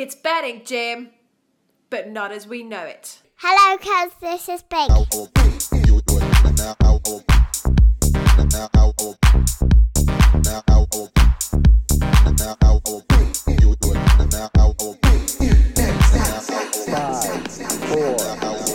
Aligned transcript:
It's 0.00 0.14
betting, 0.14 0.62
Jim, 0.64 1.10
but 1.90 2.08
not 2.08 2.30
as 2.30 2.46
we 2.46 2.62
know 2.62 2.84
it. 2.84 3.20
Hello, 3.34 3.76
cuz 3.78 4.12
this 4.20 4.48
is 4.48 4.62
Big. 4.62 4.86
four, 4.86 5.08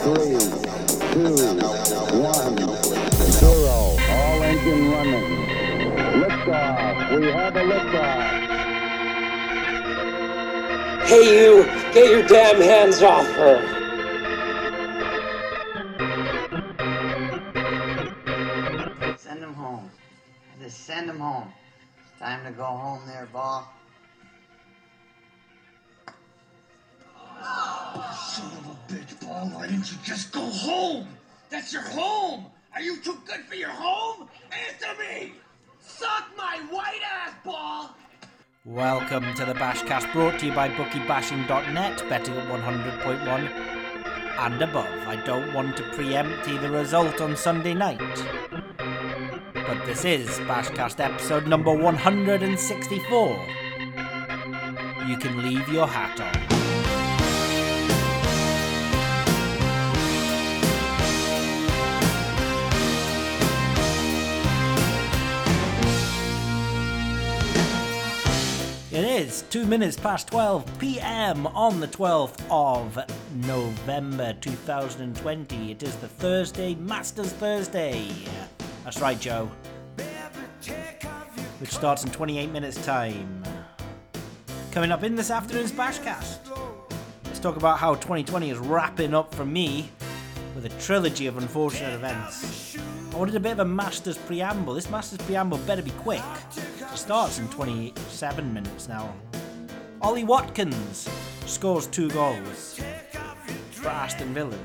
three, 0.03 0.35
two, 1.13 1.31
one, 2.19 2.57
zero. 3.31 3.95
All 4.11 4.43
engine 4.43 4.91
running. 4.91 5.25
Liftoff. 6.19 7.17
We 7.17 7.27
have 7.31 7.55
a 7.55 7.61
liftoff. 7.61 8.42
Hey, 11.13 11.45
you! 11.45 11.63
Get 11.93 12.09
your 12.09 12.23
damn 12.23 12.59
hands 12.59 13.03
off 13.03 13.27
her! 13.33 13.61
Send 19.19 19.43
him 19.43 19.53
home. 19.53 19.91
Just 20.59 20.87
send 20.87 21.07
him 21.07 21.19
home. 21.19 21.53
It's 21.99 22.19
time 22.19 22.43
to 22.45 22.51
go 22.51 22.63
home 22.63 23.03
there, 23.05 23.29
ball. 23.31 23.71
Son 28.15 28.51
of 28.57 28.65
a 28.65 28.91
bitch, 28.91 29.21
Paul, 29.23 29.51
why 29.53 29.67
didn't 29.67 29.91
you 29.91 29.99
just 30.03 30.31
go 30.31 30.41
home? 30.41 31.07
That's 31.51 31.71
your 31.71 31.83
home! 31.83 32.47
Are 32.73 32.81
you 32.81 32.97
too 33.01 33.19
good 33.27 33.41
for 33.41 33.53
your 33.53 33.69
home? 33.69 34.27
Answer 34.67 34.99
me! 34.99 35.33
Suck 35.79 36.25
my 36.35 36.59
white 36.71 37.01
ass, 37.05 37.35
Paul! 37.43 37.91
Welcome 38.65 39.33
to 39.33 39.43
the 39.43 39.55
Bashcast 39.55 40.13
brought 40.13 40.39
to 40.39 40.45
you 40.45 40.53
by 40.53 40.69
bookiebashing.net, 40.69 42.07
betting 42.07 42.37
at 42.37 42.47
100.1 42.47 43.49
and 44.39 44.61
above. 44.61 44.87
I 45.05 45.17
don't 45.25 45.53
want 45.53 45.75
to 45.75 45.83
preempt 45.91 46.47
either 46.47 46.71
result 46.71 47.19
on 47.19 47.35
Sunday 47.35 47.73
night. 47.73 47.99
But 49.53 49.85
this 49.85 50.05
is 50.05 50.29
Bashcast 50.47 51.01
episode 51.01 51.45
number 51.45 51.75
164. 51.75 53.45
You 55.09 55.17
can 55.17 55.41
leave 55.41 55.67
your 55.67 55.87
hat 55.87 56.21
on. 56.21 56.62
It 68.93 69.05
is 69.05 69.41
two 69.49 69.65
minutes 69.65 69.97
past 69.97 70.27
12 70.27 70.77
p.m. 70.77 71.47
on 71.47 71.79
the 71.79 71.87
12th 71.87 72.39
of 72.51 72.95
November 73.47 74.33
2020. 74.39 75.71
It 75.71 75.81
is 75.81 75.95
the 75.95 76.07
Thursday, 76.07 76.75
Masters 76.75 77.33
Thursday. 77.33 78.11
That's 78.83 79.01
right, 79.01 79.19
Joe. 79.19 79.49
Which 81.57 81.71
starts 81.71 82.03
in 82.03 82.11
28 82.11 82.51
minutes' 82.51 82.85
time. 82.85 83.41
Coming 84.71 84.91
up 84.91 85.03
in 85.03 85.15
this 85.15 85.31
afternoon's 85.31 85.71
Bashcast, 85.71 86.37
let's 87.25 87.39
talk 87.39 87.55
about 87.55 87.79
how 87.79 87.95
2020 87.95 88.51
is 88.51 88.59
wrapping 88.59 89.15
up 89.15 89.33
for 89.33 89.43
me 89.43 89.89
with 90.53 90.65
a 90.65 90.79
trilogy 90.79 91.25
of 91.25 91.39
unfortunate 91.39 91.95
events. 91.95 92.72
I 93.13 93.15
wanted 93.15 93.35
a 93.35 93.39
bit 93.39 93.51
of 93.51 93.59
a 93.59 93.65
Masters 93.65 94.17
preamble. 94.17 94.73
This 94.73 94.89
Masters 94.89 95.19
preamble 95.19 95.59
better 95.59 95.83
be 95.83 95.91
quick. 95.91 96.23
It 96.57 96.97
starts 96.97 97.37
in 97.37 97.47
27 97.49 98.51
minutes 98.51 98.87
now. 98.87 99.13
Ollie 100.01 100.23
Watkins 100.23 101.07
scores 101.45 101.85
two 101.85 102.09
goals 102.09 102.79
for 103.69 103.89
Aston 103.89 104.33
Villa. 104.33 104.57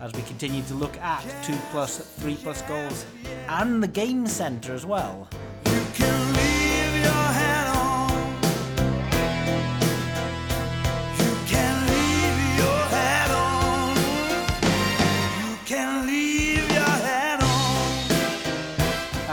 As 0.00 0.12
we 0.12 0.22
continue 0.22 0.62
to 0.62 0.74
look 0.74 0.96
at 0.98 1.24
two 1.42 1.58
plus, 1.72 1.98
three 2.20 2.36
plus 2.36 2.62
goals 2.62 3.04
and 3.48 3.82
the 3.82 3.88
game 3.88 4.24
centre 4.28 4.72
as 4.72 4.86
well. 4.86 5.28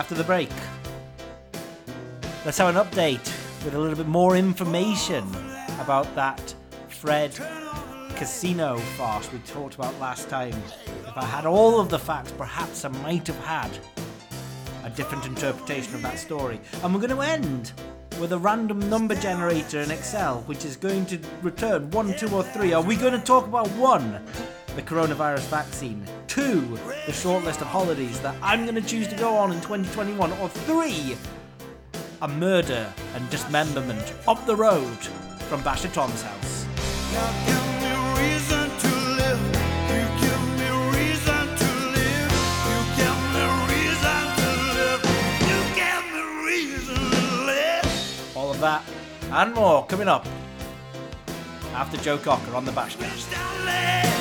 After 0.10 0.24
the 0.24 0.28
break, 0.28 0.50
let's 2.44 2.58
have 2.58 2.76
an 2.76 2.84
update 2.84 3.24
with 3.64 3.76
a 3.76 3.78
little 3.78 3.96
bit 3.96 4.08
more 4.08 4.36
information 4.36 5.24
about 5.80 6.16
that 6.16 6.56
Fred 6.88 7.40
casino 8.16 8.78
farce 8.98 9.32
we 9.32 9.38
talked 9.40 9.76
about 9.76 9.94
last 10.00 10.28
time. 10.28 10.56
If 11.06 11.16
I 11.16 11.26
had 11.26 11.46
all 11.46 11.80
of 11.80 11.90
the 11.90 12.00
facts, 12.00 12.32
perhaps 12.32 12.86
I 12.86 12.88
might 12.88 13.28
have 13.28 13.38
had 13.46 13.70
a 14.84 14.90
different 14.90 15.28
interpretation 15.28 15.94
of 15.94 16.02
that 16.02 16.18
story. 16.18 16.60
And 16.82 16.92
we're 16.92 17.02
going 17.02 17.16
to 17.16 17.22
end 17.22 17.74
with 18.20 18.32
a 18.32 18.40
random 18.40 18.90
number 18.90 19.14
generator 19.14 19.80
in 19.82 19.92
Excel, 19.92 20.42
which 20.48 20.66
is 20.66 20.76
going 20.76 21.06
to 21.06 21.20
return 21.44 21.92
one, 21.92 22.18
two, 22.18 22.30
or 22.30 22.42
three. 22.42 22.74
Are 22.74 22.82
we 22.82 22.96
going 22.96 23.14
to 23.14 23.24
talk 23.24 23.46
about 23.46 23.68
one? 23.74 24.26
The 24.80 24.86
coronavirus 24.86 25.46
vaccine. 25.50 26.02
Two, 26.28 26.80
the 27.06 27.12
short 27.12 27.44
list 27.44 27.60
of 27.60 27.68
holidays 27.68 28.22
that 28.22 28.34
I'm 28.42 28.64
going 28.64 28.76
to 28.76 28.82
choose 28.82 29.10
to 29.10 29.16
go 29.18 29.36
on 29.36 29.52
in 29.52 29.60
2021. 29.60 30.32
Or 30.40 30.48
three, 30.48 31.18
a 32.22 32.28
murder 32.30 32.90
and 33.14 33.30
dismemberment 33.30 34.14
up 34.26 34.46
the 34.46 34.56
road 34.56 34.98
from 35.50 35.62
Bashaton's 35.64 36.22
house. 36.22 36.66
All 48.34 48.50
of 48.50 48.62
that 48.62 48.82
and 49.30 49.54
more 49.54 49.86
coming 49.88 50.08
up 50.08 50.26
after 51.74 51.98
Joe 51.98 52.18
Cocker 52.18 52.56
on 52.56 52.64
the 52.64 52.72
Bashcast. 52.72 54.19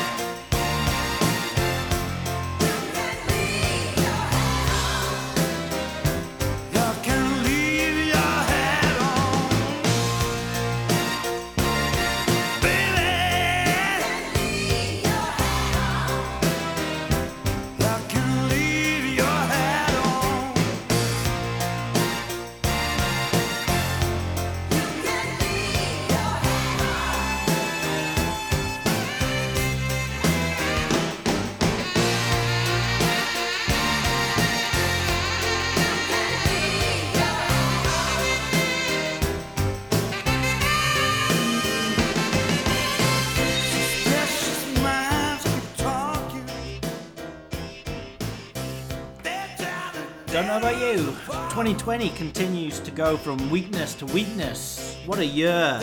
You. 50.93 51.15
2020 51.51 52.09
continues 52.11 52.81
to 52.81 52.91
go 52.91 53.17
from 53.17 53.51
weakness 53.51 53.95
to 53.95 54.07
weakness. 54.07 54.97
What 55.05 55.19
a 55.19 55.27
year! 55.27 55.79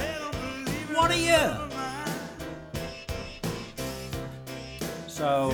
What 0.93 1.11
a 1.11 1.17
year! 1.17 1.59
So, 5.07 5.49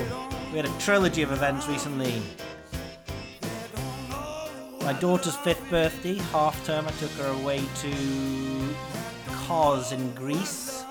we 0.52 0.58
had 0.58 0.66
a 0.66 0.80
trilogy 0.80 1.22
of 1.22 1.31
events 1.31 1.68
recently. 1.68 2.22
My 4.84 4.94
daughter's 4.94 5.36
fifth 5.38 5.70
birthday, 5.70 6.16
half 6.31 6.66
term, 6.66 6.88
I 6.88 6.92
took 6.92 7.12
her 7.12 7.28
away 7.42 7.62
to 7.81 8.75
Kos 9.28 9.92
in 9.92 10.14
Greece. 10.16 10.84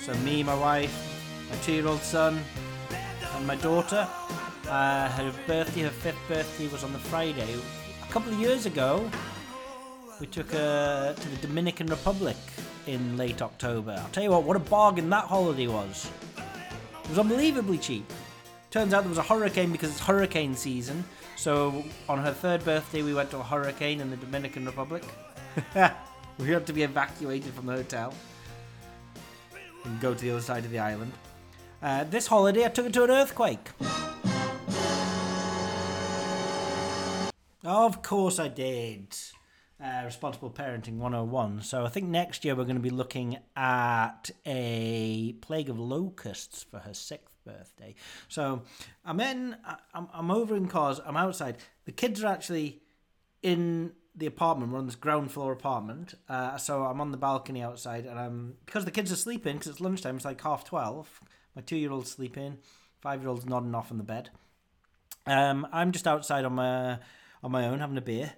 So, 0.00 0.14
me, 0.24 0.42
my 0.42 0.54
wife, 0.54 1.46
my 1.48 1.56
two 1.58 1.72
year 1.72 1.86
old 1.86 2.02
son, 2.02 2.42
and 3.36 3.46
my 3.46 3.56
daughter. 3.56 4.08
Uh, 4.68 5.08
her 5.10 5.32
birthday, 5.46 5.82
her 5.82 5.90
fifth 5.90 6.18
birthday, 6.26 6.66
was 6.68 6.82
on 6.82 6.92
the 6.92 6.98
Friday. 6.98 7.56
A 8.14 8.16
couple 8.16 8.32
of 8.32 8.38
years 8.38 8.64
ago, 8.64 9.10
we 10.20 10.28
took 10.28 10.52
her 10.52 11.14
to 11.14 11.28
the 11.30 11.36
Dominican 11.38 11.88
Republic 11.88 12.36
in 12.86 13.16
late 13.16 13.42
October. 13.42 13.96
I'll 13.98 14.08
tell 14.10 14.22
you 14.22 14.30
what, 14.30 14.44
what 14.44 14.54
a 14.54 14.60
bargain 14.60 15.10
that 15.10 15.24
holiday 15.24 15.66
was. 15.66 16.08
It 16.36 17.08
was 17.08 17.18
unbelievably 17.18 17.78
cheap. 17.78 18.08
Turns 18.70 18.94
out 18.94 19.00
there 19.00 19.08
was 19.08 19.18
a 19.18 19.22
hurricane 19.22 19.72
because 19.72 19.90
it's 19.90 19.98
hurricane 19.98 20.54
season. 20.54 21.02
So 21.34 21.84
on 22.08 22.22
her 22.22 22.32
third 22.32 22.64
birthday, 22.64 23.02
we 23.02 23.14
went 23.14 23.32
to 23.32 23.38
a 23.38 23.42
hurricane 23.42 24.00
in 24.00 24.10
the 24.10 24.16
Dominican 24.16 24.64
Republic. 24.64 25.02
we 26.38 26.46
had 26.46 26.68
to 26.68 26.72
be 26.72 26.84
evacuated 26.84 27.52
from 27.52 27.66
the 27.66 27.72
hotel. 27.72 28.14
and 29.84 30.00
go 30.00 30.14
to 30.14 30.20
the 30.20 30.30
other 30.30 30.40
side 30.40 30.64
of 30.64 30.70
the 30.70 30.78
island. 30.78 31.10
Uh, 31.82 32.04
this 32.04 32.28
holiday, 32.28 32.64
I 32.64 32.68
took 32.68 32.84
her 32.84 32.92
to 32.92 33.02
an 33.02 33.10
earthquake. 33.10 33.70
Of 37.64 38.02
course, 38.02 38.38
I 38.38 38.48
did. 38.48 39.16
Uh, 39.82 40.02
responsible 40.04 40.50
parenting 40.50 40.98
101. 40.98 41.62
So 41.62 41.84
I 41.84 41.88
think 41.88 42.08
next 42.08 42.44
year 42.44 42.54
we're 42.54 42.64
going 42.64 42.76
to 42.76 42.82
be 42.82 42.90
looking 42.90 43.38
at 43.56 44.30
a 44.46 45.34
plague 45.40 45.70
of 45.70 45.78
locusts 45.78 46.62
for 46.62 46.78
her 46.80 46.94
sixth 46.94 47.34
birthday. 47.44 47.94
So 48.28 48.62
I'm 49.04 49.18
in, 49.18 49.56
I'm, 49.94 50.08
I'm 50.12 50.30
over 50.30 50.54
in 50.54 50.68
Kos, 50.68 51.00
I'm 51.04 51.16
outside. 51.16 51.56
The 51.86 51.92
kids 51.92 52.22
are 52.22 52.28
actually 52.28 52.82
in 53.42 53.92
the 54.14 54.26
apartment. 54.26 54.70
We're 54.70 54.78
on 54.78 54.86
this 54.86 54.94
ground 54.94 55.32
floor 55.32 55.52
apartment. 55.52 56.14
Uh, 56.28 56.56
so 56.58 56.84
I'm 56.84 57.00
on 57.00 57.10
the 57.10 57.16
balcony 57.18 57.62
outside, 57.62 58.04
and 58.06 58.18
I'm 58.18 58.54
because 58.64 58.84
the 58.84 58.90
kids 58.90 59.10
are 59.10 59.16
sleeping 59.16 59.56
because 59.56 59.72
it's 59.72 59.80
lunchtime. 59.80 60.16
It's 60.16 60.24
like 60.24 60.40
half 60.40 60.64
twelve. 60.64 61.20
My 61.56 61.62
two 61.62 61.76
year 61.76 61.90
old's 61.90 62.10
sleeping. 62.10 62.58
Five 63.00 63.20
year 63.20 63.28
old's 63.28 63.44
nodding 63.44 63.74
off 63.74 63.90
in 63.90 63.98
the 63.98 64.04
bed. 64.04 64.30
Um, 65.26 65.66
I'm 65.72 65.92
just 65.92 66.06
outside 66.06 66.44
on 66.44 66.54
my 66.54 66.98
on 67.44 67.52
my 67.52 67.68
own 67.68 67.78
having 67.78 67.98
a 67.98 68.02
beer, 68.02 68.32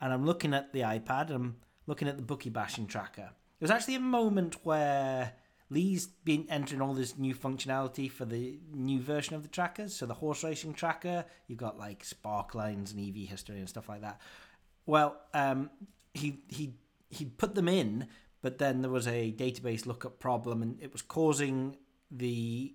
and 0.00 0.12
I'm 0.12 0.26
looking 0.26 0.52
at 0.52 0.72
the 0.74 0.80
iPad. 0.80 1.26
And 1.26 1.34
I'm 1.34 1.56
looking 1.86 2.08
at 2.08 2.16
the 2.16 2.22
bookie 2.22 2.50
bashing 2.50 2.86
tracker. 2.86 3.30
There's 3.58 3.70
actually 3.70 3.94
a 3.94 4.00
moment 4.00 4.58
where 4.64 5.32
Lee's 5.70 6.06
been 6.06 6.46
entering 6.50 6.82
all 6.82 6.94
this 6.94 7.18
new 7.18 7.34
functionality 7.34 8.10
for 8.10 8.24
the 8.24 8.58
new 8.72 9.00
version 9.00 9.34
of 9.34 9.42
the 9.42 9.48
trackers. 9.48 9.96
So 9.96 10.06
the 10.06 10.14
horse 10.14 10.44
racing 10.44 10.74
tracker, 10.74 11.24
you've 11.46 11.58
got 11.58 11.78
like 11.78 12.04
spark 12.04 12.54
lines 12.54 12.92
and 12.92 13.00
EV 13.00 13.28
history 13.28 13.58
and 13.58 13.68
stuff 13.68 13.88
like 13.88 14.02
that. 14.02 14.20
Well, 14.86 15.16
um, 15.34 15.70
he 16.14 16.40
he 16.48 16.74
he 17.10 17.24
put 17.24 17.54
them 17.54 17.68
in, 17.68 18.08
but 18.42 18.58
then 18.58 18.82
there 18.82 18.90
was 18.90 19.06
a 19.06 19.32
database 19.32 19.86
lookup 19.86 20.18
problem, 20.18 20.62
and 20.62 20.82
it 20.82 20.92
was 20.92 21.02
causing 21.02 21.76
the 22.10 22.74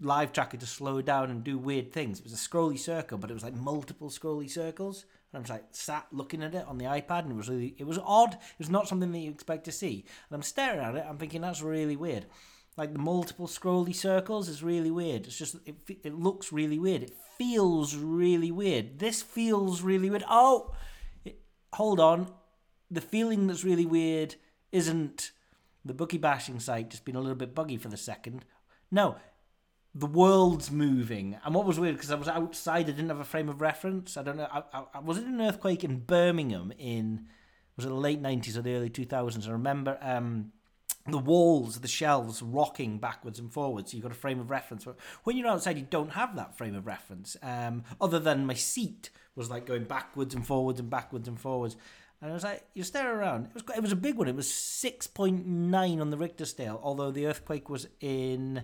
live 0.00 0.32
tracker 0.32 0.56
to 0.56 0.66
slow 0.66 1.02
down 1.02 1.30
and 1.30 1.44
do 1.44 1.58
weird 1.58 1.92
things. 1.92 2.18
It 2.18 2.24
was 2.24 2.32
a 2.32 2.36
scrolly 2.36 2.78
circle, 2.78 3.18
but 3.18 3.30
it 3.30 3.34
was 3.34 3.42
like 3.42 3.54
multiple 3.54 4.10
scrolly 4.10 4.50
circles. 4.50 5.04
And 5.32 5.38
I 5.38 5.40
was 5.40 5.50
like 5.50 5.64
sat 5.70 6.06
looking 6.12 6.42
at 6.42 6.54
it 6.54 6.66
on 6.66 6.78
the 6.78 6.86
iPad, 6.86 7.20
and 7.20 7.32
it 7.32 7.36
was 7.36 7.48
really 7.48 7.74
it 7.78 7.86
was 7.86 7.98
odd. 8.04 8.34
It 8.34 8.58
was 8.58 8.70
not 8.70 8.88
something 8.88 9.12
that 9.12 9.18
you 9.18 9.30
expect 9.30 9.64
to 9.64 9.72
see. 9.72 10.04
And 10.28 10.36
I'm 10.36 10.42
staring 10.42 10.80
at 10.80 10.96
it. 10.96 11.04
I'm 11.08 11.18
thinking 11.18 11.40
that's 11.40 11.62
really 11.62 11.96
weird. 11.96 12.26
Like 12.76 12.92
the 12.92 12.98
multiple 12.98 13.46
scrolly 13.46 13.94
circles 13.94 14.48
is 14.48 14.62
really 14.62 14.90
weird. 14.90 15.26
It's 15.26 15.38
just 15.38 15.56
it, 15.66 15.76
it 16.04 16.14
looks 16.14 16.52
really 16.52 16.78
weird. 16.78 17.02
It 17.02 17.14
feels 17.38 17.94
really 17.94 18.50
weird. 18.50 18.98
This 18.98 19.22
feels 19.22 19.82
really 19.82 20.08
weird. 20.08 20.24
Oh, 20.28 20.74
it, 21.24 21.40
hold 21.72 22.00
on. 22.00 22.32
The 22.90 23.00
feeling 23.00 23.46
that's 23.46 23.64
really 23.64 23.86
weird 23.86 24.36
isn't 24.70 25.32
the 25.84 25.94
bookie 25.94 26.18
bashing 26.18 26.60
site 26.60 26.90
just 26.90 27.04
being 27.04 27.16
a 27.16 27.20
little 27.20 27.36
bit 27.36 27.54
buggy 27.54 27.76
for 27.76 27.88
the 27.88 27.96
second. 27.96 28.44
No, 28.90 29.16
the 29.94 30.06
world's 30.06 30.70
moving. 30.70 31.38
And 31.44 31.54
what 31.54 31.66
was 31.66 31.78
weird 31.78 31.96
because 31.96 32.10
I 32.10 32.14
was 32.14 32.28
outside, 32.28 32.88
I 32.88 32.92
didn't 32.92 33.08
have 33.08 33.20
a 33.20 33.24
frame 33.24 33.48
of 33.48 33.60
reference. 33.60 34.16
I 34.16 34.22
don't 34.22 34.36
know. 34.36 34.48
I, 34.50 34.62
I, 34.72 34.84
I 34.94 35.00
was 35.00 35.18
it 35.18 35.26
an 35.26 35.40
earthquake 35.40 35.84
in 35.84 35.98
Birmingham 35.98 36.72
in 36.78 37.26
was 37.76 37.86
it 37.86 37.88
the 37.88 37.94
late 37.94 38.20
nineties 38.20 38.56
or 38.56 38.62
the 38.62 38.74
early 38.74 38.90
two 38.90 39.04
thousands? 39.04 39.46
I 39.48 39.52
remember 39.52 39.98
um, 40.00 40.52
the 41.06 41.18
walls, 41.18 41.80
the 41.80 41.88
shelves 41.88 42.42
rocking 42.42 42.98
backwards 42.98 43.38
and 43.38 43.52
forwards. 43.52 43.90
So 43.90 43.96
you've 43.96 44.04
got 44.04 44.12
a 44.12 44.16
frame 44.16 44.40
of 44.40 44.50
reference. 44.50 44.84
But 44.84 44.96
when 45.24 45.36
you're 45.36 45.48
outside, 45.48 45.76
you 45.76 45.86
don't 45.88 46.12
have 46.12 46.36
that 46.36 46.56
frame 46.56 46.74
of 46.74 46.86
reference. 46.86 47.36
Um, 47.42 47.84
other 48.00 48.18
than 48.18 48.46
my 48.46 48.54
seat 48.54 49.10
was 49.34 49.50
like 49.50 49.66
going 49.66 49.84
backwards 49.84 50.34
and 50.34 50.46
forwards 50.46 50.80
and 50.80 50.88
backwards 50.88 51.28
and 51.28 51.40
forwards. 51.40 51.76
And 52.20 52.30
I 52.30 52.34
was 52.34 52.44
like, 52.44 52.64
you 52.72 52.84
stare 52.84 53.18
around. 53.18 53.46
It 53.46 53.54
was 53.54 53.64
it 53.76 53.82
was 53.82 53.92
a 53.92 53.96
big 53.96 54.16
one. 54.16 54.28
It 54.28 54.36
was 54.36 54.50
six 54.50 55.06
point 55.06 55.46
nine 55.46 56.00
on 56.00 56.10
the 56.10 56.16
Richter 56.16 56.44
scale. 56.44 56.80
Although 56.82 57.10
the 57.10 57.26
earthquake 57.26 57.68
was 57.68 57.88
in 58.00 58.62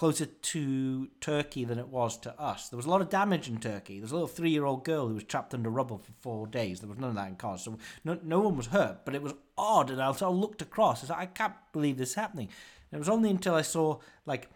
closer 0.00 0.24
to 0.24 1.08
Turkey 1.20 1.62
than 1.62 1.78
it 1.78 1.88
was 1.88 2.16
to 2.16 2.32
us. 2.40 2.70
There 2.70 2.78
was 2.78 2.86
a 2.86 2.88
lot 2.88 3.02
of 3.02 3.10
damage 3.10 3.48
in 3.48 3.58
Turkey. 3.58 3.96
There 3.96 4.04
was 4.04 4.12
a 4.12 4.14
little 4.14 4.28
three-year-old 4.28 4.82
girl 4.82 5.06
who 5.06 5.12
was 5.12 5.24
trapped 5.24 5.52
under 5.52 5.68
rubble 5.68 5.98
for 5.98 6.12
four 6.20 6.46
days. 6.46 6.80
There 6.80 6.88
was 6.88 6.98
none 6.98 7.10
of 7.10 7.16
that 7.16 7.28
in 7.28 7.36
Kos, 7.36 7.66
so 7.66 7.76
no, 8.02 8.18
no 8.22 8.40
one 8.40 8.56
was 8.56 8.68
hurt. 8.68 9.04
But 9.04 9.14
it 9.14 9.20
was 9.20 9.34
odd, 9.58 9.90
and 9.90 10.00
I 10.00 10.10
sort 10.12 10.32
of 10.32 10.38
looked 10.38 10.62
across. 10.62 11.00
I 11.00 11.02
was 11.02 11.10
like, 11.10 11.18
I 11.18 11.26
can't 11.26 11.52
believe 11.74 11.98
this 11.98 12.08
is 12.08 12.14
happening. 12.14 12.48
And 12.90 12.96
it 12.96 12.98
was 12.98 13.10
only 13.10 13.28
until 13.28 13.54
I 13.54 13.60
saw 13.60 13.98
like 14.24 14.48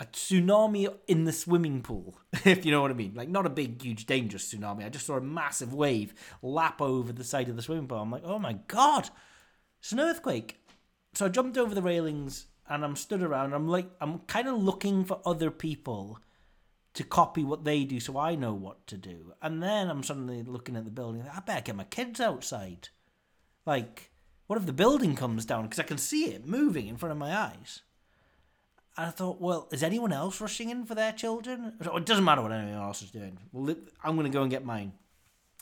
a 0.00 0.04
tsunami 0.06 0.92
in 1.06 1.26
the 1.26 1.32
swimming 1.32 1.80
pool, 1.80 2.18
if 2.44 2.66
you 2.66 2.72
know 2.72 2.82
what 2.82 2.90
I 2.90 2.94
mean. 2.94 3.12
Like 3.14 3.28
not 3.28 3.46
a 3.46 3.50
big, 3.50 3.80
huge, 3.80 4.04
dangerous 4.04 4.52
tsunami. 4.52 4.84
I 4.84 4.88
just 4.88 5.06
saw 5.06 5.16
a 5.16 5.20
massive 5.20 5.72
wave 5.72 6.12
lap 6.42 6.82
over 6.82 7.12
the 7.12 7.22
side 7.22 7.48
of 7.48 7.54
the 7.54 7.62
swimming 7.62 7.86
pool. 7.86 7.98
I'm 7.98 8.10
like, 8.10 8.24
oh 8.24 8.40
my 8.40 8.54
god, 8.66 9.10
it's 9.78 9.92
an 9.92 10.00
earthquake. 10.00 10.56
So 11.14 11.26
I 11.26 11.28
jumped 11.28 11.56
over 11.56 11.72
the 11.72 11.82
railings 11.82 12.46
and 12.68 12.84
I'm 12.84 12.96
stood 12.96 13.22
around. 13.22 13.54
I'm 13.54 13.68
like, 13.68 13.90
I'm 14.00 14.20
kind 14.20 14.48
of 14.48 14.62
looking 14.62 15.04
for 15.04 15.20
other 15.24 15.50
people 15.50 16.20
to 16.94 17.04
copy 17.04 17.44
what 17.44 17.64
they 17.64 17.84
do 17.84 18.00
so 18.00 18.18
I 18.18 18.34
know 18.34 18.52
what 18.52 18.86
to 18.88 18.96
do. 18.96 19.32
And 19.40 19.62
then 19.62 19.88
I'm 19.88 20.02
suddenly 20.02 20.42
looking 20.42 20.76
at 20.76 20.84
the 20.84 20.90
building. 20.90 21.24
I 21.32 21.40
better 21.40 21.60
get 21.60 21.76
my 21.76 21.84
kids 21.84 22.20
outside. 22.20 22.88
Like, 23.66 24.10
what 24.46 24.58
if 24.58 24.66
the 24.66 24.72
building 24.72 25.14
comes 25.14 25.44
down? 25.44 25.64
Because 25.64 25.78
I 25.78 25.84
can 25.84 25.98
see 25.98 26.26
it 26.26 26.46
moving 26.46 26.88
in 26.88 26.96
front 26.96 27.12
of 27.12 27.18
my 27.18 27.36
eyes. 27.36 27.82
And 28.96 29.06
I 29.06 29.10
thought, 29.10 29.40
well, 29.40 29.68
is 29.70 29.84
anyone 29.84 30.12
else 30.12 30.40
rushing 30.40 30.70
in 30.70 30.84
for 30.84 30.96
their 30.96 31.12
children? 31.12 31.74
It 31.80 32.04
doesn't 32.04 32.24
matter 32.24 32.42
what 32.42 32.50
anyone 32.50 32.82
else 32.82 33.00
is 33.00 33.12
doing. 33.12 33.38
Well, 33.52 33.76
I'm 34.02 34.16
going 34.16 34.30
to 34.30 34.36
go 34.36 34.42
and 34.42 34.50
get 34.50 34.64
mine. 34.64 34.92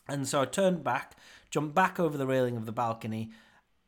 And 0.09 0.27
so 0.27 0.41
I 0.41 0.47
turned 0.47 0.83
back, 0.83 1.17
jumped 1.51 1.75
back 1.75 2.01
over 2.01 2.17
the 2.17 2.27
railing 2.27 2.57
of 2.57 2.65
the 2.65 2.73
balcony, 2.73 3.33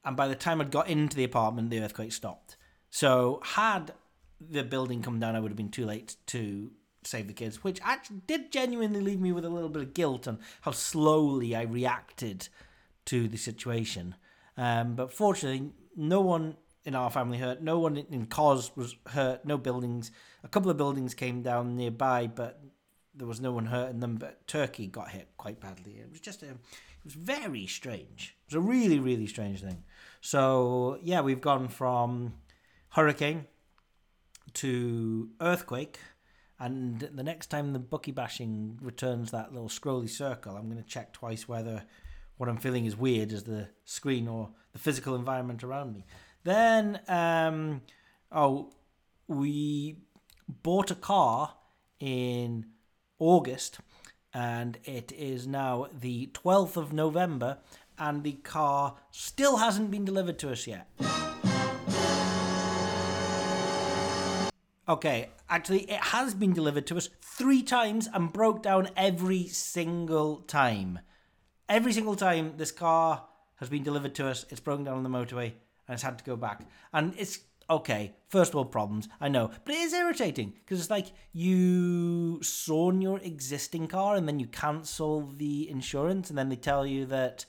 and 0.04 0.16
by 0.16 0.28
the 0.28 0.34
time 0.34 0.60
I'd 0.60 0.70
got 0.70 0.88
into 0.88 1.16
the 1.16 1.24
apartment, 1.24 1.70
the 1.70 1.80
earthquake 1.80 2.12
stopped. 2.12 2.57
So 2.90 3.40
had 3.44 3.92
the 4.40 4.64
building 4.64 5.02
come 5.02 5.18
down, 5.18 5.36
I 5.36 5.40
would 5.40 5.50
have 5.50 5.56
been 5.56 5.70
too 5.70 5.86
late 5.86 6.16
to 6.26 6.70
save 7.04 7.26
the 7.26 7.34
kids, 7.34 7.62
which 7.64 7.80
actually 7.82 8.22
did 8.26 8.52
genuinely 8.52 9.00
leave 9.00 9.20
me 9.20 9.32
with 9.32 9.44
a 9.44 9.50
little 9.50 9.68
bit 9.68 9.82
of 9.82 9.94
guilt 9.94 10.28
on 10.28 10.38
how 10.62 10.70
slowly 10.70 11.54
I 11.54 11.62
reacted 11.62 12.48
to 13.06 13.28
the 13.28 13.38
situation. 13.38 14.14
Um, 14.56 14.94
but 14.94 15.12
fortunately, 15.12 15.72
no 15.96 16.20
one 16.20 16.56
in 16.84 16.94
our 16.94 17.10
family 17.10 17.38
hurt. 17.38 17.62
No 17.62 17.78
one 17.78 17.96
in 17.96 18.26
Kos 18.26 18.74
was 18.76 18.96
hurt. 19.08 19.44
No 19.44 19.58
buildings. 19.58 20.10
A 20.42 20.48
couple 20.48 20.70
of 20.70 20.76
buildings 20.76 21.14
came 21.14 21.42
down 21.42 21.76
nearby, 21.76 22.26
but 22.26 22.60
there 23.14 23.26
was 23.26 23.40
no 23.40 23.52
one 23.52 23.66
hurt 23.66 23.90
in 23.90 24.00
them. 24.00 24.16
But 24.16 24.46
Turkey 24.46 24.86
got 24.86 25.10
hit 25.10 25.28
quite 25.36 25.60
badly. 25.60 25.98
It 25.98 26.10
was 26.10 26.20
just 26.20 26.42
a, 26.42 26.46
it 26.46 26.56
was 27.04 27.14
very 27.14 27.66
strange. 27.66 28.36
It 28.46 28.54
was 28.54 28.64
a 28.64 28.66
really, 28.66 28.98
really 28.98 29.26
strange 29.26 29.62
thing. 29.62 29.84
So 30.20 30.98
yeah, 31.02 31.20
we've 31.20 31.40
gone 31.40 31.68
from 31.68 32.34
hurricane 32.90 33.46
to 34.54 35.30
earthquake. 35.40 35.98
And 36.60 37.00
the 37.00 37.22
next 37.22 37.48
time 37.48 37.72
the 37.72 37.78
bookie 37.78 38.12
bashing 38.12 38.78
returns 38.82 39.30
that 39.30 39.52
little 39.52 39.68
scrolly 39.68 40.10
circle, 40.10 40.56
I'm 40.56 40.68
going 40.68 40.82
to 40.82 40.88
check 40.88 41.12
twice 41.12 41.46
whether 41.46 41.84
what 42.36 42.48
I'm 42.48 42.56
feeling 42.56 42.84
is 42.84 42.96
weird 42.96 43.32
as 43.32 43.44
the 43.44 43.68
screen 43.84 44.26
or 44.26 44.50
the 44.72 44.78
physical 44.78 45.14
environment 45.14 45.62
around 45.62 45.94
me. 45.94 46.04
Then, 46.44 47.00
um, 47.08 47.82
oh, 48.32 48.72
we 49.26 49.98
bought 50.48 50.90
a 50.90 50.96
car 50.96 51.54
in 52.00 52.66
August, 53.18 53.78
and 54.32 54.78
it 54.84 55.12
is 55.12 55.46
now 55.46 55.88
the 55.92 56.30
12th 56.32 56.76
of 56.76 56.92
November, 56.92 57.58
and 57.98 58.22
the 58.22 58.32
car 58.32 58.96
still 59.10 59.58
hasn't 59.58 59.90
been 59.90 60.04
delivered 60.04 60.38
to 60.38 60.50
us 60.50 60.66
yet. 60.66 60.88
Okay, 64.88 65.28
actually, 65.50 65.82
it 65.82 66.00
has 66.00 66.32
been 66.32 66.54
delivered 66.54 66.86
to 66.86 66.96
us 66.96 67.10
three 67.20 67.62
times 67.62 68.08
and 68.14 68.32
broke 68.32 68.62
down 68.62 68.88
every 68.96 69.46
single 69.46 70.36
time. 70.36 71.00
Every 71.68 71.92
single 71.92 72.16
time 72.16 72.54
this 72.56 72.72
car 72.72 73.24
has 73.56 73.68
been 73.68 73.82
delivered 73.82 74.14
to 74.14 74.28
us, 74.28 74.46
it's 74.48 74.60
broken 74.60 74.84
down 74.84 74.96
on 74.96 75.02
the 75.02 75.10
motorway 75.10 75.52
and 75.86 75.94
it's 75.94 76.02
had 76.02 76.16
to 76.16 76.24
go 76.24 76.36
back. 76.36 76.66
And 76.94 77.12
it's 77.18 77.40
okay, 77.68 78.14
first 78.30 78.54
world 78.54 78.72
problems, 78.72 79.10
I 79.20 79.28
know, 79.28 79.50
but 79.66 79.74
it 79.74 79.80
is 79.80 79.92
irritating 79.92 80.54
because 80.64 80.80
it's 80.80 80.90
like 80.90 81.12
you 81.34 82.42
sawn 82.42 83.02
your 83.02 83.18
existing 83.18 83.88
car 83.88 84.16
and 84.16 84.26
then 84.26 84.40
you 84.40 84.46
cancel 84.46 85.30
the 85.36 85.68
insurance 85.68 86.30
and 86.30 86.38
then 86.38 86.48
they 86.48 86.56
tell 86.56 86.86
you 86.86 87.04
that 87.06 87.44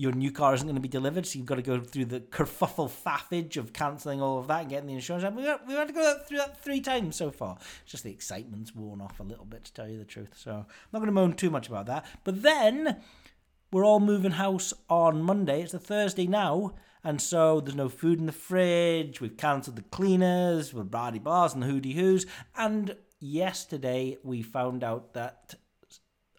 your 0.00 0.12
new 0.12 0.32
car 0.32 0.54
isn't 0.54 0.66
going 0.66 0.76
to 0.76 0.80
be 0.80 0.88
delivered, 0.88 1.26
so 1.26 1.38
you've 1.38 1.46
got 1.46 1.56
to 1.56 1.62
go 1.62 1.78
through 1.78 2.06
the 2.06 2.20
kerfuffle 2.20 2.90
faffage 2.90 3.58
of 3.58 3.74
cancelling 3.74 4.22
all 4.22 4.38
of 4.38 4.46
that 4.46 4.62
and 4.62 4.70
getting 4.70 4.86
the 4.86 4.94
insurance. 4.94 5.22
We've 5.36 5.44
got, 5.44 5.68
we've 5.68 5.76
had 5.76 5.88
to 5.88 5.92
go 5.92 6.18
through 6.26 6.38
that 6.38 6.64
three 6.64 6.80
times 6.80 7.16
so 7.16 7.30
far. 7.30 7.58
It's 7.82 7.92
just 7.92 8.04
the 8.04 8.10
excitement's 8.10 8.74
worn 8.74 9.02
off 9.02 9.20
a 9.20 9.22
little 9.22 9.44
bit, 9.44 9.64
to 9.64 9.74
tell 9.74 9.86
you 9.86 9.98
the 9.98 10.06
truth. 10.06 10.30
So 10.34 10.52
I'm 10.52 10.64
not 10.90 11.00
going 11.00 11.08
to 11.08 11.12
moan 11.12 11.34
too 11.34 11.50
much 11.50 11.68
about 11.68 11.84
that. 11.86 12.06
But 12.24 12.40
then 12.40 13.02
we're 13.70 13.84
all 13.84 14.00
moving 14.00 14.32
house 14.32 14.72
on 14.88 15.20
Monday. 15.20 15.60
It's 15.60 15.74
a 15.74 15.78
Thursday 15.78 16.26
now, 16.26 16.76
and 17.04 17.20
so 17.20 17.60
there's 17.60 17.76
no 17.76 17.90
food 17.90 18.20
in 18.20 18.24
the 18.24 18.32
fridge. 18.32 19.20
We've 19.20 19.36
cancelled 19.36 19.76
the 19.76 19.82
cleaners, 19.82 20.72
Brady 20.72 21.18
Bars 21.18 21.52
and 21.52 21.62
the 21.62 21.66
Hootie 21.66 21.94
Hoos. 21.94 22.24
And 22.56 22.96
yesterday 23.18 24.16
we 24.22 24.40
found 24.40 24.82
out 24.82 25.12
that 25.12 25.56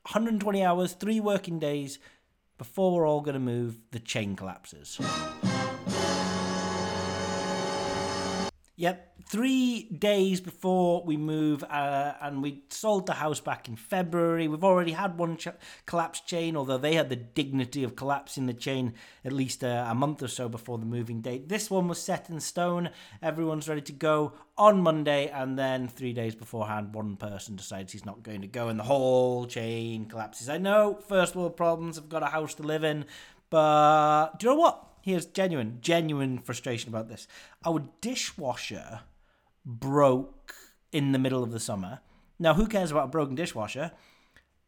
120 0.02 0.64
hours, 0.64 0.94
three 0.94 1.20
working 1.20 1.60
days 1.60 2.00
before 2.62 2.94
we're 2.94 3.08
all 3.08 3.22
going 3.22 3.34
to 3.34 3.40
move, 3.40 3.80
the 3.90 3.98
chain 3.98 4.36
collapses. 4.36 5.00
Yep, 8.82 9.26
three 9.30 9.84
days 9.84 10.42
before 10.42 11.04
we 11.06 11.16
move, 11.16 11.64
uh, 11.66 12.14
and 12.20 12.42
we 12.42 12.64
sold 12.70 13.06
the 13.06 13.14
house 13.14 13.40
back 13.40 13.68
in 13.68 13.76
February. 13.76 14.48
We've 14.48 14.64
already 14.64 14.94
had 14.94 15.20
one 15.20 15.38
ch- 15.38 15.50
collapsed 15.86 16.26
chain, 16.26 16.58
although 16.58 16.80
they 16.80 16.96
had 16.96 17.10
the 17.10 17.16
dignity 17.16 17.84
of 17.84 17.96
collapsing 17.96 18.48
the 18.48 18.56
chain 18.56 18.96
at 19.24 19.34
least 19.34 19.64
uh, 19.64 19.86
a 19.88 19.94
month 19.94 20.24
or 20.24 20.28
so 20.28 20.50
before 20.50 20.80
the 20.80 20.88
moving 20.88 21.22
date. 21.22 21.48
This 21.48 21.70
one 21.70 21.90
was 21.90 22.02
set 22.02 22.32
in 22.32 22.40
stone. 22.40 22.90
Everyone's 23.22 23.70
ready 23.70 23.82
to 23.82 23.92
go 23.92 24.34
on 24.58 24.82
Monday, 24.82 25.28
and 25.28 25.60
then 25.60 25.88
three 25.88 26.14
days 26.14 26.34
beforehand, 26.34 26.96
one 26.96 27.18
person 27.18 27.56
decides 27.56 27.94
he's 27.94 28.04
not 28.04 28.24
going 28.24 28.42
to 28.42 28.48
go, 28.48 28.68
and 28.68 28.80
the 28.80 28.84
whole 28.86 29.46
chain 29.46 30.06
collapses. 30.06 30.50
I 30.50 30.58
know, 30.58 30.98
first 31.08 31.36
world 31.36 31.56
problems. 31.56 32.00
I've 32.00 32.10
got 32.10 32.24
a 32.24 32.34
house 32.38 32.56
to 32.56 32.64
live 32.64 32.84
in, 32.84 33.06
but 33.52 34.40
do 34.40 34.48
you 34.48 34.54
know 34.54 34.60
what? 34.60 34.91
Here's 35.02 35.26
genuine, 35.26 35.80
genuine 35.82 36.40
frustration 36.40 36.90
about 36.90 37.10
this. 37.10 37.28
Our 37.66 37.84
dishwasher 38.02 39.02
broke 39.66 40.56
in 40.92 41.12
the 41.12 41.20
middle 41.20 41.44
of 41.44 41.52
the 41.52 41.60
summer. 41.60 42.00
Now, 42.40 42.54
who 42.54 42.68
cares 42.68 42.92
about 42.92 43.06
a 43.06 43.12
broken 43.12 43.36
dishwasher? 43.36 43.92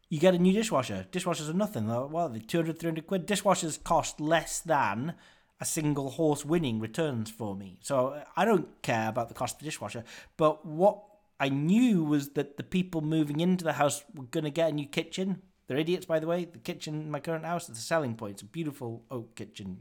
You 0.08 0.18
get 0.18 0.34
a 0.34 0.38
new 0.38 0.52
dishwasher. 0.52 1.06
Dishwashers 1.10 1.48
are 1.48 1.54
nothing. 1.54 1.88
They're, 1.88 2.02
Well, 2.02 2.28
they're 2.28 2.40
200, 2.40 2.78
300 2.78 3.06
quid. 3.06 3.26
Dishwashers 3.26 3.82
cost 3.82 4.20
less 4.20 4.60
than 4.60 5.14
a 5.60 5.64
single 5.64 6.10
horse 6.10 6.44
winning 6.44 6.80
returns 6.80 7.30
for 7.30 7.54
me. 7.54 7.78
So 7.80 8.08
uh, 8.08 8.24
I 8.36 8.44
don't 8.44 8.82
care 8.82 9.08
about 9.08 9.28
the 9.28 9.34
cost 9.34 9.56
of 9.56 9.58
the 9.60 9.64
dishwasher. 9.64 10.04
But 10.36 10.66
what 10.66 11.02
I 11.40 11.48
knew 11.48 12.04
was 12.04 12.30
that 12.30 12.56
the 12.56 12.62
people 12.62 13.00
moving 13.00 13.40
into 13.40 13.64
the 13.64 13.74
house 13.74 14.04
were 14.14 14.24
going 14.24 14.44
to 14.44 14.50
get 14.50 14.70
a 14.70 14.74
new 14.74 14.86
kitchen. 14.86 15.42
They're 15.66 15.78
idiots, 15.78 16.06
by 16.06 16.18
the 16.18 16.26
way. 16.26 16.44
The 16.44 16.58
kitchen 16.58 17.02
in 17.02 17.10
my 17.10 17.20
current 17.20 17.44
house 17.44 17.68
is 17.68 17.78
a 17.78 17.80
selling 17.80 18.14
point. 18.14 18.34
It's 18.34 18.42
a 18.42 18.46
beautiful 18.46 19.04
oak 19.10 19.34
kitchen. 19.34 19.78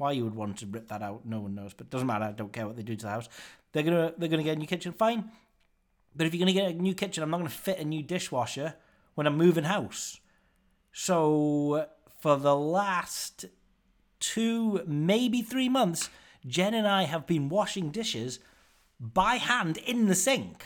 Why 0.00 0.12
you 0.12 0.24
would 0.24 0.34
want 0.34 0.56
to 0.60 0.66
rip 0.66 0.88
that 0.88 1.02
out, 1.02 1.26
no 1.26 1.40
one 1.40 1.54
knows. 1.54 1.74
But 1.74 1.90
doesn't 1.90 2.06
matter. 2.06 2.24
I 2.24 2.32
don't 2.32 2.50
care 2.50 2.66
what 2.66 2.74
they 2.74 2.82
do 2.82 2.96
to 2.96 3.04
the 3.04 3.10
house. 3.10 3.28
They're 3.72 3.82
gonna 3.82 4.14
they're 4.16 4.30
gonna 4.30 4.42
get 4.42 4.56
a 4.56 4.58
new 4.58 4.66
kitchen. 4.66 4.94
Fine. 4.94 5.30
But 6.16 6.26
if 6.26 6.32
you're 6.32 6.38
gonna 6.38 6.54
get 6.54 6.70
a 6.70 6.72
new 6.72 6.94
kitchen, 6.94 7.22
I'm 7.22 7.28
not 7.28 7.36
gonna 7.36 7.50
fit 7.50 7.78
a 7.78 7.84
new 7.84 8.02
dishwasher 8.02 8.76
when 9.14 9.26
I'm 9.26 9.36
moving 9.36 9.64
house. 9.64 10.18
So 10.90 11.86
for 12.18 12.38
the 12.38 12.56
last 12.56 13.44
two, 14.20 14.80
maybe 14.86 15.42
three 15.42 15.68
months, 15.68 16.08
Jen 16.46 16.72
and 16.72 16.88
I 16.88 17.02
have 17.02 17.26
been 17.26 17.50
washing 17.50 17.90
dishes 17.90 18.38
by 18.98 19.34
hand 19.34 19.76
in 19.76 20.06
the 20.06 20.14
sink. 20.14 20.64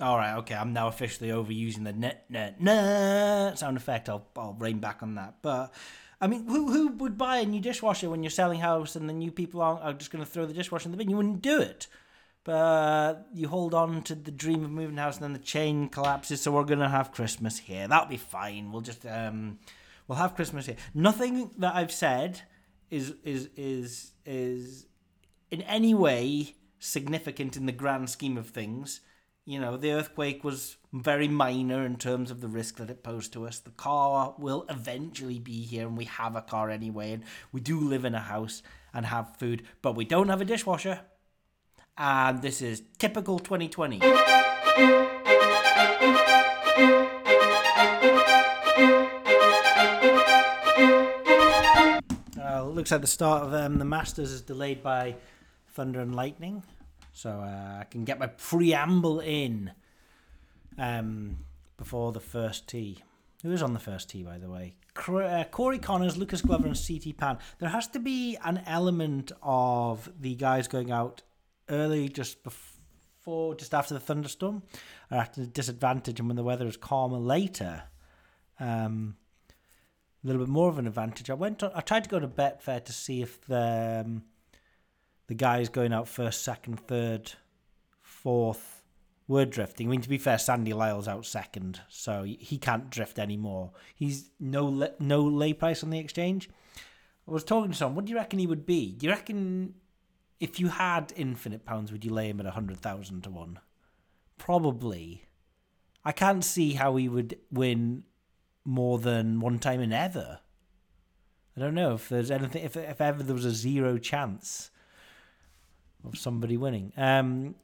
All 0.00 0.18
right, 0.18 0.36
okay, 0.38 0.54
I'm 0.54 0.74
now 0.74 0.88
officially 0.88 1.30
overusing 1.30 1.84
the 1.84 1.92
net 1.92 2.26
net 2.28 2.60
net 2.60 3.58
sound 3.58 3.78
effect. 3.78 4.08
I'll 4.10 4.26
I'll 4.36 4.54
rein 4.58 4.78
back 4.78 5.02
on 5.02 5.14
that. 5.14 5.36
But 5.40 5.72
I 6.20 6.26
mean, 6.26 6.46
who 6.46 6.70
who 6.70 6.88
would 6.88 7.16
buy 7.16 7.38
a 7.38 7.46
new 7.46 7.60
dishwasher 7.60 8.10
when 8.10 8.22
you're 8.22 8.30
selling 8.30 8.60
house 8.60 8.94
and 8.94 9.08
the 9.08 9.14
new 9.14 9.30
people 9.30 9.62
aren't 9.62 9.82
are 9.82 9.94
just 9.94 10.10
going 10.10 10.22
to 10.22 10.30
throw 10.30 10.44
the 10.44 10.52
dishwasher 10.52 10.86
in 10.86 10.90
the 10.90 10.98
bin? 10.98 11.08
You 11.08 11.16
wouldn't 11.16 11.40
do 11.40 11.60
it. 11.60 11.86
But 12.44 13.26
you 13.34 13.48
hold 13.48 13.74
on 13.74 14.02
to 14.02 14.14
the 14.14 14.30
dream 14.30 14.64
of 14.64 14.70
moving 14.70 14.98
house, 14.98 15.16
and 15.16 15.24
then 15.24 15.32
the 15.32 15.38
chain 15.38 15.88
collapses. 15.88 16.42
So 16.42 16.52
we're 16.52 16.64
gonna 16.64 16.88
have 16.88 17.10
Christmas 17.10 17.58
here. 17.58 17.88
That'll 17.88 18.08
be 18.08 18.18
fine. 18.18 18.70
We'll 18.72 18.82
just 18.82 19.04
um, 19.06 19.58
we'll 20.06 20.18
have 20.18 20.36
Christmas 20.36 20.66
here. 20.66 20.76
Nothing 20.94 21.50
that 21.58 21.74
I've 21.74 21.90
said 21.90 22.42
is 22.90 23.14
is 23.24 23.48
is 23.56 24.12
is 24.24 24.86
in 25.50 25.62
any 25.62 25.94
way 25.94 26.54
significant 26.78 27.56
in 27.56 27.66
the 27.66 27.72
grand 27.72 28.10
scheme 28.10 28.36
of 28.36 28.50
things. 28.50 29.00
You 29.48 29.60
know, 29.60 29.76
the 29.76 29.92
earthquake 29.92 30.42
was 30.42 30.76
very 30.92 31.28
minor 31.28 31.86
in 31.86 31.98
terms 31.98 32.32
of 32.32 32.40
the 32.40 32.48
risk 32.48 32.78
that 32.78 32.90
it 32.90 33.04
posed 33.04 33.32
to 33.34 33.46
us. 33.46 33.60
The 33.60 33.70
car 33.70 34.34
will 34.38 34.66
eventually 34.68 35.38
be 35.38 35.62
here, 35.62 35.86
and 35.86 35.96
we 35.96 36.06
have 36.06 36.34
a 36.34 36.42
car 36.42 36.68
anyway, 36.68 37.12
and 37.12 37.22
we 37.52 37.60
do 37.60 37.78
live 37.78 38.04
in 38.04 38.16
a 38.16 38.20
house 38.20 38.64
and 38.92 39.06
have 39.06 39.36
food, 39.36 39.62
but 39.82 39.94
we 39.94 40.04
don't 40.04 40.30
have 40.30 40.40
a 40.40 40.44
dishwasher. 40.44 41.02
And 41.96 42.42
this 42.42 42.60
is 42.60 42.82
typical 42.98 43.38
2020. 43.38 44.00
Uh, 52.42 52.64
looks 52.64 52.90
like 52.90 53.00
the 53.00 53.06
start 53.06 53.44
of 53.44 53.54
um, 53.54 53.78
the 53.78 53.84
Masters 53.84 54.32
is 54.32 54.40
delayed 54.40 54.82
by 54.82 55.14
thunder 55.68 56.00
and 56.00 56.16
lightning, 56.16 56.64
so 57.16 57.30
uh, 57.30 57.80
I 57.80 57.84
can 57.90 58.04
get 58.04 58.18
my 58.18 58.26
preamble 58.26 59.20
in 59.20 59.70
um, 60.76 61.38
before 61.78 62.12
the 62.12 62.20
first 62.20 62.68
tee. 62.68 62.98
Who 63.42 63.52
is 63.52 63.62
on 63.62 63.72
the 63.72 63.80
first 63.80 64.10
tee, 64.10 64.22
by 64.22 64.36
the 64.36 64.50
way? 64.50 64.74
Uh, 65.08 65.44
Corey 65.50 65.78
Conners, 65.78 66.18
Lucas 66.18 66.42
Glover, 66.42 66.66
and 66.66 66.76
CT 66.76 67.16
Pan. 67.16 67.38
There 67.58 67.70
has 67.70 67.88
to 67.88 68.00
be 68.00 68.36
an 68.44 68.60
element 68.66 69.32
of 69.42 70.10
the 70.20 70.34
guys 70.34 70.68
going 70.68 70.90
out 70.90 71.22
early, 71.70 72.10
just 72.10 72.44
before, 72.44 73.54
just 73.54 73.72
after 73.72 73.94
the 73.94 74.00
thunderstorm, 74.00 74.62
or 75.10 75.16
at 75.16 75.38
a 75.38 75.46
disadvantage, 75.46 76.20
and 76.20 76.28
when 76.28 76.36
the 76.36 76.44
weather 76.44 76.66
is 76.66 76.76
calmer 76.76 77.16
later. 77.16 77.84
Um, 78.60 79.16
a 80.22 80.26
little 80.26 80.44
bit 80.44 80.50
more 80.50 80.68
of 80.68 80.78
an 80.78 80.86
advantage. 80.86 81.30
I 81.30 81.34
went. 81.34 81.62
On, 81.62 81.70
I 81.74 81.80
tried 81.80 82.04
to 82.04 82.10
go 82.10 82.20
to 82.20 82.28
Betfair 82.28 82.84
to 82.84 82.92
see 82.92 83.22
if 83.22 83.40
the 83.46 84.04
um, 84.04 84.24
the 85.26 85.34
guys 85.34 85.68
going 85.68 85.92
out 85.92 86.08
first, 86.08 86.42
second, 86.42 86.80
third, 86.80 87.32
fourth 88.00 88.82
were 89.28 89.44
drifting. 89.44 89.88
I 89.88 89.90
mean, 89.90 90.00
to 90.02 90.08
be 90.08 90.18
fair, 90.18 90.38
Sandy 90.38 90.72
Lyle's 90.72 91.08
out 91.08 91.26
second, 91.26 91.80
so 91.88 92.22
he 92.22 92.58
can't 92.58 92.90
drift 92.90 93.18
anymore. 93.18 93.72
He's 93.94 94.30
no 94.38 94.88
no 95.00 95.22
lay 95.22 95.52
price 95.52 95.82
on 95.82 95.90
the 95.90 95.98
exchange. 95.98 96.48
I 97.28 97.32
was 97.32 97.44
talking 97.44 97.72
to 97.72 97.76
someone. 97.76 97.96
What 97.96 98.04
do 98.04 98.12
you 98.12 98.18
reckon 98.18 98.38
he 98.38 98.46
would 98.46 98.66
be? 98.66 98.92
Do 98.92 99.06
you 99.06 99.12
reckon 99.12 99.74
if 100.38 100.60
you 100.60 100.68
had 100.68 101.12
infinite 101.16 101.64
pounds, 101.64 101.90
would 101.90 102.04
you 102.04 102.12
lay 102.12 102.28
him 102.28 102.40
at 102.40 102.46
a 102.46 102.52
hundred 102.52 102.78
thousand 102.78 103.22
to 103.24 103.30
one? 103.30 103.58
Probably. 104.38 105.26
I 106.04 106.12
can't 106.12 106.44
see 106.44 106.74
how 106.74 106.94
he 106.96 107.08
would 107.08 107.38
win 107.50 108.04
more 108.64 108.98
than 108.98 109.40
one 109.40 109.58
time 109.58 109.80
in 109.80 109.92
ever. 109.92 110.40
I 111.56 111.60
don't 111.60 111.74
know 111.74 111.94
if 111.94 112.08
there's 112.08 112.30
anything 112.30 112.64
if 112.64 112.76
if 112.76 113.00
ever 113.00 113.22
there 113.22 113.34
was 113.34 113.44
a 113.44 113.50
zero 113.50 113.98
chance 113.98 114.70
of 116.06 116.18
somebody 116.18 116.56
winning. 116.56 116.92
Um, 116.96 117.54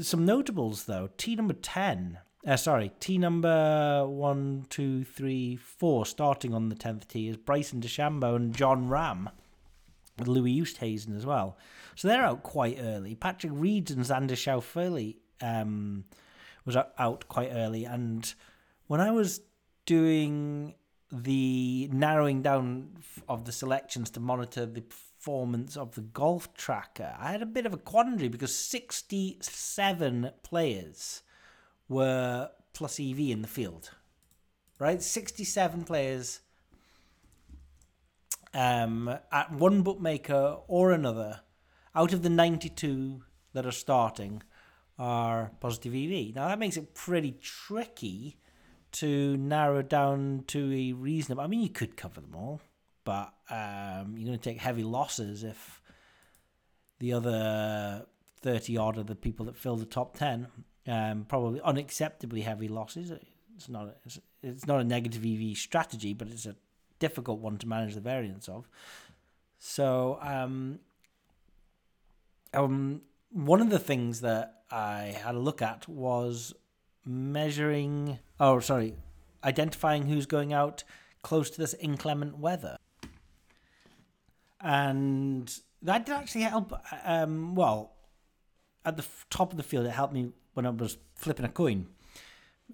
some 0.00 0.24
notables 0.24 0.84
though. 0.84 1.10
T 1.16 1.36
number 1.36 1.54
ten. 1.54 2.18
Uh, 2.46 2.56
sorry, 2.56 2.90
T 3.00 3.18
number 3.18 4.06
one, 4.06 4.64
two, 4.70 5.04
three, 5.04 5.56
four. 5.56 6.06
Starting 6.06 6.54
on 6.54 6.70
the 6.70 6.74
tenth 6.74 7.06
tee 7.08 7.28
is 7.28 7.36
Bryson 7.36 7.80
DeChambeau 7.80 8.34
and 8.36 8.56
Jon 8.56 8.88
Rahm, 8.88 9.30
with 10.18 10.26
Louis 10.26 10.60
Oosthuizen 10.60 11.14
as 11.16 11.26
well. 11.26 11.58
So 11.96 12.08
they're 12.08 12.24
out 12.24 12.42
quite 12.42 12.78
early. 12.80 13.14
Patrick 13.14 13.52
Reed 13.54 13.90
and 13.90 14.04
Xander 14.04 14.30
Schauffele 14.30 15.16
um, 15.42 16.04
was 16.64 16.76
out- 16.76 16.92
out 16.98 17.28
quite 17.28 17.50
early, 17.52 17.84
and 17.84 18.32
when 18.86 19.00
I 19.00 19.10
was 19.10 19.42
doing 19.84 20.74
the 21.12 21.90
narrowing 21.92 22.40
down 22.40 22.90
of 23.28 23.44
the 23.44 23.52
selections 23.52 24.10
to 24.10 24.20
monitor 24.20 24.64
the 24.64 24.84
performance 25.20 25.76
of 25.76 25.94
the 25.94 26.00
golf 26.00 26.54
tracker, 26.54 27.14
I 27.18 27.32
had 27.32 27.42
a 27.42 27.46
bit 27.46 27.66
of 27.66 27.74
a 27.74 27.78
quandary 27.78 28.28
because 28.28 28.56
67 28.56 30.30
players 30.42 31.22
were 31.88 32.48
plus 32.72 32.98
EV 32.98 33.18
in 33.20 33.42
the 33.42 33.48
field. 33.48 33.90
Right? 34.78 35.02
67 35.02 35.84
players 35.84 36.40
um, 38.54 39.14
at 39.30 39.52
one 39.52 39.82
bookmaker 39.82 40.56
or 40.66 40.92
another 40.92 41.40
out 41.94 42.14
of 42.14 42.22
the 42.22 42.30
92 42.30 43.22
that 43.52 43.66
are 43.66 43.72
starting 43.72 44.42
are 44.98 45.50
positive 45.60 45.94
EV. 45.94 46.34
Now 46.34 46.48
that 46.48 46.58
makes 46.58 46.78
it 46.78 46.94
pretty 46.94 47.32
tricky 47.42 48.38
to 48.92 49.36
narrow 49.36 49.82
down 49.82 50.44
to 50.46 50.72
a 50.72 50.92
reasonable. 50.92 51.42
I 51.42 51.46
mean, 51.46 51.60
you 51.60 51.68
could 51.68 51.96
cover 51.96 52.22
them 52.22 52.34
all, 52.34 52.62
but 53.10 53.34
um, 53.50 54.14
you're 54.16 54.26
going 54.26 54.38
to 54.38 54.50
take 54.50 54.60
heavy 54.60 54.84
losses 54.84 55.42
if 55.42 55.82
the 57.00 57.12
other 57.12 58.06
30 58.40 58.76
odd 58.76 58.98
of 58.98 59.08
the 59.08 59.16
people 59.16 59.46
that 59.46 59.56
fill 59.56 59.74
the 59.74 59.84
top 59.84 60.16
10 60.16 60.46
um, 60.86 61.26
probably 61.28 61.58
unacceptably 61.58 62.44
heavy 62.44 62.68
losses. 62.68 63.10
It's 63.56 63.68
not 63.68 63.88
a, 63.88 63.94
it's, 64.04 64.20
it's 64.44 64.66
not 64.68 64.80
a 64.80 64.84
negative 64.84 65.24
EV 65.26 65.56
strategy, 65.56 66.14
but 66.14 66.28
it's 66.28 66.46
a 66.46 66.54
difficult 67.00 67.40
one 67.40 67.58
to 67.58 67.66
manage 67.66 67.94
the 67.94 68.00
variance 68.00 68.48
of. 68.48 68.68
So, 69.58 70.20
um, 70.22 70.78
um, 72.54 73.02
one 73.32 73.60
of 73.60 73.70
the 73.70 73.80
things 73.80 74.20
that 74.20 74.62
I 74.70 75.16
had 75.20 75.34
a 75.34 75.40
look 75.40 75.62
at 75.62 75.88
was 75.88 76.54
measuring, 77.04 78.20
oh, 78.38 78.60
sorry, 78.60 78.94
identifying 79.42 80.06
who's 80.06 80.26
going 80.26 80.52
out 80.52 80.84
close 81.22 81.50
to 81.50 81.58
this 81.58 81.74
inclement 81.74 82.38
weather. 82.38 82.76
And 84.62 85.52
that 85.82 86.06
did 86.06 86.14
actually 86.14 86.42
help. 86.42 86.72
Um, 87.04 87.54
well, 87.54 87.92
at 88.84 88.96
the 88.96 89.02
f- 89.02 89.26
top 89.30 89.50
of 89.52 89.56
the 89.56 89.62
field, 89.62 89.86
it 89.86 89.90
helped 89.90 90.14
me 90.14 90.32
when 90.54 90.66
I 90.66 90.70
was 90.70 90.98
flipping 91.14 91.44
a 91.44 91.48
coin 91.48 91.86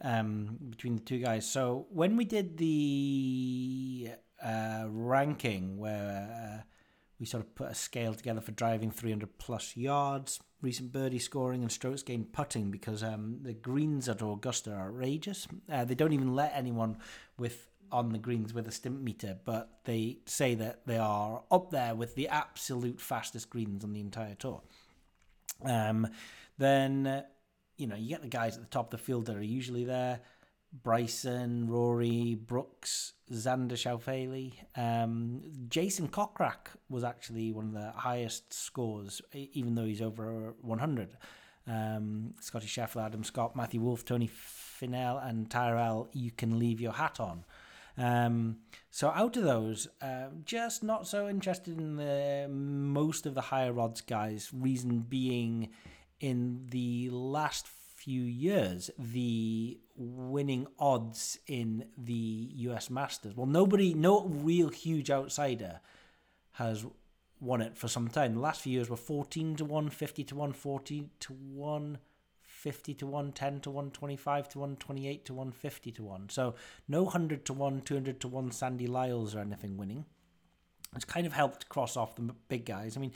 um, 0.03 0.59
between 0.71 0.97
the 0.97 1.03
two 1.03 1.19
guys. 1.19 1.49
So 1.49 1.87
when 1.91 2.17
we 2.17 2.25
did 2.25 2.57
the 2.59 4.11
uh, 4.43 4.85
ranking, 4.89 5.79
where 5.79 6.59
uh, 6.59 6.63
we 7.19 7.27
sort 7.27 7.43
of 7.43 7.55
put 7.55 7.71
a 7.71 7.75
scale 7.75 8.15
together 8.15 8.41
for 8.41 8.53
driving 8.53 8.91
300 8.91 9.39
plus 9.39 9.77
yards, 9.77 10.41
recent 10.61 10.93
birdie 10.93 11.19
scoring, 11.19 11.63
and 11.63 11.73
strokes 11.73 12.03
gained 12.03 12.33
putting 12.33 12.71
because 12.71 13.03
um, 13.03 13.39
the 13.43 13.55
greens 13.55 14.09
at 14.09 14.23
Augusta 14.23 14.73
are 14.73 14.89
outrageous. 14.89 15.47
Uh, 15.71 15.85
they 15.85 15.95
don't 15.95 16.13
even 16.13 16.35
let 16.35 16.53
anyone 16.55 16.99
with 17.39 17.69
on 17.93 18.11
the 18.11 18.19
greens 18.19 18.53
with 18.53 18.67
a 18.67 18.71
Stimpmeter, 18.71 19.39
but 19.45 19.81
they 19.85 20.19
say 20.27 20.55
that 20.55 20.87
they 20.87 20.99
are 20.99 21.43
up 21.51 21.71
there 21.71 21.95
with 21.95 22.15
the 22.15 22.29
absolute 22.29 23.01
fastest 23.01 23.51
greens 23.51 23.85
on 23.85 23.93
the 23.93 24.01
entire 24.01 24.35
tour. 24.35 24.63
Um, 25.65 26.09
then, 26.59 27.07
uh, 27.07 27.23
you 27.77 27.87
know, 27.87 27.97
you 27.97 28.09
get 28.09 28.23
the 28.23 28.29
guys 28.29 28.57
at 28.57 28.63
the 28.63 28.69
top 28.69 28.93
of 28.93 28.99
the 28.99 29.05
field 29.05 29.27
that 29.27 29.37
are 29.37 29.43
usually 29.43 29.85
there. 29.85 30.21
Bryson, 30.83 31.69
Rory, 31.69 32.35
Brooks, 32.35 33.15
Xander 33.33 33.73
Schauffele. 33.73 34.53
Um, 34.77 35.43
Jason 35.69 36.09
Kokrak 36.09 36.69
was 36.89 37.05
actually 37.05 37.53
one 37.53 37.67
of 37.67 37.73
the 37.73 37.93
highest 37.93 38.53
scores, 38.53 39.23
even 39.33 39.75
though 39.75 39.85
he's 39.85 40.03
over 40.03 40.55
100. 40.61 41.17
Um, 41.69 42.35
Scotty 42.41 42.67
Scheffler, 42.67 43.07
Adam 43.07 43.25
Scott, 43.25 43.57
Matthew 43.57 43.81
Wolff, 43.81 44.05
Tony 44.05 44.29
Finau, 44.29 45.27
and 45.27 45.51
Tyrrell, 45.51 46.09
you 46.13 46.31
can 46.31 46.59
leave 46.59 46.81
your 46.81 46.93
hat 46.93 47.19
on. 47.19 47.45
Um, 47.99 48.59
so 48.91 49.09
out 49.09 49.37
of 49.37 49.45
those, 49.45 49.89
uh, 50.01 50.29
just 50.45 50.83
not 50.83 51.07
so 51.07 51.29
interested 51.29 51.79
in 51.79 51.97
the 51.97 52.47
most 52.51 53.27
of 53.27 53.35
the 53.35 53.41
higher 53.41 53.79
odds 53.79 54.01
guys. 54.01 54.51
Reason 54.53 55.01
being, 55.01 55.71
in 56.21 56.67
the 56.71 57.11
last 57.11 57.67
few 57.69 58.23
years, 58.23 58.91
the 58.99 59.79
winning 59.97 60.67
odds 60.79 61.39
in 61.47 61.87
the 61.97 62.51
U.S. 62.55 62.91
Masters. 62.91 63.35
Well, 63.37 63.47
nobody, 63.47 63.95
no 63.95 64.25
real 64.27 64.69
huge 64.69 65.11
outsider 65.11 65.81
has 66.53 66.87
won 67.41 67.61
it 67.61 67.77
for 67.77 67.89
some 67.89 68.09
time. 68.09 68.35
The 68.35 68.41
last 68.41 68.61
few 68.61 68.73
years 68.73 68.89
were 68.89 68.97
14 68.97 69.57
to 69.57 69.65
1, 69.65 69.91
50 69.91 70.25
to 70.25 70.35
1, 70.35 70.53
40 70.53 71.11
to 71.21 71.33
1, 71.33 71.99
50 72.57 72.95
to 72.95 73.07
1, 73.07 73.33
10 73.33 73.61
to 73.61 73.71
1, 73.71 73.91
25 73.91 74.49
to 74.49 74.59
1, 74.59 74.77
28 74.77 75.25
to 75.27 75.35
1, 75.35 75.53
50 75.53 75.93
to 75.93 76.03
1. 76.03 76.29
So 76.31 76.55
no 76.89 77.03
100 77.05 77.45
to 77.47 77.53
1, 77.53 77.83
200 77.83 78.21
to 78.21 78.29
1 78.29 78.51
Sandy 78.51 78.87
Lyles 78.87 79.35
or 79.35 79.41
anything 79.41 79.77
winning. 79.77 80.07
It's 80.95 81.05
kind 81.05 81.27
of 81.27 81.33
helped 81.33 81.69
cross 81.69 81.97
off 81.97 82.17
the 82.17 82.35
big 82.49 82.65
guys. 82.65 82.97
I 82.97 83.01
mean, 83.01 83.13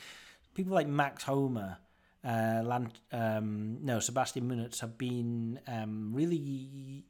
people 0.55 0.75
like 0.75 0.87
Max 0.87 1.25
Homa, 1.25 1.79
uh, 2.23 2.63
Land, 2.65 3.01
um, 3.13 3.79
no, 3.83 3.99
Sebastian 3.99 4.47
Munitz 4.47 4.81
have 4.81 4.99
been 4.99 5.59
um, 5.67 6.11
really 6.13 7.05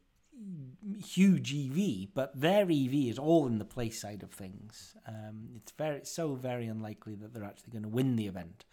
huge 1.05 1.53
EV, 1.53 2.15
but 2.15 2.39
their 2.41 2.63
EV 2.63 2.95
is 2.95 3.19
all 3.19 3.47
in 3.47 3.59
the 3.59 3.65
place 3.65 4.01
side 4.01 4.23
of 4.23 4.31
things. 4.31 4.95
Um, 5.07 5.51
it's 5.57 5.73
very 5.73 5.97
it's 5.97 6.13
so 6.13 6.35
very 6.35 6.67
unlikely 6.67 7.17
that 7.17 7.35
they're 7.35 7.45
actually 7.45 7.73
going 7.73 7.83
to 7.83 7.89
win 7.89 8.17
the 8.17 8.29
event. 8.29 8.65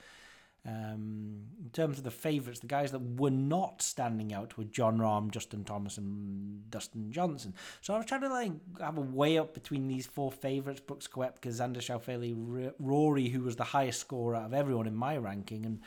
Um, 0.67 1.43
in 1.63 1.69
terms 1.71 1.97
of 1.97 2.03
the 2.03 2.11
favourites, 2.11 2.59
the 2.59 2.67
guys 2.67 2.91
that 2.91 2.99
were 2.99 3.31
not 3.31 3.81
standing 3.81 4.33
out 4.33 4.57
were 4.57 4.65
Jon 4.65 4.97
Rahm, 4.97 5.31
Justin 5.31 5.63
Thomas, 5.63 5.97
and 5.97 6.69
Dustin 6.69 7.09
Johnson. 7.09 7.53
So 7.79 7.93
I 7.93 7.97
was 7.97 8.05
trying 8.05 8.21
to 8.21 8.29
like 8.29 8.51
have 8.81 8.97
a 8.97 9.01
way 9.01 9.37
up 9.37 9.53
between 9.53 9.87
these 9.87 10.05
four 10.05 10.29
favourites: 10.29 10.81
Brooks 10.81 11.07
Koepka, 11.07 11.47
Xander 11.47 11.77
Schauffele, 11.77 12.73
Rory, 12.79 13.29
who 13.29 13.43
was 13.43 13.55
the 13.55 13.63
highest 13.63 14.01
scorer 14.01 14.35
of 14.35 14.53
everyone 14.53 14.87
in 14.87 14.95
my 14.95 15.15
ranking, 15.15 15.65
and 15.65 15.79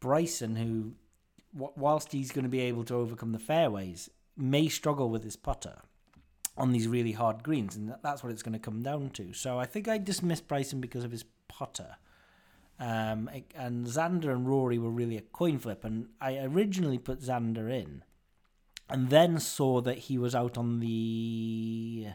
Bryson, 0.00 0.56
who, 0.56 0.94
wh- 1.56 1.78
whilst 1.78 2.10
he's 2.10 2.32
going 2.32 2.44
to 2.44 2.48
be 2.48 2.60
able 2.60 2.84
to 2.84 2.94
overcome 2.94 3.30
the 3.30 3.38
fairways, 3.38 4.10
may 4.36 4.68
struggle 4.68 5.10
with 5.10 5.22
his 5.22 5.36
putter 5.36 5.76
on 6.56 6.72
these 6.72 6.88
really 6.88 7.12
hard 7.12 7.44
greens, 7.44 7.76
and 7.76 7.94
that's 8.02 8.24
what 8.24 8.32
it's 8.32 8.42
going 8.42 8.52
to 8.52 8.58
come 8.58 8.82
down 8.82 9.10
to. 9.10 9.32
So 9.32 9.60
I 9.60 9.64
think 9.64 9.86
I 9.86 9.98
dismissed 9.98 10.48
Bryson 10.48 10.80
because 10.80 11.04
of 11.04 11.12
his 11.12 11.24
putter. 11.46 11.96
Um, 12.80 13.28
and 13.56 13.86
Xander 13.86 14.30
and 14.30 14.48
Rory 14.48 14.78
were 14.78 14.90
really 14.90 15.16
a 15.16 15.22
coin 15.22 15.58
flip, 15.58 15.84
and 15.84 16.08
I 16.20 16.38
originally 16.38 16.98
put 16.98 17.20
Xander 17.20 17.70
in, 17.70 18.04
and 18.88 19.10
then 19.10 19.40
saw 19.40 19.80
that 19.80 19.98
he 19.98 20.16
was 20.16 20.34
out 20.34 20.56
on 20.56 20.78
the 20.78 22.08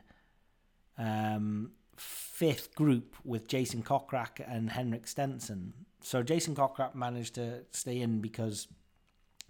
um, 0.98 1.72
fifth 1.98 2.76
group 2.76 3.16
with 3.24 3.48
Jason 3.48 3.84
Kokrak 3.84 4.42
and 4.48 4.70
Henrik 4.72 5.08
Stenson. 5.08 5.74
So 6.02 6.24
Jason 6.24 6.56
Kokrak 6.56 6.96
managed 6.96 7.36
to 7.36 7.64
stay 7.72 8.00
in 8.00 8.22
because 8.22 8.68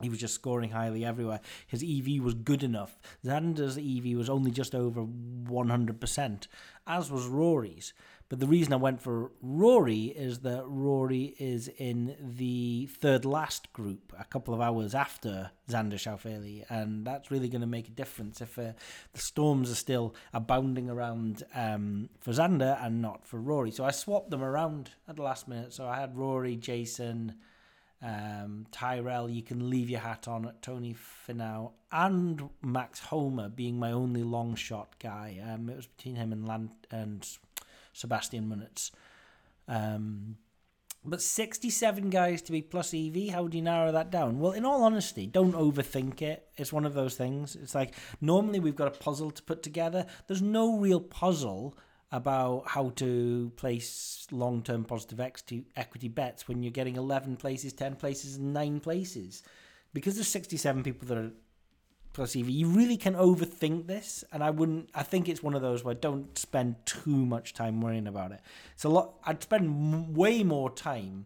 he 0.02 0.10
was 0.10 0.20
just 0.20 0.36
scoring 0.36 0.72
highly 0.72 1.06
everywhere. 1.06 1.40
His 1.68 1.84
EV 1.84 2.24
was 2.24 2.34
good 2.34 2.64
enough. 2.64 3.00
Xander's 3.26 3.78
EV 3.78 4.18
was 4.18 4.30
only 4.30 4.52
just 4.52 4.76
over 4.76 5.06
100%, 5.06 6.48
as 6.86 7.12
was 7.12 7.28
Rory's. 7.28 7.94
But 8.34 8.40
the 8.40 8.48
reason 8.48 8.74
I 8.74 8.78
went 8.78 9.00
for 9.00 9.30
Rory 9.44 10.06
is 10.06 10.40
that 10.40 10.64
Rory 10.66 11.36
is 11.38 11.68
in 11.68 12.16
the 12.20 12.88
third 12.88 13.26
last 13.26 13.72
group, 13.74 14.12
a 14.18 14.24
couple 14.24 14.56
of 14.56 14.60
hours 14.60 14.96
after 14.96 15.52
Xander 15.70 16.00
Schauffele, 16.00 16.66
and 16.68 17.06
that's 17.06 17.30
really 17.30 17.48
going 17.48 17.62
to 17.62 17.68
make 17.68 17.90
a 17.90 17.92
difference 17.92 18.42
if 18.42 18.58
uh, 18.58 18.72
the 19.14 19.20
storms 19.20 19.70
are 19.70 19.76
still 19.76 20.16
abounding 20.34 20.90
around 20.90 21.44
um, 21.54 22.10
for 22.22 22.32
Xander 22.32 22.84
and 22.84 23.04
not 23.04 23.24
for 23.24 23.40
Rory. 23.40 23.70
So 23.70 23.86
I 23.86 23.92
swapped 23.92 24.32
them 24.32 24.44
around 24.44 24.90
at 25.08 25.18
the 25.18 25.22
last 25.22 25.48
minute. 25.48 25.72
So 25.72 25.86
I 25.86 26.00
had 26.00 26.18
Rory, 26.18 26.56
Jason, 26.56 27.36
um, 28.02 28.66
Tyrrell, 28.72 29.30
you 29.30 29.44
can 29.44 29.70
leave 29.70 29.92
your 29.92 30.00
hat 30.00 30.28
on 30.28 30.48
at 30.48 30.64
Tony 30.64 30.96
Finau, 30.96 31.74
and 31.92 32.50
Max 32.64 33.00
Homa 33.00 33.50
being 33.50 33.78
my 33.78 33.92
only 33.92 34.24
long 34.24 34.56
shot 34.56 34.98
guy. 34.98 35.40
Um, 35.48 35.70
it 35.70 35.76
was 35.76 35.86
between 35.86 36.16
him 36.16 36.32
and 36.34 36.48
Land 36.48 36.72
and 36.90 37.24
Sebastian 37.94 38.50
Munitz. 38.50 38.92
Um, 39.68 40.38
but 41.06 41.22
67 41.22 42.10
guys 42.10 42.42
to 42.44 42.52
be 42.52 42.62
plus 42.62 42.94
EV, 42.94 43.30
how 43.30 43.48
do 43.48 43.58
you 43.58 43.64
narrow 43.64 43.92
that 43.92 44.10
down? 44.10 44.40
Well, 44.40 44.54
in 44.54 44.66
all 44.66 44.84
honesty, 44.84 45.28
don't 45.28 45.54
overthink 45.54 46.22
it. 46.22 46.48
It's 46.56 46.72
one 46.72 46.86
of 46.86 46.94
those 46.94 47.16
things. 47.16 47.56
It's 47.56 47.76
like 47.76 47.94
normally 48.22 48.60
we've 48.60 48.76
got 48.76 48.88
a 48.88 49.00
puzzle 49.00 49.32
to 49.32 49.44
put 49.44 49.64
together. 49.64 50.06
There's 50.28 50.42
no 50.42 50.78
real 50.78 51.02
puzzle 51.02 51.78
about 52.12 52.68
how 52.68 52.92
to 52.92 53.52
place 53.58 54.28
long-term 54.32 54.86
positive 54.86 55.20
equity, 55.20 55.66
equity 55.76 56.08
bets 56.08 56.48
when 56.48 56.64
you're 56.64 56.72
getting 56.72 56.96
11 56.96 57.36
places, 57.38 57.74
10 57.74 57.96
places, 57.96 58.36
and 58.38 58.54
9 58.54 58.80
places. 58.80 59.44
Because 59.94 60.16
there's 60.16 60.28
67 60.28 60.84
people 60.84 61.08
that 61.08 61.18
are 61.18 61.32
plus 62.14 62.36
EV, 62.36 62.50
you 62.50 62.68
really 62.68 62.98
can 62.98 63.16
overthink 63.16 63.88
this, 63.88 64.24
and 64.32 64.44
I 64.44 64.52
wouldn't. 64.52 64.90
I 64.94 65.04
think 65.04 65.28
it's 65.28 65.44
one 65.44 65.56
of 65.56 65.62
those 65.62 65.84
where 65.84 65.96
don't 65.96 66.38
spend 66.38 66.76
too 66.86 67.26
much 67.26 67.54
time 67.54 67.82
worrying 67.82 68.08
about 68.08 68.32
it. 68.32 68.42
It's 68.74 68.84
a 68.84 68.90
lot. 68.90 69.16
I'd 69.26 69.44
spend 69.44 69.66
m- 69.66 70.14
way 70.14 70.44
more 70.44 70.70
time 70.70 71.26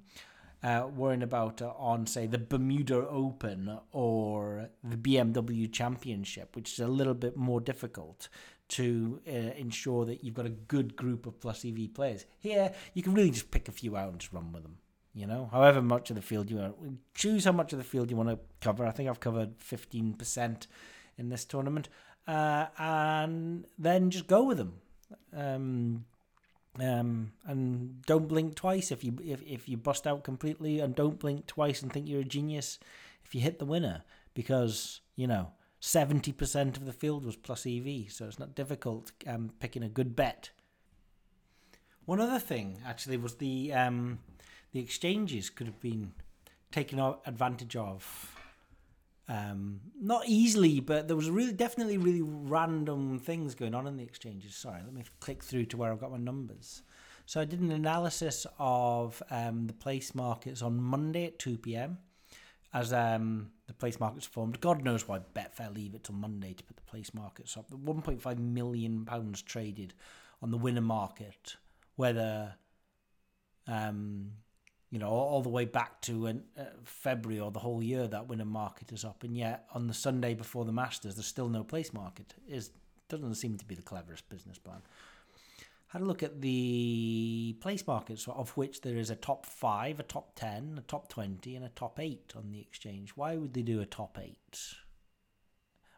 uh, 0.63 0.87
worrying 0.93 1.23
about 1.23 1.61
uh, 1.61 1.73
on 1.77 2.07
say 2.07 2.25
the 2.25 2.37
Bermuda 2.37 3.07
Open 3.07 3.79
or 3.91 4.69
the 4.83 4.97
BMW 4.97 5.71
Championship, 5.71 6.55
which 6.55 6.73
is 6.73 6.79
a 6.79 6.87
little 6.87 7.13
bit 7.13 7.37
more 7.37 7.61
difficult 7.61 8.29
to 8.69 9.21
uh, 9.27 9.31
ensure 9.31 10.05
that 10.05 10.23
you've 10.23 10.33
got 10.33 10.45
a 10.45 10.49
good 10.49 10.95
group 10.95 11.25
of 11.25 11.39
plus 11.39 11.63
EV 11.63 11.93
players. 11.93 12.25
Here, 12.39 12.73
you 12.93 13.03
can 13.03 13.13
really 13.13 13.31
just 13.31 13.51
pick 13.51 13.67
a 13.67 13.71
few 13.71 13.95
out 13.95 14.09
and 14.09 14.19
just 14.19 14.33
run 14.33 14.51
with 14.51 14.63
them. 14.63 14.77
You 15.17 15.25
know, 15.25 15.49
however 15.51 15.81
much 15.81 16.11
of 16.11 16.15
the 16.15 16.21
field 16.21 16.51
you 16.51 16.57
want, 16.57 16.99
choose 17.15 17.45
how 17.45 17.51
much 17.51 17.73
of 17.73 17.79
the 17.79 17.83
field 17.83 18.11
you 18.11 18.15
want 18.15 18.29
to 18.29 18.37
cover. 18.61 18.85
I 18.85 18.91
think 18.91 19.09
I've 19.09 19.19
covered 19.19 19.55
fifteen 19.57 20.13
percent 20.13 20.67
in 21.17 21.29
this 21.29 21.43
tournament, 21.43 21.89
uh, 22.27 22.67
and 22.77 23.65
then 23.79 24.11
just 24.11 24.27
go 24.27 24.43
with 24.43 24.59
them. 24.59 24.73
Um, 25.35 26.05
um, 26.79 27.31
and 27.47 27.99
don't 28.03 28.27
blink 28.27 28.53
twice 28.53 28.91
if 28.91 29.03
you 29.03 29.17
if, 29.25 29.41
if 29.41 29.67
you 29.67 29.75
bust 29.75 30.05
out 30.05 30.23
completely, 30.23 30.79
and 30.79 30.93
don't 30.93 31.17
blink 31.17 31.47
twice 31.47 31.81
and 31.81 31.91
think 31.91 32.07
you're 32.07 32.21
a 32.21 32.23
genius 32.23 32.77
if 33.25 33.33
you 33.33 33.41
hit 33.41 33.57
the 33.57 33.65
winner 33.65 34.03
because 34.35 35.01
you 35.15 35.25
know 35.25 35.49
seventy 35.79 36.31
percent 36.31 36.77
of 36.77 36.85
the 36.85 36.93
field 36.93 37.25
was 37.25 37.35
plus 37.35 37.65
EV, 37.65 38.11
so 38.11 38.25
it's 38.25 38.37
not 38.37 38.53
difficult 38.53 39.11
um, 39.25 39.49
picking 39.59 39.81
a 39.81 39.89
good 39.89 40.15
bet. 40.15 40.51
One 42.05 42.21
other 42.21 42.37
thing 42.37 42.77
actually 42.85 43.17
was 43.17 43.37
the 43.37 43.73
um, 43.73 44.19
the 44.71 44.79
exchanges 44.79 45.49
could 45.49 45.67
have 45.67 45.81
been 45.81 46.13
taken 46.71 46.99
advantage 47.25 47.75
of. 47.75 48.33
Um, 49.29 49.81
not 49.99 50.23
easily, 50.25 50.79
but 50.79 51.07
there 51.07 51.17
was 51.17 51.29
really 51.29 51.51
definitely 51.51 51.97
really 51.97 52.21
random 52.21 53.19
things 53.19 53.55
going 53.55 53.75
on 53.75 53.85
in 53.85 53.97
the 53.97 54.03
exchanges. 54.03 54.55
Sorry, 54.55 54.81
let 54.83 54.93
me 54.93 55.03
click 55.19 55.43
through 55.43 55.65
to 55.65 55.77
where 55.77 55.91
I've 55.91 55.99
got 55.99 56.11
my 56.11 56.17
numbers. 56.17 56.81
So 57.25 57.41
I 57.41 57.45
did 57.45 57.59
an 57.59 57.73
analysis 57.73 58.47
of 58.57 59.21
um, 59.29 59.67
the 59.67 59.73
place 59.73 60.15
markets 60.15 60.61
on 60.61 60.81
Monday 60.81 61.25
at 61.25 61.39
two 61.39 61.57
p.m. 61.57 61.97
as 62.73 62.93
um, 62.93 63.51
the 63.67 63.73
place 63.73 63.99
markets 63.99 64.25
formed. 64.25 64.61
God 64.61 64.81
knows 64.81 65.09
why 65.09 65.19
Betfair 65.35 65.75
leave 65.75 65.93
it 65.93 66.05
till 66.05 66.15
Monday 66.15 66.53
to 66.53 66.63
put 66.63 66.77
the 66.77 66.83
place 66.83 67.13
markets 67.13 67.57
up. 67.57 67.69
The 67.69 67.75
one 67.75 68.01
point 68.01 68.21
five 68.21 68.39
million 68.39 69.03
pounds 69.03 69.41
traded 69.41 69.93
on 70.41 70.51
the 70.51 70.57
winner 70.57 70.79
market, 70.79 71.57
whether 71.97 72.55
um, 73.67 74.31
you 74.89 74.99
know, 74.99 75.09
all, 75.09 75.41
the 75.41 75.49
way 75.49 75.65
back 75.65 76.01
to 76.01 76.27
an, 76.27 76.43
uh, 76.57 76.63
February 76.85 77.39
or 77.41 77.51
the 77.51 77.59
whole 77.59 77.83
year 77.83 78.07
that 78.07 78.27
winner 78.27 78.45
market 78.45 78.91
is 78.91 79.03
up, 79.03 79.23
and 79.23 79.35
yet 79.35 79.67
on 79.73 79.87
the 79.87 79.93
Sunday 79.93 80.33
before 80.33 80.63
the 80.63 80.71
Masters, 80.71 81.15
there's 81.15 81.27
still 81.27 81.49
no 81.49 81.63
place 81.63 81.93
market. 81.93 82.33
Is 82.47 82.71
doesn't 83.09 83.35
seem 83.35 83.57
to 83.57 83.65
be 83.65 83.75
the 83.75 83.81
cleverest 83.81 84.27
business 84.29 84.57
plan. 84.57 84.81
had 85.87 86.01
a 86.01 86.05
look 86.05 86.23
at 86.23 86.41
the 86.41 87.55
place 87.61 87.85
markets, 87.87 88.27
of 88.27 88.51
which 88.57 88.81
there 88.81 88.97
is 88.97 89.09
a 89.09 89.15
top 89.15 89.45
five, 89.45 89.99
a 89.99 90.03
top 90.03 90.35
10, 90.35 90.75
a 90.77 90.81
top 90.81 91.07
20, 91.07 91.55
and 91.55 91.65
a 91.65 91.69
top 91.69 91.99
eight 91.99 92.33
on 92.35 92.51
the 92.51 92.59
exchange. 92.59 93.11
Why 93.15 93.37
would 93.37 93.53
they 93.53 93.61
do 93.61 93.79
a 93.79 93.85
top 93.85 94.17
eight? 94.21 94.75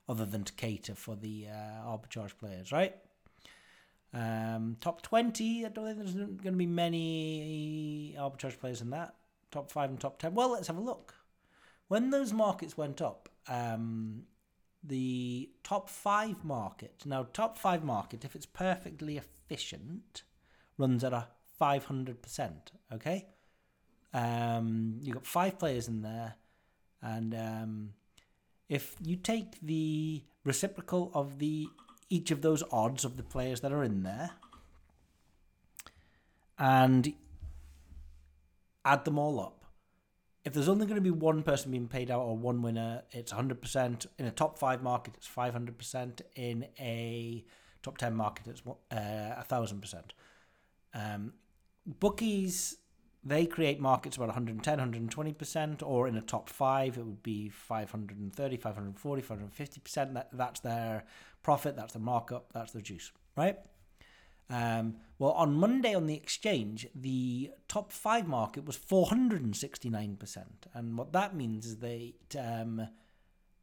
Other 0.07 0.25
than 0.25 0.43
to 0.43 0.53
cater 0.53 0.95
for 0.95 1.15
the 1.15 1.47
uh, 1.47 1.87
arbitrage 1.87 2.37
players, 2.37 2.71
right? 2.71 2.95
Um, 4.13 4.77
top 4.81 5.01
20, 5.01 5.65
I 5.65 5.69
don't 5.69 5.85
think 5.85 5.97
there's 5.97 6.13
going 6.13 6.37
to 6.37 6.51
be 6.51 6.65
many 6.65 8.15
arbitrage 8.17 8.59
players 8.59 8.81
in 8.81 8.89
that. 8.91 9.15
Top 9.51 9.71
5 9.71 9.89
and 9.89 9.99
top 9.99 10.19
10. 10.19 10.33
Well, 10.33 10.51
let's 10.51 10.67
have 10.67 10.77
a 10.77 10.81
look. 10.81 11.15
When 11.87 12.09
those 12.09 12.33
markets 12.33 12.77
went 12.77 13.01
up, 13.01 13.29
um, 13.47 14.23
the 14.83 15.49
top 15.63 15.89
5 15.89 16.43
market, 16.43 17.03
now, 17.05 17.27
top 17.33 17.57
5 17.57 17.83
market, 17.83 18.23
if 18.25 18.35
it's 18.35 18.45
perfectly 18.45 19.17
efficient, 19.17 20.23
runs 20.77 21.03
at 21.03 21.13
a 21.13 21.27
500%, 21.59 22.51
okay? 22.93 23.27
Um, 24.13 24.99
you've 25.01 25.15
got 25.15 25.25
five 25.25 25.59
players 25.59 25.87
in 25.87 26.01
there, 26.01 26.35
and 27.01 27.35
um, 27.35 27.89
if 28.67 28.95
you 29.03 29.15
take 29.15 29.59
the 29.61 30.23
reciprocal 30.43 31.11
of 31.13 31.39
the 31.39 31.67
each 32.09 32.31
of 32.31 32.41
those 32.41 32.63
odds 32.71 33.05
of 33.05 33.17
the 33.17 33.23
players 33.23 33.61
that 33.61 33.71
are 33.71 33.83
in 33.83 34.03
there 34.03 34.31
and 36.57 37.13
add 38.83 39.05
them 39.05 39.17
all 39.17 39.39
up. 39.39 39.65
If 40.43 40.53
there's 40.53 40.69
only 40.69 40.85
going 40.85 40.95
to 40.95 41.01
be 41.01 41.11
one 41.11 41.43
person 41.43 41.71
being 41.71 41.87
paid 41.87 42.09
out 42.09 42.21
or 42.21 42.35
one 42.35 42.61
winner, 42.61 43.03
it's 43.11 43.31
100%. 43.31 44.05
In 44.17 44.25
a 44.25 44.31
top 44.31 44.57
five 44.57 44.81
market, 44.81 45.13
it's 45.17 45.27
500%. 45.27 46.21
In 46.35 46.65
a 46.79 47.45
top 47.83 47.97
10 47.97 48.15
market, 48.15 48.47
it's 48.47 48.61
uh, 48.91 48.95
1,000%. 48.95 50.03
Um, 50.93 51.33
bookies, 51.85 52.77
they 53.23 53.45
create 53.45 53.79
markets 53.79 54.15
about 54.15 54.27
110, 54.27 54.79
120%, 54.79 55.83
or 55.85 56.07
in 56.07 56.15
a 56.15 56.21
top 56.21 56.49
five, 56.49 56.97
it 56.97 57.05
would 57.05 57.21
be 57.21 57.49
530, 57.49 58.57
540, 58.57 59.21
550%. 59.21 60.13
That, 60.13 60.29
that's 60.31 60.59
their 60.61 61.03
profit, 61.43 61.75
that's 61.75 61.93
the 61.93 61.99
markup, 61.99 62.53
that's 62.53 62.71
the 62.71 62.81
juice, 62.81 63.11
right? 63.35 63.57
Um, 64.49 64.95
well, 65.19 65.31
on 65.31 65.53
Monday 65.53 65.93
on 65.93 66.07
the 66.07 66.15
exchange, 66.15 66.87
the 66.95 67.51
top 67.67 67.91
five 67.91 68.27
market 68.27 68.65
was 68.65 68.77
469%. 68.77 70.45
And 70.73 70.97
what 70.97 71.13
that 71.13 71.35
means 71.35 71.65
is 71.65 71.77
that 71.77 72.35
um, 72.39 72.87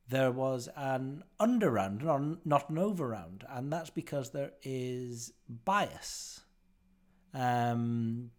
there 0.08 0.30
was 0.30 0.68
an 0.76 1.24
under 1.40 1.70
round, 1.70 2.04
not, 2.04 2.46
not 2.46 2.70
an 2.70 2.78
over 2.78 3.08
round. 3.08 3.44
And 3.48 3.72
that's 3.72 3.90
because 3.90 4.30
there 4.30 4.52
is 4.62 5.32
bias. 5.48 6.42
Um, 7.34 8.30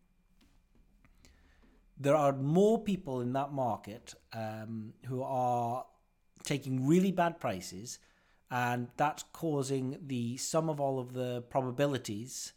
there 1.99 2.15
are 2.15 2.33
more 2.33 2.83
people 2.83 3.21
in 3.21 3.33
that 3.33 3.51
market 3.51 4.13
um, 4.33 4.93
who 5.05 5.23
are 5.23 5.85
taking 6.43 6.87
really 6.87 7.11
bad 7.11 7.39
prices 7.39 7.99
and 8.49 8.87
that's 8.97 9.23
causing 9.33 9.97
the 10.05 10.37
sum 10.37 10.69
of 10.69 10.79
all 10.79 10.99
of 10.99 11.13
the 11.13 11.41
probabilities 11.49 12.53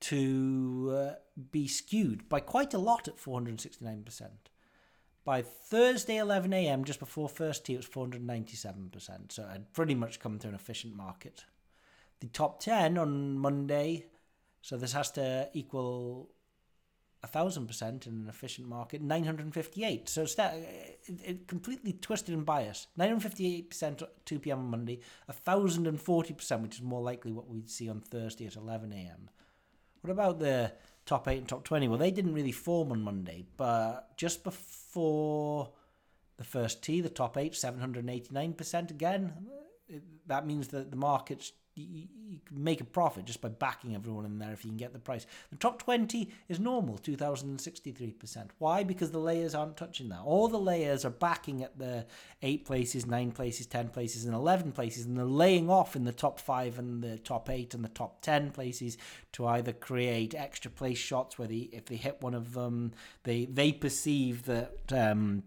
to 0.00 0.94
uh, 0.94 1.14
be 1.50 1.68
skewed 1.68 2.28
by 2.28 2.40
quite 2.40 2.74
a 2.74 2.78
lot 2.78 3.08
at 3.08 3.16
469%. 3.16 4.28
By 5.24 5.42
Thursday 5.42 6.16
11 6.16 6.52
a.m., 6.52 6.84
just 6.84 6.98
before 6.98 7.28
first 7.28 7.66
tee, 7.66 7.74
it 7.74 7.78
was 7.78 7.86
497%. 7.86 9.32
So 9.32 9.42
it 9.42 9.48
had 9.50 9.72
pretty 9.72 9.94
much 9.94 10.20
come 10.20 10.38
to 10.38 10.48
an 10.48 10.54
efficient 10.54 10.96
market. 10.96 11.44
The 12.20 12.28
top 12.28 12.60
10 12.60 12.96
on 12.96 13.38
Monday, 13.38 14.06
so 14.62 14.76
this 14.76 14.92
has 14.92 15.10
to 15.12 15.48
equal 15.52 16.30
a 17.22 17.26
thousand 17.26 17.66
percent 17.66 18.06
in 18.06 18.14
an 18.14 18.26
efficient 18.28 18.68
market, 18.68 19.02
958. 19.02 20.08
So 20.08 20.22
it's 20.22 20.36
that, 20.36 20.54
it, 20.54 21.20
it 21.24 21.48
completely 21.48 21.92
twisted 21.92 22.34
and 22.34 22.46
biased. 22.46 22.88
958 22.96 23.70
percent 23.70 24.02
2 24.24 24.38
p.m. 24.38 24.58
on 24.60 24.70
Monday, 24.70 25.00
a 25.26 25.32
thousand 25.32 25.86
and 25.86 26.00
forty 26.00 26.32
percent, 26.32 26.62
which 26.62 26.76
is 26.76 26.82
more 26.82 27.02
likely 27.02 27.32
what 27.32 27.48
we'd 27.48 27.70
see 27.70 27.88
on 27.88 28.00
Thursday 28.00 28.46
at 28.46 28.56
11 28.56 28.92
a.m. 28.92 29.30
What 30.02 30.12
about 30.12 30.38
the 30.38 30.72
top 31.06 31.26
eight 31.26 31.38
and 31.38 31.48
top 31.48 31.64
20? 31.64 31.88
Well, 31.88 31.98
they 31.98 32.12
didn't 32.12 32.34
really 32.34 32.52
form 32.52 32.92
on 32.92 33.02
Monday, 33.02 33.46
but 33.56 34.16
just 34.16 34.44
before 34.44 35.72
the 36.36 36.44
first 36.44 36.82
tee, 36.82 37.00
the 37.00 37.08
top 37.08 37.36
eight, 37.36 37.56
789 37.56 38.52
percent 38.52 38.90
again. 38.90 39.32
That 40.26 40.46
means 40.46 40.68
that 40.68 40.90
the 40.90 40.96
market's 40.96 41.52
you, 41.78 42.08
you 42.28 42.38
make 42.50 42.80
a 42.80 42.84
profit 42.84 43.24
just 43.24 43.40
by 43.40 43.48
backing 43.48 43.94
everyone 43.94 44.24
in 44.24 44.38
there 44.38 44.52
if 44.52 44.64
you 44.64 44.70
can 44.70 44.76
get 44.76 44.92
the 44.92 44.98
price. 44.98 45.26
The 45.50 45.56
top 45.56 45.82
20 45.82 46.30
is 46.48 46.58
normal, 46.58 46.98
2,063%. 46.98 48.48
Why? 48.58 48.82
Because 48.82 49.10
the 49.10 49.18
layers 49.18 49.54
aren't 49.54 49.76
touching 49.76 50.08
that. 50.08 50.20
All 50.24 50.48
the 50.48 50.58
layers 50.58 51.04
are 51.04 51.10
backing 51.10 51.62
at 51.62 51.78
the 51.78 52.06
8 52.42 52.64
places, 52.64 53.06
9 53.06 53.32
places, 53.32 53.66
10 53.66 53.88
places, 53.88 54.24
and 54.24 54.34
11 54.34 54.72
places, 54.72 55.06
and 55.06 55.16
they're 55.16 55.24
laying 55.24 55.70
off 55.70 55.96
in 55.96 56.04
the 56.04 56.12
top 56.12 56.40
5 56.40 56.78
and 56.78 57.02
the 57.02 57.18
top 57.18 57.48
8 57.50 57.74
and 57.74 57.84
the 57.84 57.88
top 57.88 58.22
10 58.22 58.50
places 58.50 58.98
to 59.32 59.46
either 59.46 59.72
create 59.72 60.34
extra 60.34 60.70
place 60.70 60.98
shots 60.98 61.38
where 61.38 61.48
they, 61.48 61.68
if 61.72 61.86
they 61.86 61.96
hit 61.96 62.20
one 62.20 62.34
of 62.34 62.52
them, 62.54 62.92
they, 63.24 63.44
they 63.46 63.72
perceive 63.72 64.44
that, 64.44 64.92
um, 64.92 65.42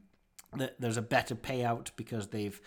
that 0.55 0.79
there's 0.79 0.97
a 0.97 1.01
better 1.01 1.35
payout 1.35 1.91
because 1.95 2.27
they've 2.27 2.61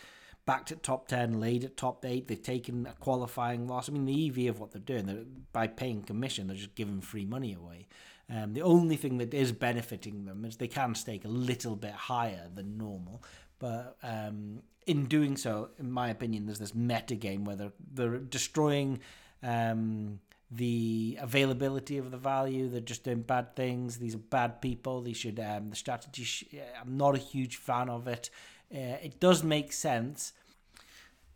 backed 0.46 0.72
at 0.72 0.82
top 0.82 1.08
10, 1.08 1.40
laid 1.40 1.64
at 1.64 1.76
top 1.76 2.04
8. 2.04 2.28
They've 2.28 2.42
taken 2.42 2.86
a 2.86 2.94
qualifying 2.94 3.66
loss. 3.66 3.88
I 3.88 3.92
mean, 3.92 4.06
the 4.06 4.28
EV 4.28 4.50
of 4.50 4.60
what 4.60 4.72
they're 4.72 4.80
doing, 4.80 5.06
they're, 5.06 5.24
by 5.52 5.66
paying 5.66 6.02
commission, 6.02 6.46
they're 6.46 6.56
just 6.56 6.74
giving 6.74 7.00
free 7.00 7.24
money 7.24 7.54
away. 7.54 7.86
Um, 8.30 8.54
the 8.54 8.62
only 8.62 8.96
thing 8.96 9.18
that 9.18 9.34
is 9.34 9.52
benefiting 9.52 10.24
them 10.24 10.44
is 10.44 10.56
they 10.56 10.68
can 10.68 10.94
stake 10.94 11.24
a 11.24 11.28
little 11.28 11.76
bit 11.76 11.92
higher 11.92 12.48
than 12.54 12.78
normal. 12.78 13.22
But 13.58 13.96
um, 14.02 14.62
in 14.86 15.06
doing 15.06 15.36
so, 15.36 15.70
in 15.78 15.90
my 15.90 16.08
opinion, 16.08 16.46
there's 16.46 16.58
this 16.58 16.74
meta 16.74 17.14
game 17.14 17.44
where 17.44 17.56
they're, 17.56 17.72
they're 17.92 18.18
destroying 18.18 19.00
um, 19.42 20.20
the 20.50 21.18
availability 21.20 21.98
of 21.98 22.10
the 22.10 22.16
value. 22.16 22.68
They're 22.68 22.80
just 22.80 23.04
doing 23.04 23.22
bad 23.22 23.56
things. 23.56 23.98
These 23.98 24.14
are 24.14 24.18
bad 24.18 24.60
people. 24.62 25.02
They 25.02 25.12
should 25.12 25.38
um, 25.40 25.70
the 25.70 25.76
strategy. 25.76 26.24
Sh- 26.24 26.44
I'm 26.80 26.96
not 26.96 27.14
a 27.14 27.18
huge 27.18 27.56
fan 27.56 27.88
of 27.88 28.08
it. 28.08 28.30
Uh, 28.72 28.98
it 29.02 29.20
does 29.20 29.42
make 29.42 29.72
sense, 29.72 30.32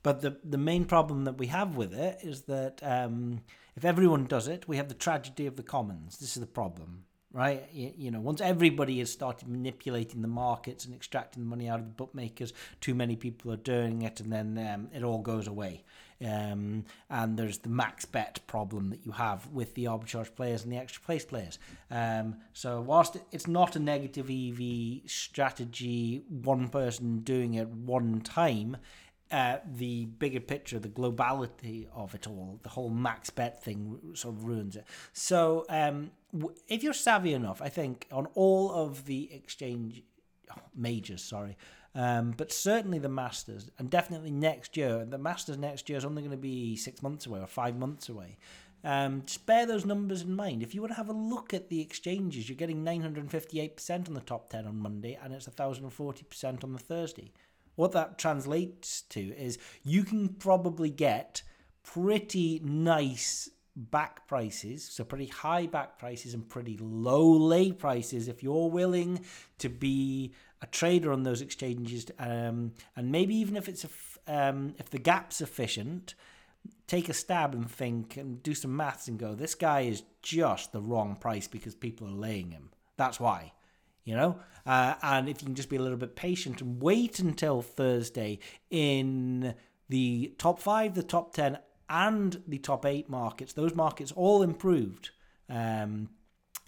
but 0.02 0.20
the 0.20 0.36
the 0.44 0.58
main 0.58 0.84
problem 0.84 1.24
that 1.24 1.38
we 1.38 1.46
have 1.46 1.76
with 1.76 1.92
it 1.94 2.18
is 2.22 2.42
that 2.42 2.80
um, 2.82 3.40
if 3.76 3.84
everyone 3.84 4.24
does 4.26 4.48
it, 4.48 4.66
we 4.66 4.76
have 4.76 4.88
the 4.88 4.94
tragedy 4.94 5.46
of 5.46 5.54
the 5.56 5.62
commons. 5.62 6.18
This 6.18 6.36
is 6.36 6.40
the 6.40 6.48
problem, 6.48 7.04
right? 7.32 7.64
You, 7.72 7.92
you, 7.96 8.10
know, 8.10 8.18
once 8.18 8.40
everybody 8.40 8.98
has 8.98 9.12
started 9.12 9.46
manipulating 9.46 10.20
the 10.20 10.26
markets 10.26 10.84
and 10.84 10.92
extracting 10.92 11.44
the 11.44 11.48
money 11.48 11.68
out 11.68 11.78
of 11.78 11.86
the 11.86 11.92
bookmakers, 11.92 12.52
too 12.80 12.96
many 12.96 13.14
people 13.14 13.52
are 13.52 13.56
doing 13.56 14.02
it, 14.02 14.18
and 14.18 14.32
then 14.32 14.58
um, 14.58 14.88
it 14.92 15.04
all 15.04 15.20
goes 15.20 15.46
away. 15.46 15.84
Um, 16.24 16.84
and 17.08 17.38
there's 17.38 17.58
the 17.58 17.68
max 17.68 18.04
bet 18.04 18.40
problem 18.46 18.90
that 18.90 19.04
you 19.06 19.12
have 19.12 19.46
with 19.52 19.74
the 19.74 19.84
arbitrage 19.84 20.34
players 20.34 20.64
and 20.64 20.72
the 20.72 20.76
extra 20.76 21.00
place 21.02 21.24
players. 21.24 21.58
Um, 21.90 22.36
so 22.52 22.80
whilst 22.80 23.16
it's 23.30 23.46
not 23.46 23.76
a 23.76 23.78
negative 23.78 24.28
EV 24.28 25.08
strategy, 25.08 26.22
one 26.28 26.68
person 26.68 27.20
doing 27.20 27.54
it 27.54 27.68
one 27.68 28.20
time, 28.20 28.78
uh, 29.30 29.58
the 29.76 30.06
bigger 30.06 30.40
picture, 30.40 30.78
the 30.78 30.88
globality 30.88 31.86
of 31.94 32.14
it 32.14 32.26
all, 32.26 32.58
the 32.62 32.70
whole 32.70 32.88
max 32.88 33.30
bet 33.30 33.62
thing 33.62 33.98
sort 34.14 34.34
of 34.34 34.44
ruins 34.44 34.74
it. 34.74 34.86
So 35.12 35.66
um, 35.68 36.10
if 36.66 36.82
you're 36.82 36.94
savvy 36.94 37.34
enough, 37.34 37.60
I 37.60 37.68
think 37.68 38.06
on 38.10 38.26
all 38.34 38.72
of 38.72 39.04
the 39.04 39.32
exchange 39.32 40.02
oh, 40.50 40.62
majors, 40.74 41.22
sorry, 41.22 41.56
um, 41.98 42.32
but 42.36 42.52
certainly 42.52 43.00
the 43.00 43.08
Masters, 43.08 43.72
and 43.76 43.90
definitely 43.90 44.30
next 44.30 44.76
year. 44.76 45.04
The 45.04 45.18
Masters 45.18 45.58
next 45.58 45.88
year 45.88 45.98
is 45.98 46.04
only 46.04 46.22
going 46.22 46.30
to 46.30 46.36
be 46.36 46.76
six 46.76 47.02
months 47.02 47.26
away 47.26 47.40
or 47.40 47.48
five 47.48 47.76
months 47.76 48.08
away. 48.08 48.38
Um, 48.84 49.24
just 49.26 49.46
bear 49.46 49.66
those 49.66 49.84
numbers 49.84 50.22
in 50.22 50.36
mind. 50.36 50.62
If 50.62 50.76
you 50.76 50.80
want 50.80 50.92
to 50.92 50.96
have 50.96 51.08
a 51.08 51.12
look 51.12 51.52
at 51.52 51.68
the 51.68 51.80
exchanges, 51.80 52.48
you're 52.48 52.54
getting 52.54 52.84
958% 52.84 54.06
on 54.06 54.14
the 54.14 54.20
top 54.20 54.48
10 54.48 54.64
on 54.64 54.78
Monday, 54.78 55.18
and 55.20 55.34
it's 55.34 55.48
1,040% 55.48 56.62
on 56.62 56.72
the 56.72 56.78
Thursday. 56.78 57.32
What 57.74 57.90
that 57.92 58.16
translates 58.16 59.02
to 59.02 59.20
is 59.36 59.58
you 59.82 60.04
can 60.04 60.28
probably 60.28 60.90
get 60.90 61.42
pretty 61.82 62.60
nice 62.62 63.50
back 63.74 64.26
prices, 64.26 64.84
so 64.84 65.02
pretty 65.04 65.26
high 65.26 65.66
back 65.66 65.98
prices 65.98 66.34
and 66.34 66.48
pretty 66.48 66.76
low 66.80 67.28
lay 67.30 67.72
prices 67.72 68.28
if 68.28 68.42
you're 68.42 68.70
willing 68.70 69.24
to 69.58 69.68
be 69.68 70.32
a 70.60 70.66
trader 70.66 71.12
on 71.12 71.22
those 71.22 71.40
exchanges, 71.40 72.06
um, 72.18 72.72
and 72.96 73.12
maybe 73.12 73.34
even 73.36 73.56
if 73.56 73.68
it's 73.68 73.84
a 73.84 73.88
um, 74.28 74.74
if 74.78 74.90
the 74.90 74.98
gap's 74.98 75.36
sufficient, 75.36 76.14
take 76.86 77.08
a 77.08 77.14
stab 77.14 77.54
and 77.54 77.70
think 77.70 78.16
and 78.16 78.42
do 78.42 78.54
some 78.54 78.76
maths 78.76 79.08
and 79.08 79.18
go, 79.18 79.34
this 79.34 79.54
guy 79.54 79.80
is 79.80 80.02
just 80.22 80.72
the 80.72 80.80
wrong 80.80 81.16
price 81.16 81.48
because 81.48 81.74
people 81.74 82.06
are 82.06 82.12
laying 82.12 82.50
him. 82.50 82.70
That's 82.96 83.18
why. 83.18 83.52
You 84.04 84.16
know, 84.16 84.40
uh, 84.64 84.94
and 85.02 85.28
if 85.28 85.42
you 85.42 85.46
can 85.46 85.54
just 85.54 85.68
be 85.68 85.76
a 85.76 85.82
little 85.82 85.98
bit 85.98 86.16
patient 86.16 86.62
and 86.62 86.80
wait 86.80 87.18
until 87.18 87.60
Thursday 87.60 88.38
in 88.70 89.54
the 89.90 90.32
top 90.38 90.60
five, 90.60 90.94
the 90.94 91.02
top 91.02 91.34
10, 91.34 91.58
and 91.90 92.42
the 92.48 92.56
top 92.56 92.86
eight 92.86 93.10
markets, 93.10 93.52
those 93.52 93.74
markets 93.74 94.10
all 94.12 94.42
improved 94.42 95.10
um, 95.50 96.08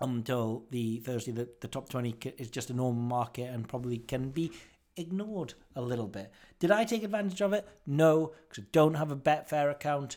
until 0.00 0.64
the 0.70 0.98
Thursday. 1.00 1.32
that 1.32 1.60
the 1.60 1.68
top 1.68 1.88
20 1.88 2.12
ca- 2.12 2.34
is 2.38 2.50
just 2.50 2.70
a 2.70 2.74
normal 2.74 3.02
market 3.02 3.52
and 3.52 3.68
probably 3.68 3.98
can 3.98 4.30
be 4.30 4.50
ignored 4.96 5.54
a 5.76 5.82
little 5.82 6.06
bit. 6.08 6.32
Did 6.58 6.70
I 6.70 6.84
take 6.84 7.02
advantage 7.02 7.40
of 7.40 7.52
it? 7.52 7.66
No, 7.86 8.32
because 8.48 8.64
I 8.64 8.66
don't 8.72 8.94
have 8.94 9.10
a 9.10 9.16
Betfair 9.16 9.70
account. 9.70 10.16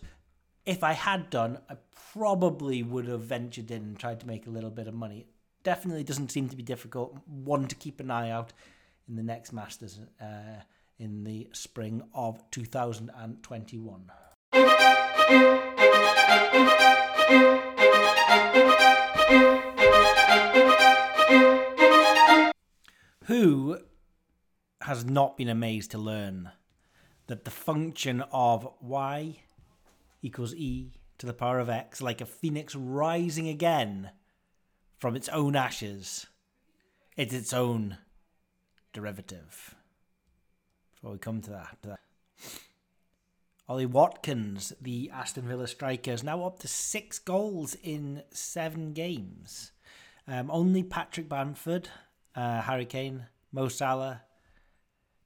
If 0.66 0.84
I 0.84 0.94
had 0.94 1.30
done, 1.30 1.60
I 1.70 1.76
probably 2.14 2.84
would 2.84 3.08
have 3.08 3.22
ventured 3.22 3.72
in 3.72 3.82
and 3.82 4.00
tried 4.00 4.20
to 4.22 4.28
make 4.28 4.48
a 4.48 4.52
little 4.52 4.70
bit 4.70 4.88
of 4.88 4.94
money. 4.94 5.28
Definitely 5.64 6.04
doesn't 6.04 6.32
seem 6.32 6.50
to 6.50 6.56
be 6.56 6.64
difficult. 6.64 7.18
One 7.26 7.68
to 7.68 7.76
keep 7.76 8.00
an 8.00 8.12
eye 8.12 8.30
out 8.30 8.54
in 9.08 9.16
the 9.16 9.24
next 9.24 9.54
Masters 9.54 10.00
uh, 10.22 10.62
in 11.00 11.24
the 11.24 11.50
spring 11.54 12.04
of 12.14 12.44
2021. 12.52 14.12
Who 23.28 23.80
has 24.82 25.06
not 25.06 25.38
been 25.38 25.48
amazed 25.48 25.92
to 25.92 25.98
learn 25.98 26.52
that 27.28 27.46
the 27.46 27.52
function 27.52 28.22
of 28.32 28.68
y 28.82 29.40
equals 30.22 30.54
e 30.56 30.92
to 31.20 31.26
the 31.26 31.34
power 31.34 31.60
of 31.60 31.70
x, 31.70 32.02
like 32.02 32.20
a 32.20 32.26
phoenix 32.26 32.76
rising 32.76 33.48
again 33.48 34.12
from 34.98 35.16
its 35.16 35.30
own 35.30 35.56
ashes, 35.56 36.28
it's 37.16 37.34
its 37.34 37.54
own 37.54 37.98
derivative. 38.92 39.76
Before 40.94 41.14
we 41.14 41.18
come 41.18 41.42
to 41.42 41.52
that. 41.52 42.00
Ollie 43.70 43.86
Watkins, 43.86 44.74
the 44.82 45.10
Aston 45.14 45.48
Villa 45.48 45.68
striker, 45.68 46.12
is 46.12 46.24
now 46.24 46.44
up 46.44 46.60
to 46.60 46.68
six 46.68 47.20
goals 47.20 47.78
in 47.82 48.24
seven 48.32 48.92
games. 48.92 49.72
Um, 50.28 50.52
only 50.52 50.84
Patrick 50.84 51.30
Bamford, 51.30 51.90
uh, 52.36 52.62
Harry 52.62 52.86
Kane, 52.86 53.26
Mo 53.52 53.68
Salah, 53.68 54.22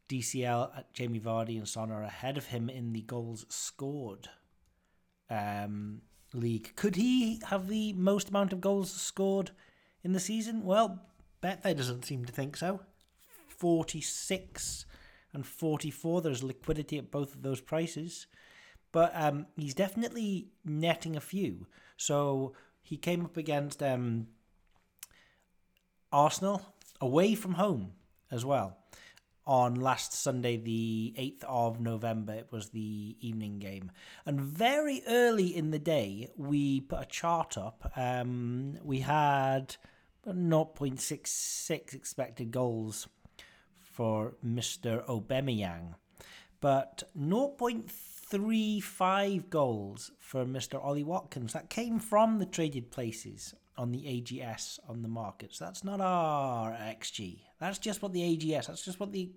DCL, 0.10 0.78
uh, 0.78 0.82
Jamie 0.94 1.20
Vardy, 1.20 1.58
and 1.58 1.68
Son 1.68 1.92
are 1.92 2.04
ahead 2.04 2.38
of 2.38 2.48
him 2.48 2.70
in 2.70 2.94
the 2.94 3.02
goals 3.02 3.46
scored 3.50 4.30
um, 5.30 6.02
league. 6.34 6.76
Could 6.76 6.96
he 6.96 7.42
have 7.48 7.68
the 7.68 7.94
most 7.94 8.30
amount 8.30 8.54
of 8.54 8.62
goals 8.62 8.92
scored 8.92 9.52
in 10.04 10.14
the 10.14 10.20
season? 10.20 10.64
Well, 10.64 11.02
Betfair 11.42 11.76
doesn't 11.76 12.06
seem 12.06 12.26
to 12.26 12.32
think 12.32 12.58
so. 12.58 12.82
46 13.48 14.86
and 15.34 15.46
44. 15.46 16.22
There's 16.22 16.44
liquidity 16.44 16.98
at 16.98 17.12
both 17.12 17.36
of 17.36 17.42
those 17.42 17.62
prices. 17.62 18.28
But 18.92 19.12
um, 19.14 19.48
he's 19.56 19.74
definitely 19.74 20.48
netting 20.64 21.16
a 21.16 21.22
few. 21.22 21.68
So 21.98 22.54
he 22.82 22.98
came 22.98 23.26
up 23.26 23.38
against 23.38 23.84
um, 23.84 24.28
Arsenal 26.12 26.62
away 27.02 27.36
from 27.36 27.54
home 27.54 27.92
as 28.32 28.46
well 28.46 28.78
on 29.48 29.74
last 29.76 30.14
Sunday, 30.14 30.58
the 30.58 31.14
8th 31.18 31.44
of 31.46 31.80
November. 31.80 32.34
It 32.34 32.52
was 32.52 32.70
the 32.70 33.16
evening 33.22 33.58
game. 33.60 33.92
And 34.26 34.42
very 34.42 35.04
early 35.08 35.56
in 35.56 35.72
the 35.72 35.80
day, 35.80 36.32
we 36.36 36.82
put 36.82 37.02
a 37.02 37.06
chart 37.06 37.58
up. 37.58 37.94
Um, 37.96 38.78
we 38.84 39.00
had 39.00 39.78
0.66 40.28 41.94
expected 41.94 42.52
goals 42.52 43.08
for 43.80 44.34
Mr. 44.46 45.06
Aubameyang, 45.08 45.96
but 46.60 47.04
0.35 47.18 49.50
goals 49.50 50.12
for 50.20 50.44
Mr. 50.46 50.84
Ollie 50.84 51.06
Watkins. 51.06 51.54
That 51.54 51.70
came 51.70 52.00
from 52.00 52.40
the 52.40 52.46
traded 52.46 52.92
places 52.92 53.56
on 53.78 53.92
the 53.92 54.00
AGS 54.00 54.80
on 54.90 55.02
the 55.02 55.08
markets. 55.08 55.60
That's 55.60 55.84
not 55.84 56.02
our 56.02 56.72
XG. 56.72 57.40
That's 57.60 57.78
just 57.78 58.02
what 58.02 58.14
the 58.14 58.22
AGS, 58.22 58.68
that's 58.68 58.86
just 58.86 59.00
what 59.00 59.12
the 59.12 59.32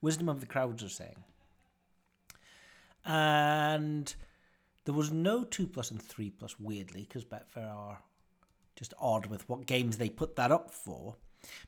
wisdom 0.00 0.28
of 0.28 0.40
the 0.40 0.46
crowds 0.46 0.82
are 0.82 0.88
saying. 0.88 1.24
And 3.04 4.14
there 4.84 4.94
was 4.94 5.10
no 5.10 5.44
2 5.44 5.66
plus 5.66 5.90
and 5.90 6.00
3 6.00 6.30
plus, 6.30 6.60
weirdly, 6.60 7.06
because 7.08 7.24
Betfair 7.24 7.74
are 7.74 8.02
just 8.76 8.94
odd 9.00 9.26
with 9.26 9.48
what 9.48 9.66
games 9.66 9.98
they 9.98 10.08
put 10.08 10.36
that 10.36 10.52
up 10.52 10.70
for. 10.70 11.16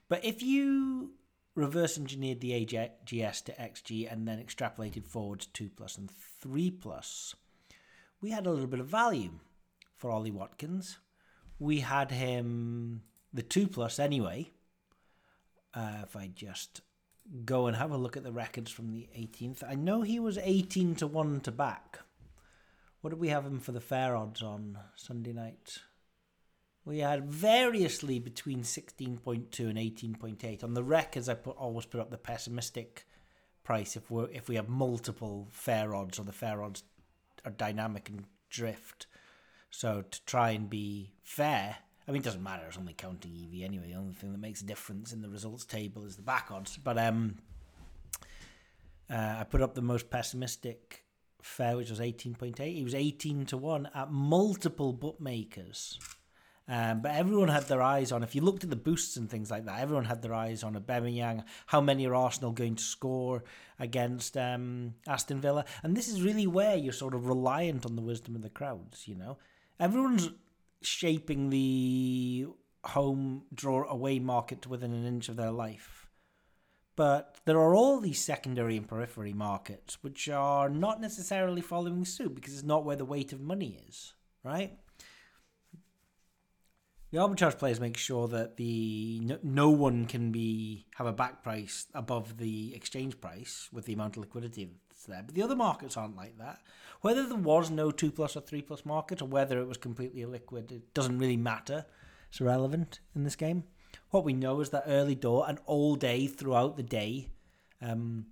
But 0.09 0.25
if 0.25 0.42
you 0.42 1.12
reverse 1.55 1.99
engineered 1.99 2.40
the 2.40 2.53
AGS 2.53 3.45
to 3.45 3.53
XG 3.53 4.11
and 4.11 4.27
then 4.27 4.42
extrapolated 4.42 5.07
forward 5.07 5.40
to 5.40 5.53
2 5.53 5.71
plus 5.71 5.99
and 5.99 6.11
3 6.11 6.71
plus, 6.71 7.35
we 8.21 8.31
had 8.31 8.47
a 8.47 8.51
little 8.51 8.66
bit 8.66 8.81
of 8.81 8.87
value 8.87 9.33
for 9.97 10.11
Ollie 10.11 10.31
Watkins. 10.31 10.99
We 11.62 11.79
had 11.79 12.11
him 12.11 13.03
the 13.33 13.44
2 13.44 13.68
plus 13.68 14.01
anyway. 14.01 14.51
Uh, 15.72 16.01
if 16.03 16.16
I 16.16 16.27
just 16.35 16.81
go 17.44 17.68
and 17.68 17.77
have 17.77 17.92
a 17.92 17.96
look 17.96 18.16
at 18.16 18.25
the 18.25 18.33
records 18.33 18.72
from 18.72 18.90
the 18.90 19.09
18th, 19.16 19.62
I 19.62 19.77
know 19.77 20.03
he 20.03 20.18
was 20.18 20.38
18 20.38 20.96
to 20.96 21.07
1 21.07 21.38
to 21.42 21.53
back. 21.53 22.01
What 23.01 23.11
did 23.11 23.20
we 23.20 23.29
have 23.29 23.46
him 23.46 23.61
for 23.61 23.70
the 23.70 23.81
fair 23.81 24.16
odds 24.16 24.42
on 24.42 24.77
Sunday 24.96 25.33
night? 25.33 25.79
We 26.85 26.98
had 26.98 27.31
variously 27.31 28.18
between 28.18 28.62
16.2 28.62 29.61
and 29.61 29.79
18.8. 29.79 30.64
On 30.64 30.75
the 30.75 30.83
records, 30.83 31.29
I 31.29 31.35
put 31.35 31.57
always 31.57 31.87
put 31.87 32.01
up 32.01 32.11
the 32.11 32.18
pessimistic 32.18 33.07
price 33.62 33.94
if 33.94 34.11
we 34.11 34.25
if 34.33 34.48
we 34.48 34.57
have 34.57 34.68
multiple 34.68 35.46
fair 35.53 35.94
odds 35.94 36.18
or 36.18 36.25
the 36.25 36.33
fair 36.33 36.61
odds 36.61 36.83
are 37.44 37.53
dynamic 37.53 38.09
and 38.09 38.25
drift. 38.51 39.07
So 39.73 40.05
to 40.09 40.25
try 40.27 40.51
and 40.51 40.71
be 40.71 41.13
fair, 41.25 41.77
I 42.07 42.13
mean, 42.13 42.21
it 42.21 42.25
doesn't 42.25 42.43
matter. 42.43 42.65
It's 42.69 42.79
only 42.79 42.95
counting 42.95 43.33
EV 43.33 43.65
anyway. 43.65 43.89
The 43.89 43.99
only 43.99 44.13
thing 44.13 44.33
that 44.33 44.39
makes 44.39 44.61
a 44.61 44.67
difference 44.67 45.13
in 45.13 45.23
the 45.23 45.29
results 45.29 45.65
table 45.65 46.05
is 46.05 46.15
the 46.15 46.23
back 46.23 46.51
odds. 46.51 46.77
But 46.77 46.99
um, 46.99 47.39
uh, 49.11 49.37
I 49.41 49.45
put 49.45 49.63
up 49.63 49.75
the 49.75 49.83
most 49.83 50.11
pessimistic 50.11 51.05
fair, 51.41 51.77
which 51.77 51.91
was 51.91 52.01
18.8. 52.01 52.59
He 52.59 52.85
was 52.85 52.95
18 52.95 53.47
to 53.47 53.57
1 53.57 53.89
at 53.95 54.13
multiple 54.13 54.93
bookmakers. 54.93 55.99
Um, 56.69 57.01
but 57.01 57.13
everyone 57.13 57.49
had 57.49 57.65
their 57.65 57.83
eyes 57.83 58.13
on, 58.13 58.23
if 58.23 58.35
you 58.35 58.43
looked 58.43 58.63
at 58.63 58.71
the 58.71 58.77
boosts 58.77 59.17
and 59.17 59.29
things 59.29 59.51
like 59.51 59.65
that, 59.65 59.81
everyone 59.81 60.05
had 60.05 60.23
their 60.23 60.35
eyes 60.35 60.63
on 60.63 60.75
Aubameyang. 60.75 61.45
How 61.67 61.81
many 61.81 62.07
are 62.07 62.15
Arsenal 62.15 62.53
going 62.53 62.77
to 62.77 62.83
score 62.83 63.43
against 63.81 64.37
um, 64.37 64.95
Aston 65.09 65.41
Villa? 65.41 65.65
And 65.83 65.97
this 65.97 66.09
is 66.09 66.23
really 66.23 66.47
where 66.47 66.77
you're 66.77 66.93
sort 66.93 67.15
of 67.15 67.27
reliant 67.27 67.85
on 67.85 67.97
the 67.97 68.03
wisdom 68.03 68.37
of 68.37 68.43
the 68.43 68.51
crowds, 68.51 69.09
you 69.09 69.17
know? 69.17 69.39
Everyone's 69.81 70.31
shaping 70.83 71.51
the 71.51 72.47
home 72.85 73.45
draw 73.55 73.89
away 73.89 74.19
market 74.19 74.67
within 74.67 74.93
an 74.93 75.07
inch 75.07 75.29
of 75.29 75.37
their 75.37 75.53
life. 75.53 76.09
But 76.95 77.39
there 77.47 77.59
are 77.59 77.75
all 77.75 78.01
these 78.01 78.23
secondary 78.23 78.77
and 78.77 78.87
periphery 78.87 79.33
markets 79.33 80.03
which 80.03 80.29
are 80.29 80.69
not 80.69 81.01
necessarily 81.01 81.63
following 81.63 82.05
suit 82.05 82.35
because 82.35 82.55
it's 82.55 82.63
not 82.63 82.85
where 82.85 82.97
the 82.97 83.05
weight 83.05 83.33
of 83.33 83.41
money 83.41 83.81
is, 83.89 84.13
right? 84.45 84.79
The 87.13 87.19
arbitrage 87.19 87.59
players 87.59 87.81
make 87.81 87.97
sure 87.97 88.27
that 88.29 88.57
the 88.57 89.21
no, 89.23 89.39
no 89.43 89.71
one 89.71 90.07
can 90.07 90.33
be 90.33 90.87
have 90.97 91.07
a 91.07 91.13
back 91.13 91.43
price 91.43 91.87
above 91.95 92.39
the 92.39 92.75
exchange 92.75 93.21
price 93.21 93.69
with 93.71 93.85
the 93.85 93.93
amount 93.93 94.17
of 94.17 94.23
liquidity 94.23 94.71
there. 95.05 95.23
But 95.25 95.35
the 95.35 95.43
other 95.43 95.57
markets 95.57 95.97
aren't 95.97 96.17
like 96.17 96.38
that. 96.38 96.61
Whether 97.01 97.27
there 97.27 97.37
was 97.37 97.71
no 97.71 97.91
two 97.91 98.12
plus 98.12 98.37
or 98.37 98.41
three 98.41 98.62
plus 98.62 98.85
market 98.85 99.23
or 99.23 99.27
whether 99.27 99.59
it 99.61 99.69
was 99.69 99.77
completely 99.77 100.23
illiquid, 100.23 100.71
it 100.71 100.95
doesn't 100.95 101.19
really 101.19 101.37
matter. 101.37 101.87
It's 102.29 102.41
irrelevant 102.41 103.01
in 103.15 103.25
this 103.25 103.37
game. 103.37 103.65
What 104.11 104.25
we 104.25 104.33
know 104.33 104.61
is 104.61 104.71
that 104.71 104.85
early 104.87 105.15
door 105.15 105.45
and 105.49 105.59
all 105.67 105.97
day 105.97 106.27
throughout 106.27 106.77
the 106.77 106.83
day, 106.83 107.29
um, 107.81 108.27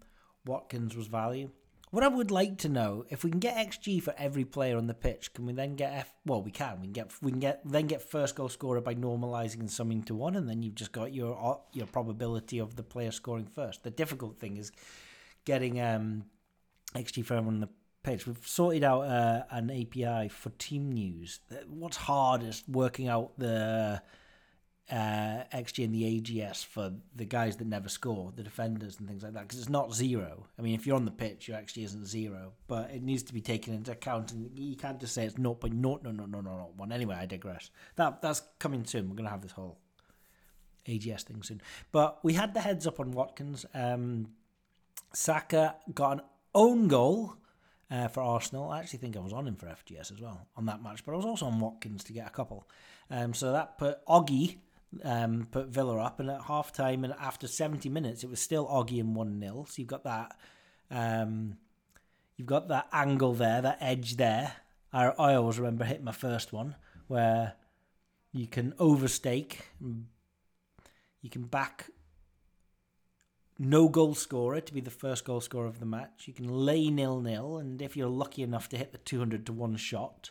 Watkins 0.46 0.96
was 0.96 1.06
value. 1.06 1.50
What 1.90 2.04
I 2.04 2.08
would 2.08 2.30
like 2.30 2.56
to 2.58 2.68
know, 2.68 3.04
if 3.08 3.24
we 3.24 3.30
can 3.30 3.40
get 3.40 3.56
XG 3.56 4.00
for 4.00 4.14
every 4.16 4.44
player 4.44 4.76
on 4.76 4.86
the 4.86 4.94
pitch, 4.94 5.34
can 5.34 5.44
we 5.44 5.52
then 5.52 5.74
get 5.74 5.92
F? 5.92 6.14
Well, 6.24 6.40
we 6.40 6.52
can. 6.52 6.80
We 6.80 6.86
can 6.86 6.92
get 6.92 7.12
we 7.20 7.32
can 7.32 7.40
get 7.40 7.62
then 7.64 7.88
get 7.88 8.00
first 8.00 8.36
goal 8.36 8.48
scorer 8.48 8.80
by 8.80 8.94
normalising 8.94 9.58
and 9.58 9.70
summing 9.70 10.04
to 10.04 10.14
one, 10.14 10.36
and 10.36 10.48
then 10.48 10.62
you've 10.62 10.76
just 10.76 10.92
got 10.92 11.12
your 11.12 11.60
your 11.72 11.88
probability 11.88 12.60
of 12.60 12.76
the 12.76 12.84
player 12.84 13.10
scoring 13.10 13.46
first. 13.46 13.82
The 13.82 13.90
difficult 13.90 14.38
thing 14.38 14.56
is 14.56 14.70
getting 15.44 15.80
um, 15.80 16.26
XG 16.94 17.24
for 17.24 17.34
everyone 17.34 17.54
on 17.54 17.60
the 17.60 17.68
pitch. 18.02 18.26
We've 18.26 18.46
sorted 18.46 18.84
out 18.84 19.02
uh, 19.02 19.44
an 19.50 19.70
API 19.70 20.28
for 20.28 20.50
Team 20.50 20.92
News. 20.92 21.40
What's 21.68 21.96
hard 21.96 22.42
is 22.42 22.62
working 22.68 23.08
out 23.08 23.38
the 23.38 24.02
uh, 24.90 25.44
XG 25.54 25.84
and 25.84 25.94
the 25.94 26.20
AGS 26.20 26.64
for 26.64 26.92
the 27.14 27.24
guys 27.24 27.56
that 27.58 27.66
never 27.66 27.88
score, 27.88 28.32
the 28.34 28.42
defenders 28.42 28.98
and 28.98 29.08
things 29.08 29.22
like 29.22 29.34
that, 29.34 29.42
because 29.42 29.60
it's 29.60 29.68
not 29.68 29.94
zero. 29.94 30.46
I 30.58 30.62
mean, 30.62 30.74
if 30.74 30.86
you're 30.86 30.96
on 30.96 31.04
the 31.04 31.10
pitch, 31.12 31.46
your 31.46 31.58
XG 31.58 31.84
isn't 31.84 32.06
zero, 32.06 32.52
but 32.66 32.90
it 32.90 33.02
needs 33.02 33.22
to 33.24 33.34
be 33.34 33.40
taken 33.40 33.74
into 33.74 33.92
account, 33.92 34.32
and 34.32 34.50
you 34.58 34.76
can't 34.76 34.98
just 34.98 35.14
say 35.14 35.24
it's 35.24 35.36
0.0, 35.36 35.72
no, 35.72 36.00
no, 36.02 36.10
no, 36.10 36.26
no, 36.26 36.40
no, 36.40 36.70
one. 36.76 36.90
Anyway, 36.90 37.14
I 37.14 37.26
digress. 37.26 37.70
That 37.96 38.20
That's 38.20 38.42
coming 38.58 38.84
soon. 38.84 39.08
We're 39.08 39.16
going 39.16 39.26
to 39.26 39.30
have 39.30 39.42
this 39.42 39.52
whole 39.52 39.78
AGS 40.88 41.22
thing 41.22 41.42
soon. 41.42 41.62
But 41.92 42.18
we 42.24 42.34
had 42.34 42.54
the 42.54 42.60
heads 42.60 42.86
up 42.86 42.98
on 42.98 43.12
Watkins. 43.12 43.66
Um, 43.74 44.30
Saka 45.12 45.76
got 45.94 46.12
an 46.12 46.20
own 46.54 46.88
goal 46.88 47.36
uh, 47.90 48.08
for 48.08 48.22
Arsenal. 48.22 48.70
I 48.70 48.80
actually 48.80 49.00
think 49.00 49.16
I 49.16 49.20
was 49.20 49.32
on 49.32 49.46
him 49.46 49.56
for 49.56 49.66
FGS 49.66 50.12
as 50.12 50.20
well 50.20 50.46
on 50.56 50.66
that 50.66 50.82
match, 50.82 51.04
but 51.04 51.12
I 51.12 51.16
was 51.16 51.26
also 51.26 51.46
on 51.46 51.60
Watkins 51.60 52.04
to 52.04 52.12
get 52.12 52.26
a 52.26 52.30
couple. 52.30 52.68
Um, 53.10 53.34
so 53.34 53.52
that 53.52 53.78
put 53.78 54.04
Oggy 54.06 54.58
um, 55.04 55.46
put 55.50 55.68
Villa 55.68 55.98
up, 55.98 56.20
and 56.20 56.30
at 56.30 56.42
half 56.42 56.72
time 56.72 57.04
and 57.04 57.14
after 57.14 57.46
70 57.46 57.88
minutes, 57.88 58.24
it 58.24 58.30
was 58.30 58.40
still 58.40 58.66
Oggy 58.66 59.00
and 59.00 59.14
1 59.14 59.40
0. 59.40 59.66
So 59.68 59.74
you've 59.76 59.88
got 59.88 60.04
that. 60.04 60.36
Um, 60.90 61.56
you've 62.36 62.46
got 62.46 62.68
that 62.68 62.88
angle 62.92 63.34
there, 63.34 63.62
that 63.62 63.78
edge 63.80 64.16
there. 64.16 64.52
I, 64.92 65.06
I 65.06 65.34
always 65.34 65.58
remember 65.58 65.84
hitting 65.84 66.04
my 66.04 66.12
first 66.12 66.52
one 66.52 66.74
where 67.06 67.54
you 68.32 68.46
can 68.46 68.74
overstake, 68.78 69.68
you 69.80 71.30
can 71.30 71.42
back 71.42 71.90
no 73.60 73.90
goal 73.90 74.14
scorer 74.14 74.58
to 74.58 74.72
be 74.72 74.80
the 74.80 74.90
first 74.90 75.26
goal 75.26 75.42
scorer 75.42 75.66
of 75.66 75.80
the 75.80 75.86
match. 75.86 76.24
You 76.24 76.32
can 76.32 76.48
lay 76.48 76.88
nil 76.88 77.20
nil, 77.20 77.58
and 77.58 77.82
if 77.82 77.94
you're 77.94 78.08
lucky 78.08 78.42
enough 78.42 78.70
to 78.70 78.78
hit 78.78 78.92
the 78.92 78.98
200 78.98 79.44
to 79.44 79.52
1 79.52 79.76
shot 79.76 80.30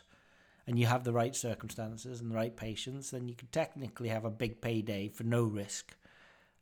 and 0.66 0.78
you 0.78 0.86
have 0.86 1.04
the 1.04 1.12
right 1.12 1.34
circumstances 1.36 2.20
and 2.20 2.28
the 2.28 2.34
right 2.34 2.56
patience, 2.56 3.10
then 3.10 3.28
you 3.28 3.36
could 3.36 3.52
technically 3.52 4.08
have 4.08 4.24
a 4.24 4.30
big 4.30 4.60
payday 4.60 5.08
for 5.08 5.22
no 5.22 5.44
risk. 5.44 5.96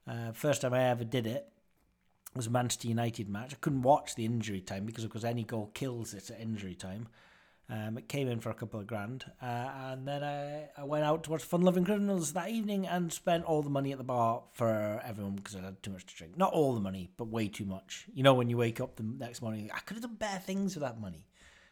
Uh, 0.07 0.33
first 0.33 0.61
time 0.61 0.75
I 0.75 0.85
ever 0.85 1.05
did 1.05 1.27
it 1.27 1.49
was 2.37 2.47
a 2.47 2.51
Manchester 2.51 2.89
United 2.89 3.31
match. 3.31 3.55
I 3.55 3.57
couldn't 3.63 3.83
watch 3.83 4.15
the 4.15 4.27
injury 4.27 4.61
time 4.61 4.85
because, 4.85 5.05
of 5.05 5.11
course, 5.11 5.25
any 5.25 5.45
goal 5.45 5.71
kills 5.73 6.13
it 6.13 6.31
at 6.31 6.39
injury 6.39 6.75
time. 6.75 7.09
Um, 7.71 7.99
it 7.99 8.09
came 8.09 8.29
in 8.29 8.41
for 8.41 8.49
a 8.49 8.55
couple 8.55 8.81
of 8.81 8.87
grand, 8.87 9.27
uh, 9.43 9.45
and 9.91 10.09
then 10.09 10.25
I, 10.25 10.71
I 10.75 10.85
went 10.85 11.05
out 11.05 11.25
to 11.25 11.31
watch 11.31 11.43
Fun 11.43 11.61
Loving 11.61 11.85
Criminals 11.85 12.33
that 12.33 12.49
evening 12.49 12.87
and 12.87 13.13
spent 13.13 13.45
all 13.45 13.61
the 13.61 13.69
money 13.69 13.93
at 13.93 13.99
the 13.99 14.05
bar 14.05 14.43
for 14.55 15.03
everyone 15.05 15.35
because 15.37 15.55
I 15.55 15.61
had 15.61 15.83
too 15.83 15.91
much 15.91 16.07
to 16.07 16.17
drink. 16.17 16.39
Not 16.39 16.55
all 16.55 16.73
the 16.73 16.81
money, 16.81 17.11
but 17.19 17.29
way 17.29 17.47
too 17.47 17.67
much. 17.67 18.07
You 18.15 18.23
know, 18.23 18.33
when 18.33 18.49
you 18.49 18.57
wake 18.57 18.81
up 18.81 18.97
the 18.97 19.03
next 19.03 19.43
morning, 19.43 19.71
I 19.75 19.81
could 19.81 19.97
have 19.97 20.03
done 20.03 20.15
better 20.15 20.39
things 20.39 20.77
with 20.77 20.83
that 20.83 20.99
money 20.99 21.27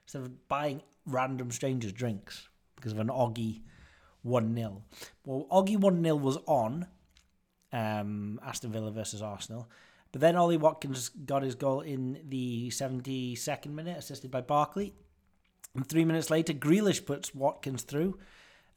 instead 0.04 0.20
of 0.20 0.48
buying 0.48 0.82
random 1.06 1.50
strangers 1.50 1.92
drinks 1.92 2.48
because 2.74 2.92
of 2.92 2.98
an 2.98 3.08
Oggy 3.08 3.62
1 4.22 4.54
0. 4.54 4.82
Well, 5.24 5.46
Oggy 5.50 5.78
1 5.78 6.02
0 6.02 6.16
was 6.16 6.36
on 6.46 6.86
um, 7.72 8.38
Aston 8.44 8.70
Villa 8.70 8.90
versus 8.90 9.22
Arsenal. 9.22 9.70
But 10.12 10.20
then 10.20 10.36
Ollie 10.36 10.56
Watkins 10.56 11.08
got 11.08 11.42
his 11.42 11.54
goal 11.54 11.80
in 11.80 12.20
the 12.28 12.68
72nd 12.68 13.70
minute, 13.70 13.98
assisted 13.98 14.30
by 14.30 14.40
Barkley. 14.40 14.94
And 15.76 15.86
three 15.86 16.04
minutes 16.04 16.30
later, 16.30 16.52
Grealish 16.52 17.04
puts 17.04 17.34
Watkins 17.34 17.82
through 17.82 18.18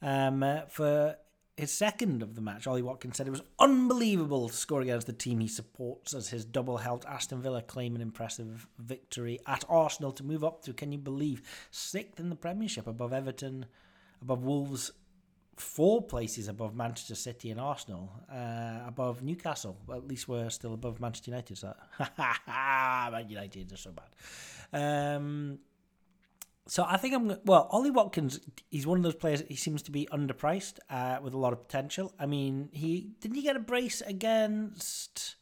um, 0.02 0.42
uh, 0.42 0.62
for 0.68 1.16
his 1.56 1.72
second 1.72 2.22
of 2.22 2.34
the 2.34 2.40
match. 2.40 2.66
Ollie 2.66 2.82
Watkins 2.82 3.16
said 3.16 3.26
it 3.26 3.30
was 3.30 3.42
unbelievable 3.58 4.48
to 4.48 4.54
score 4.54 4.80
against 4.80 5.06
the 5.06 5.12
team 5.12 5.40
he 5.40 5.48
supports 5.48 6.14
as 6.14 6.28
his 6.28 6.44
double 6.44 6.78
helped 6.78 7.04
Aston 7.06 7.42
Villa 7.42 7.62
claim 7.62 7.94
an 7.94 8.00
impressive 8.00 8.66
victory 8.78 9.38
at 9.46 9.64
Arsenal 9.68 10.12
to 10.12 10.24
move 10.24 10.42
up 10.42 10.62
to, 10.64 10.72
can 10.72 10.92
you 10.92 10.98
believe, 10.98 11.42
sixth 11.70 12.18
in 12.18 12.30
the 12.30 12.36
Premiership 12.36 12.86
above 12.86 13.12
Everton, 13.12 13.66
above 14.22 14.42
Wolves, 14.42 14.90
four 15.56 16.02
places 16.02 16.48
above 16.48 16.74
Manchester 16.74 17.14
City 17.14 17.50
and 17.50 17.60
Arsenal, 17.60 18.10
uh, 18.32 18.80
above 18.86 19.22
Newcastle. 19.22 19.76
Well, 19.86 19.98
at 19.98 20.08
least 20.08 20.28
we're 20.28 20.50
still 20.50 20.72
above 20.72 21.00
Manchester 21.00 21.30
United. 21.30 21.58
So, 21.58 21.74
Man 22.48 23.28
United 23.28 23.72
are 23.72 23.76
so 23.76 23.92
bad. 23.92 25.16
Um, 25.16 25.58
so 26.66 26.84
I 26.86 26.96
think 26.96 27.14
I'm 27.14 27.36
well. 27.44 27.68
Ollie 27.70 27.90
Watkins, 27.90 28.40
he's 28.70 28.86
one 28.86 28.98
of 28.98 29.02
those 29.02 29.14
players. 29.14 29.42
He 29.48 29.56
seems 29.56 29.82
to 29.82 29.90
be 29.90 30.08
underpriced 30.12 30.78
uh, 30.88 31.18
with 31.22 31.34
a 31.34 31.38
lot 31.38 31.52
of 31.52 31.62
potential. 31.62 32.14
I 32.18 32.26
mean, 32.26 32.68
he 32.72 33.12
didn't 33.20 33.36
he 33.36 33.42
get 33.42 33.56
a 33.56 33.60
brace 33.60 34.00
against 34.02 35.36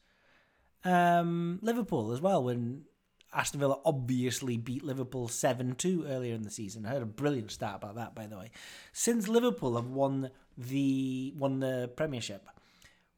um, 0.84 1.58
Liverpool 1.62 2.12
as 2.12 2.20
well 2.20 2.44
when 2.44 2.84
Aston 3.32 3.60
Villa 3.60 3.78
obviously 3.84 4.56
beat 4.56 4.82
Liverpool 4.84 5.28
seven 5.28 5.74
two 5.74 6.04
earlier 6.06 6.34
in 6.34 6.42
the 6.42 6.50
season. 6.50 6.86
I 6.86 6.90
heard 6.90 7.02
a 7.02 7.06
brilliant 7.06 7.50
stat 7.50 7.74
about 7.76 7.96
that, 7.96 8.14
by 8.14 8.26
the 8.26 8.38
way. 8.38 8.50
Since 8.92 9.28
Liverpool 9.28 9.76
have 9.76 9.88
won 9.88 10.30
the 10.56 11.34
won 11.36 11.60
the 11.60 11.90
Premiership, 11.94 12.48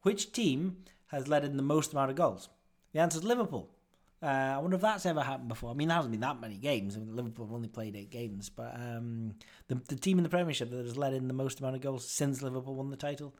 which 0.01 0.31
team 0.31 0.77
has 1.07 1.27
led 1.27 1.45
in 1.45 1.57
the 1.57 1.63
most 1.63 1.93
amount 1.93 2.09
of 2.09 2.17
goals? 2.17 2.49
The 2.93 2.99
answer 2.99 3.19
is 3.19 3.23
Liverpool. 3.23 3.69
Uh, 4.23 4.53
I 4.55 4.57
wonder 4.59 4.75
if 4.75 4.81
that's 4.81 5.05
ever 5.07 5.21
happened 5.21 5.49
before. 5.49 5.71
I 5.71 5.73
mean, 5.73 5.87
there 5.87 5.95
hasn't 5.95 6.11
been 6.11 6.21
that 6.21 6.39
many 6.39 6.57
games. 6.57 6.95
I 6.95 6.99
mean, 6.99 7.15
Liverpool 7.15 7.45
have 7.45 7.55
only 7.55 7.69
played 7.69 7.95
eight 7.95 8.11
games, 8.11 8.49
but 8.49 8.75
um, 8.75 9.33
the 9.67 9.75
the 9.87 9.95
team 9.95 10.19
in 10.19 10.23
the 10.23 10.29
Premiership 10.29 10.69
that 10.69 10.85
has 10.85 10.97
led 10.97 11.13
in 11.13 11.27
the 11.27 11.33
most 11.33 11.59
amount 11.59 11.75
of 11.75 11.81
goals 11.81 12.07
since 12.07 12.41
Liverpool 12.41 12.75
won 12.75 12.91
the 12.91 12.97
title 12.97 13.33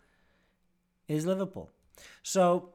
is 1.07 1.25
Liverpool. 1.25 1.71
So 2.23 2.73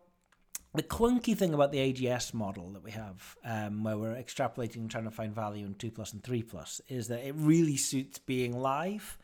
the 0.75 0.83
clunky 0.83 1.37
thing 1.37 1.55
about 1.55 1.73
the 1.73 1.79
AGS 1.79 2.35
model 2.35 2.71
that 2.73 2.85
we 2.85 2.93
have, 2.93 3.37
um, 3.45 3.83
where 3.83 3.97
we're 3.97 4.15
extrapolating 4.15 4.77
and 4.77 4.91
trying 4.91 5.05
to 5.05 5.11
find 5.11 5.35
value 5.35 5.67
in 5.67 5.75
two 5.75 5.91
plus 5.91 6.13
and 6.13 6.23
three 6.23 6.43
plus, 6.43 6.81
is 6.89 7.09
that 7.09 7.27
it 7.27 7.35
really 7.37 7.77
suits 7.77 8.19
being 8.19 8.57
live. 8.57 9.19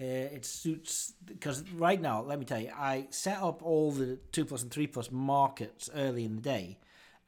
Uh, 0.00 0.04
it 0.04 0.46
suits 0.46 1.12
because 1.26 1.62
right 1.72 2.00
now, 2.00 2.22
let 2.22 2.38
me 2.38 2.44
tell 2.44 2.60
you, 2.60 2.70
I 2.74 3.08
set 3.10 3.42
up 3.42 3.62
all 3.62 3.92
the 3.92 4.18
two 4.32 4.44
plus 4.44 4.62
and 4.62 4.70
three 4.70 4.86
plus 4.86 5.10
markets 5.10 5.90
early 5.94 6.24
in 6.24 6.36
the 6.36 6.42
day, 6.42 6.78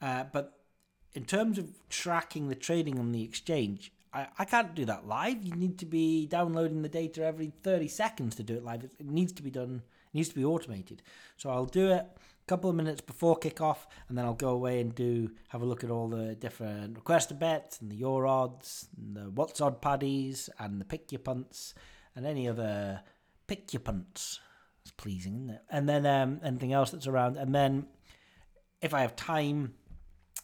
uh, 0.01 0.25
but 0.33 0.64
in 1.15 1.25
terms 1.25 1.59
of 1.59 1.71
tracking 1.89 2.49
the 2.49 2.55
trading 2.55 2.99
on 2.99 3.13
the 3.13 3.23
exchange, 3.23 3.93
I, 4.13 4.27
I 4.39 4.45
can't 4.45 4.75
do 4.75 4.85
that 4.87 5.07
live. 5.07 5.43
You 5.43 5.55
need 5.55 5.79
to 5.79 5.87
be 5.87 6.27
downloading 6.27 6.83
the 6.83 6.89
data 6.89 7.25
every 7.25 7.53
30 7.63 7.89
seconds 7.89 8.35
to 8.37 8.43
do 8.43 8.57
it 8.57 8.65
live. 8.65 8.85
It, 8.85 8.93
it 8.99 9.07
needs 9.07 9.33
to 9.35 9.43
be 9.43 9.51
done, 9.51 9.83
it 10.13 10.17
needs 10.17 10.29
to 10.29 10.35
be 10.35 10.45
automated. 10.45 11.03
So 11.37 11.51
I'll 11.51 11.67
do 11.67 11.91
it 11.93 12.07
a 12.45 12.47
couple 12.47 12.69
of 12.69 12.77
minutes 12.77 13.01
before 13.01 13.39
kickoff, 13.39 13.87
and 14.09 14.19
then 14.19 14.25
I'll 14.25 14.35
go 14.35 14.51
away 14.51 14.81
and 14.81 14.95
do 14.95 15.31
have 15.49 15.63
a 15.63 15.67
look 15.67 15.85
at 15.85 15.91
all 15.91 16.09
the 16.09 16.35
different 16.35 16.97
requested 16.97 17.39
bets 17.39 17.81
and 17.81 17.91
the 17.91 17.97
your 17.97 18.27
odds, 18.27 18.89
and 18.97 19.17
the 19.17 19.31
what's 19.31 19.61
odd 19.61 19.81
paddies, 19.81 20.51
and 20.59 20.81
the 20.81 20.85
pick 20.85 21.11
your 21.13 21.21
punts, 21.21 21.75
and 22.15 22.27
any 22.27 22.49
other 22.49 23.01
pick 23.47 23.73
your 23.73 23.81
punts. 23.81 24.41
It's 24.83 24.93
pleasing, 24.93 25.37
isn't 25.37 25.51
it? 25.51 25.63
And 25.71 25.89
then 25.89 26.05
um, 26.05 26.41
anything 26.45 26.73
else 26.73 26.91
that's 26.91 27.07
around, 27.07 27.37
and 27.37 27.55
then 27.55 27.87
if 28.83 28.93
I 28.93 29.01
have 29.01 29.17
time, 29.17 29.75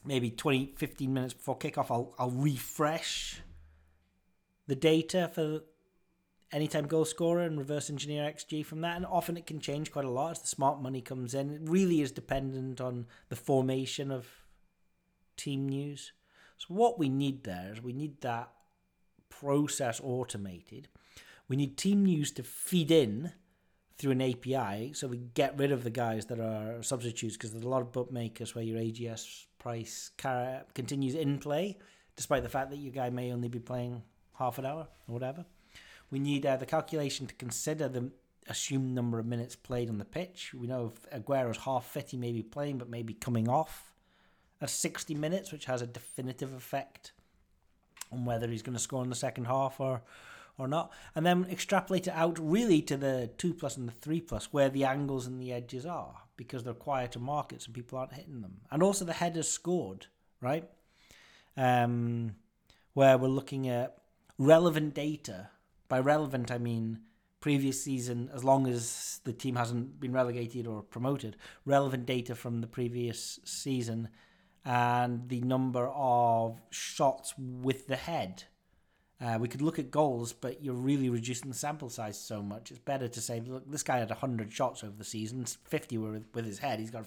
maybe 0.05 0.31
20, 0.31 0.75
15 0.77 1.13
minutes 1.13 1.35
before 1.35 1.59
kickoff, 1.59 1.91
I'll 1.91 2.15
I'll 2.19 2.31
refresh 2.31 3.41
the 4.67 4.77
data 4.77 5.31
for 5.35 5.63
anytime 6.53 6.87
goal 6.87 7.05
scorer 7.05 7.43
and 7.43 7.59
reverse 7.59 7.91
engineer 7.91 8.25
XG 8.25 8.65
from 8.65 8.81
that. 8.81 8.97
And 8.97 9.07
often 9.07 9.37
it 9.37 9.47
can 9.47 9.61
change 9.61 9.91
quite 9.91 10.05
a 10.05 10.11
lot 10.11 10.33
as 10.33 10.41
the 10.41 10.49
smart 10.49 10.81
money 10.81 11.01
comes 11.01 11.35
in. 11.35 11.51
It 11.51 11.61
really 11.65 12.01
is 12.01 12.13
dependent 12.13 12.81
on 12.81 13.07
the 13.29 13.37
formation 13.37 14.11
of 14.11 14.27
team 15.37 15.69
news. 15.69 16.13
So 16.57 16.67
what 16.75 16.99
we 16.99 17.09
need 17.09 17.45
there 17.45 17.73
is 17.73 17.83
we 17.83 17.93
need 17.93 18.21
that 18.21 18.51
process 19.29 20.01
automated. 20.03 20.89
We 21.49 21.57
need 21.57 21.77
team 21.77 22.05
news 22.05 22.31
to 22.33 22.43
feed 22.43 22.91
in 22.91 23.33
through 23.99 24.13
an 24.13 24.23
API 24.23 24.93
so 24.95 25.07
we 25.07 25.19
get 25.19 25.59
rid 25.59 25.73
of 25.73 25.85
the 25.85 25.91
guys 25.91 26.27
that 26.27 26.41
are 26.41 26.83
substitutes 26.83 27.37
because 27.37 27.53
there's 27.53 27.65
a 27.65 27.69
lot 27.69 27.83
of 27.83 27.93
bookmakers 27.93 28.55
where 28.55 28.65
your 28.65 28.79
AGS 28.79 29.47
price 29.61 30.11
continues 30.75 31.15
in 31.15 31.39
play 31.39 31.79
despite 32.17 32.43
the 32.43 32.49
fact 32.49 32.71
that 32.71 32.77
your 32.77 32.93
guy 32.93 33.09
may 33.09 33.33
only 33.33 33.49
be 33.49 33.61
playing 33.61 34.03
half 34.39 34.59
an 34.59 34.67
hour 34.67 34.89
or 35.09 35.13
whatever. 35.13 35.47
We 36.11 36.19
need 36.19 36.45
uh, 36.45 36.57
the 36.57 36.67
calculation 36.67 37.27
to 37.29 37.35
consider 37.35 37.89
the 37.89 38.11
assumed 38.49 38.95
number 38.95 39.19
of 39.19 39.27
minutes 39.27 39.55
played 39.55 39.89
on 39.89 39.99
the 39.99 40.05
pitch. 40.05 40.53
We 40.53 40.67
know 40.67 40.93
if 40.93 41.11
Aguero's 41.13 41.59
half 41.59 41.87
fit, 41.87 42.11
he 42.11 42.17
may 42.17 42.33
be 42.33 42.43
playing, 42.43 42.79
but 42.79 42.91
maybe 42.91 43.15
coming 43.15 43.49
off 43.49 43.95
at 44.61 44.71
60 44.71 45.15
minutes, 45.15 45.53
which 45.53 45.67
has 45.67 45.83
a 45.83 45.87
definitive 45.87 46.53
effect 46.53 47.13
on 48.13 48.25
whether 48.25 48.49
he's 48.49 48.63
going 48.63 48.77
to 48.77 48.83
score 48.83 49.05
in 49.05 49.11
the 49.11 49.17
second 49.17 49.45
half 49.45 49.81
or 49.81 50.03
or 50.59 50.69
not. 50.69 50.93
And 51.15 51.25
then 51.25 51.47
extrapolate 51.51 52.07
it 52.07 52.15
out 52.15 52.39
really 52.39 52.83
to 52.83 52.97
the 52.97 53.31
2 53.39 53.55
plus 53.55 53.77
and 53.77 53.89
the 53.89 53.93
3 53.93 54.21
plus, 54.21 54.53
where 54.53 54.69
the 54.69 54.85
angles 54.85 55.27
and 55.27 55.41
the 55.41 55.53
edges 55.53 55.87
are, 55.87 56.17
because 56.41 56.65
they're 56.65 56.73
quieter 56.73 57.19
markets 57.19 57.67
and 57.67 57.75
people 57.75 57.99
aren't 57.99 58.15
hitting 58.15 58.41
them. 58.41 58.63
And 58.71 58.83
also 58.83 59.05
the 59.05 59.13
headers 59.13 59.47
scored, 59.47 60.07
right? 60.41 60.67
Um, 61.55 62.37
where 62.95 63.19
we're 63.19 63.29
looking 63.29 63.69
at 63.69 63.99
relevant 64.39 64.95
data. 64.95 65.51
By 65.87 66.01
relevant, 66.01 66.51
I 66.51 66.57
mean 66.57 67.01
previous 67.41 67.85
season, 67.85 68.31
as 68.33 68.43
long 68.43 68.67
as 68.67 69.21
the 69.25 69.35
team 69.35 69.57
hasn't 69.57 70.01
been 70.01 70.15
relegated 70.15 70.67
or 70.67 70.83
promoted, 70.83 71.37
relevant 71.67 72.07
data 72.07 72.35
from 72.35 72.63
the 72.63 72.67
previous 72.67 73.39
season 73.45 74.09
and 74.65 75.29
the 75.29 75.43
number 75.43 75.89
of 75.89 76.59
shots 76.71 77.35
with 77.37 77.87
the 77.87 77.97
head. 77.97 78.45
Uh, 79.21 79.37
we 79.39 79.49
could 79.49 79.61
look 79.61 79.79
at 79.79 79.91
goals, 79.91 80.33
but 80.33 80.65
you're 80.65 80.75
really 80.75 81.11
reducing 81.11 81.51
the 81.51 81.57
sample 81.57 81.91
size 81.91 82.19
so 82.19 82.43
much. 82.43 82.71
It's 82.71 82.81
better 82.81 83.07
to 83.07 83.21
say, 83.21 83.43
look, 83.47 83.71
this 83.71 83.83
guy 83.83 83.99
had 83.99 84.09
100 84.09 84.51
shots 84.51 84.83
over 84.83 84.97
the 84.97 85.05
season, 85.05 85.45
50 85.45 85.99
were 85.99 86.21
with, 86.33 86.47
his 86.47 86.59
head. 86.59 86.79
He's 86.79 86.91
got 86.91 87.05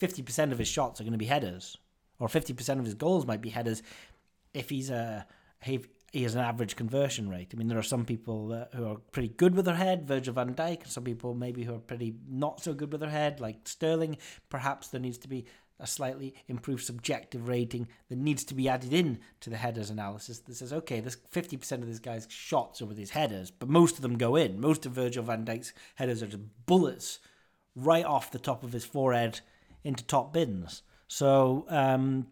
50% 0.00 0.50
of 0.50 0.58
his 0.58 0.66
shots 0.66 1.00
are 1.00 1.04
going 1.04 1.12
to 1.12 1.18
be 1.18 1.26
headers, 1.26 1.76
or 2.18 2.26
50% 2.26 2.78
of 2.78 2.84
his 2.84 2.94
goals 2.94 3.26
might 3.26 3.40
be 3.40 3.50
headers 3.50 3.82
if 4.54 4.68
he's 4.68 4.90
a 4.90 5.26
he, 5.62 5.80
he 6.12 6.24
has 6.24 6.34
an 6.34 6.40
average 6.40 6.76
conversion 6.76 7.28
rate. 7.28 7.52
I 7.54 7.56
mean, 7.56 7.68
there 7.68 7.78
are 7.78 7.82
some 7.82 8.04
people 8.04 8.66
who 8.74 8.86
are 8.86 8.96
pretty 9.12 9.28
good 9.28 9.54
with 9.54 9.64
their 9.64 9.76
head, 9.76 10.06
Virgil 10.06 10.34
van 10.34 10.54
Dijk, 10.54 10.82
and 10.82 10.90
some 10.90 11.04
people 11.04 11.34
maybe 11.34 11.62
who 11.64 11.74
are 11.74 11.78
pretty 11.78 12.14
not 12.28 12.60
so 12.60 12.74
good 12.74 12.92
with 12.92 13.00
their 13.00 13.10
head, 13.10 13.40
like 13.40 13.66
Sterling. 13.66 14.18
Perhaps 14.50 14.88
there 14.88 15.00
needs 15.00 15.18
to 15.18 15.28
be 15.28 15.46
a 15.80 15.86
slightly 15.86 16.34
improved 16.48 16.84
subjective 16.84 17.48
rating 17.48 17.88
that 18.08 18.18
needs 18.18 18.44
to 18.44 18.54
be 18.54 18.68
added 18.68 18.92
in 18.92 19.18
to 19.40 19.50
the 19.50 19.56
headers 19.56 19.90
analysis 19.90 20.38
that 20.40 20.54
says, 20.54 20.72
okay, 20.72 21.00
there's 21.00 21.16
50% 21.32 21.72
of 21.72 21.86
this 21.86 21.98
guy's 21.98 22.26
shots 22.30 22.80
are 22.80 22.86
with 22.86 22.98
his 22.98 23.10
headers, 23.10 23.50
but 23.50 23.68
most 23.68 23.96
of 23.96 24.02
them 24.02 24.16
go 24.16 24.36
in. 24.36 24.60
Most 24.60 24.86
of 24.86 24.92
Virgil 24.92 25.24
van 25.24 25.44
Dijk's 25.44 25.72
headers 25.96 26.22
are 26.22 26.28
just 26.28 26.66
bullets 26.66 27.18
right 27.74 28.04
off 28.04 28.30
the 28.30 28.38
top 28.38 28.62
of 28.62 28.72
his 28.72 28.84
forehead 28.84 29.40
into 29.84 30.04
top 30.04 30.32
bins. 30.32 30.82
So 31.08 31.66
um, 31.68 32.28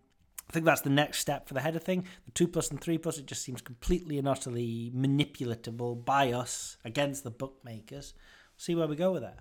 I 0.48 0.52
think 0.52 0.64
that's 0.64 0.80
the 0.80 0.90
next 0.90 1.18
step 1.18 1.46
for 1.46 1.54
the 1.54 1.60
header 1.60 1.78
thing. 1.78 2.04
The 2.26 2.32
2 2.32 2.48
plus 2.48 2.70
and 2.70 2.80
3 2.80 2.98
plus, 2.98 3.18
it 3.18 3.26
just 3.26 3.42
seems 3.42 3.60
completely 3.60 4.18
and 4.18 4.28
utterly 4.28 4.90
manipulatable 4.94 6.04
by 6.04 6.32
us 6.32 6.76
against 6.84 7.24
the 7.24 7.30
bookmakers. 7.30 8.14
See 8.56 8.74
where 8.74 8.88
we 8.88 8.96
go 8.96 9.12
with 9.12 9.22
that. 9.22 9.38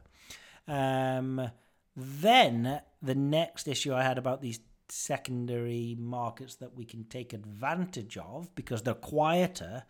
Um, 0.68 1.50
then 1.96 2.82
the 3.02 3.16
next 3.16 3.68
issue 3.68 3.94
I 3.94 4.04
had 4.04 4.18
about 4.18 4.42
these 4.42 4.60
secondary 4.90 5.96
markets 6.00 6.56
that 6.56 6.76
we 6.76 6.86
can 6.86 7.04
take 7.06 7.34
advantage 7.34 8.18
of 8.18 8.54
because 8.56 8.82
they're 8.82 8.94
quieter 8.94 9.84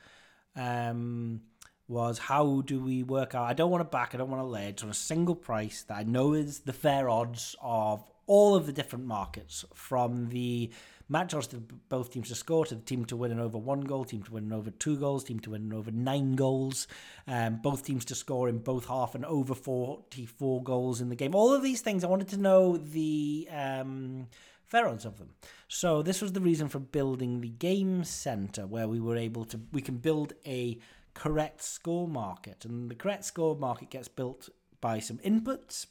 um, 0.56 1.41
was 1.88 2.20
how 2.20 2.62
do 2.62 2.80
we 2.80 3.04
work 3.04 3.34
out? 3.34 3.45
I 3.45 3.54
don't 3.54 3.72
want 3.72 3.82
to 3.82 3.89
back, 3.89 4.14
I 4.14 4.18
don't 4.18 4.30
want 4.30 4.43
to 4.43 4.47
lay. 4.47 4.68
It's 4.70 4.84
on 4.84 4.89
a 4.89 4.93
single 4.93 5.36
price 5.36 5.84
that 5.84 5.97
I 5.97 6.04
know 6.04 6.34
is 6.34 6.60
the 6.60 6.74
fair 6.74 7.10
odds 7.10 7.56
of 7.62 8.04
all 8.28 8.56
of 8.56 8.66
the 8.66 8.74
different 8.74 9.06
markets 9.06 9.66
from 9.74 10.30
the 10.30 10.72
match 11.10 11.32
to 11.47 11.57
both 11.89 12.12
teams 12.12 12.30
to 12.30 12.36
score 12.36 12.66
to 12.66 12.76
the 12.76 12.82
team 12.82 13.03
to 13.05 13.18
win 13.18 13.32
in 13.32 13.39
over 13.39 13.57
one 13.57 13.82
goal, 13.82 14.05
team 14.05 14.24
to 14.24 14.32
win 14.32 14.45
in 14.45 14.53
over 14.53 14.70
two 14.70 14.97
goals, 14.97 15.24
team 15.24 15.39
to 15.41 15.51
win 15.51 15.64
in 15.64 15.74
over 15.74 15.91
nine 15.91 16.36
goals, 16.36 16.88
um, 17.28 17.60
both 17.62 17.84
teams 17.84 18.05
to 18.05 18.16
score 18.16 18.47
in 18.47 18.60
both 18.60 18.86
half 18.86 19.16
and 19.16 19.26
over 19.26 19.55
44 19.55 20.64
goals 20.64 21.01
in 21.01 21.10
the 21.10 21.16
game. 21.16 21.36
All 21.36 21.53
of 21.53 21.64
these 21.64 21.82
things, 21.82 22.03
I 22.03 22.07
wanted 22.07 22.30
to 22.30 22.38
know 22.38 22.78
the 22.78 23.47
um, 23.51 24.28
odds 24.74 25.05
of 25.05 25.18
them. 25.18 25.32
So 25.68 26.01
this 26.01 26.22
was 26.22 26.34
the 26.34 26.41
reason 26.41 26.70
for 26.70 26.80
building 26.80 27.41
the 27.41 27.49
game 27.49 28.03
center 28.03 28.68
where 28.68 28.88
we 28.88 28.99
were 28.99 29.18
able 29.18 29.45
to, 29.45 29.60
we 29.72 29.82
can 29.82 29.97
build 29.97 30.34
a 30.45 30.80
correct 31.16 31.64
score 31.64 32.07
market. 32.07 32.66
And 32.66 32.89
the 32.89 32.95
correct 32.95 33.26
score 33.26 33.55
market 33.55 33.89
gets 33.89 34.07
built 34.07 34.49
by 34.80 34.99
some 34.99 35.18
inputs. 35.18 35.88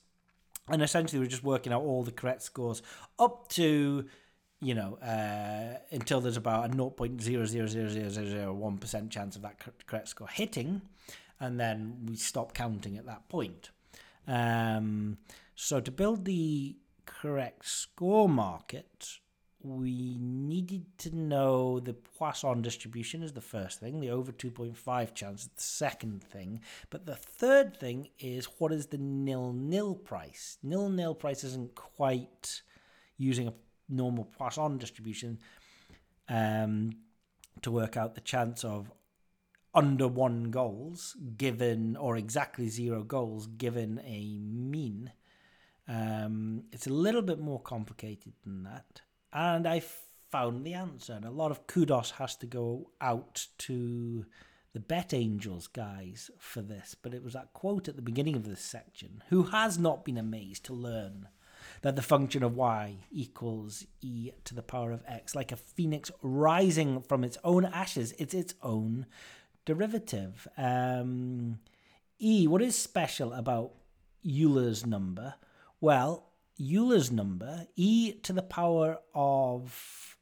And 0.69 0.83
essentially, 0.83 1.19
we're 1.19 1.27
just 1.27 1.45
working 1.45 1.73
out 1.73 1.83
all 1.83 2.03
the 2.03 2.13
correct 2.13 2.43
scores 2.43 2.83
up 3.19 3.49
to 3.49 4.05
you 4.61 4.75
know, 4.75 4.97
uh, 4.97 5.79
until 5.91 6.21
there's 6.21 6.37
about 6.37 6.67
a 6.67 6.69
0.0000001% 6.77 9.11
chance 9.11 9.37
of 9.37 9.43
that 9.43 9.65
correct 9.87 10.09
score 10.09 10.27
hitting, 10.29 10.83
and 11.41 11.61
then 11.61 11.99
we 12.07 12.17
stop 12.17 12.55
counting 12.55 12.99
at 12.99 13.07
that 13.07 13.29
point. 13.29 13.71
Um, 14.27 15.19
so 15.55 15.81
to 15.81 15.91
build 15.91 16.25
the 16.25 16.77
correct 17.07 17.67
score 17.67 18.29
market, 18.29 19.19
we 19.61 20.17
needed 20.21 20.87
to 20.99 21.17
know 21.17 21.81
the 21.81 21.95
Poisson 21.95 22.63
distribution 22.63 23.23
is 23.23 23.33
the 23.33 23.41
first 23.41 23.81
thing, 23.81 24.01
the 24.01 24.11
over 24.11 24.33
2.5 24.33 25.15
chance 25.15 25.43
is 25.43 25.49
the 25.49 25.63
second 25.63 26.23
thing. 26.23 26.61
But 26.91 27.07
the 27.07 27.17
third 27.17 27.79
thing 27.79 28.09
is 28.19 28.47
what 28.59 28.73
is 28.73 28.87
the 28.87 28.99
nil 28.99 29.53
nil 29.53 29.95
price? 29.95 30.59
Nil 30.63 30.89
nil 30.89 31.15
price 31.15 31.45
isn't 31.45 31.75
quite 31.75 32.63
using 33.17 33.49
a 33.49 33.55
normal 33.89 34.25
Poisson 34.25 34.79
distribution 34.79 35.39
um, 36.29 36.93
to 37.63 37.71
work 37.71 37.97
out 37.97 38.15
the 38.15 38.21
chance 38.21 38.65
of 38.65 38.91
under 39.75 40.09
one 40.09 40.51
goals 40.51 41.17
given 41.37 41.97
or 41.97 42.17
exactly 42.17 42.69
zero 42.69 43.03
goals 43.03 43.47
given 43.47 44.01
a 44.05 44.39
mean. 44.39 45.13
Um, 45.87 46.65
it's 46.73 46.87
a 46.87 46.93
little 46.93 47.23
bit 47.23 47.39
more 47.39 47.61
complicated 47.61 48.33
than 48.45 48.65
that. 48.65 49.03
And 49.33 49.67
I 49.67 49.83
found 50.31 50.65
the 50.65 50.75
answer. 50.75 51.15
And 51.15 51.25
a 51.25 51.31
lot 51.31 51.51
of 51.51 51.67
kudos 51.67 52.13
has 52.13 52.37
to 52.37 52.47
go 52.47 52.91
out 53.01 53.47
to 53.59 54.27
the 54.73 54.81
Bet 54.81 55.15
Angels 55.15 55.67
guys 55.67 56.31
for 56.39 56.63
this. 56.63 56.95
But 57.01 57.15
it 57.15 57.23
was 57.23 57.33
that 57.35 57.53
quote 57.53 57.89
at 57.89 57.97
the 57.97 58.03
beginning 58.03 58.37
of 58.37 58.45
this 58.45 58.61
section 58.61 59.23
who 59.29 59.45
has 59.45 59.79
not 59.79 60.05
been 60.05 60.19
amazed 60.19 60.65
to 60.67 60.75
learn 60.75 61.29
that 61.83 61.97
the 61.97 62.03
function 62.03 62.43
of 62.43 62.57
y 62.57 62.97
equals 63.11 63.87
e 64.01 64.31
to 64.45 64.55
the 64.55 64.63
power 64.63 64.93
of 64.93 65.03
x. 65.07 65.35
Like 65.35 65.53
a 65.53 65.57
phoenix 65.57 66.11
rising 66.23 67.03
from 67.03 67.25
its 67.25 67.39
own 67.45 67.65
ashes, 67.65 68.15
it's 68.19 68.35
its 68.35 68.55
own 68.63 69.07
derivative. 69.65 70.49
Um, 70.57 71.59
e, 72.19 72.47
what 72.47 72.63
is 72.63 72.77
special 72.77 73.33
about 73.33 73.73
Euler's 74.25 74.85
number? 74.87 75.35
Well, 75.81 76.33
Euler's 76.61 77.13
number, 77.13 77.67
e 77.77 78.13
to 78.13 78.33
the 78.33 78.43
power 78.43 78.99
of 79.15 80.17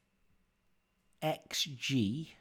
xg, 1.23 2.33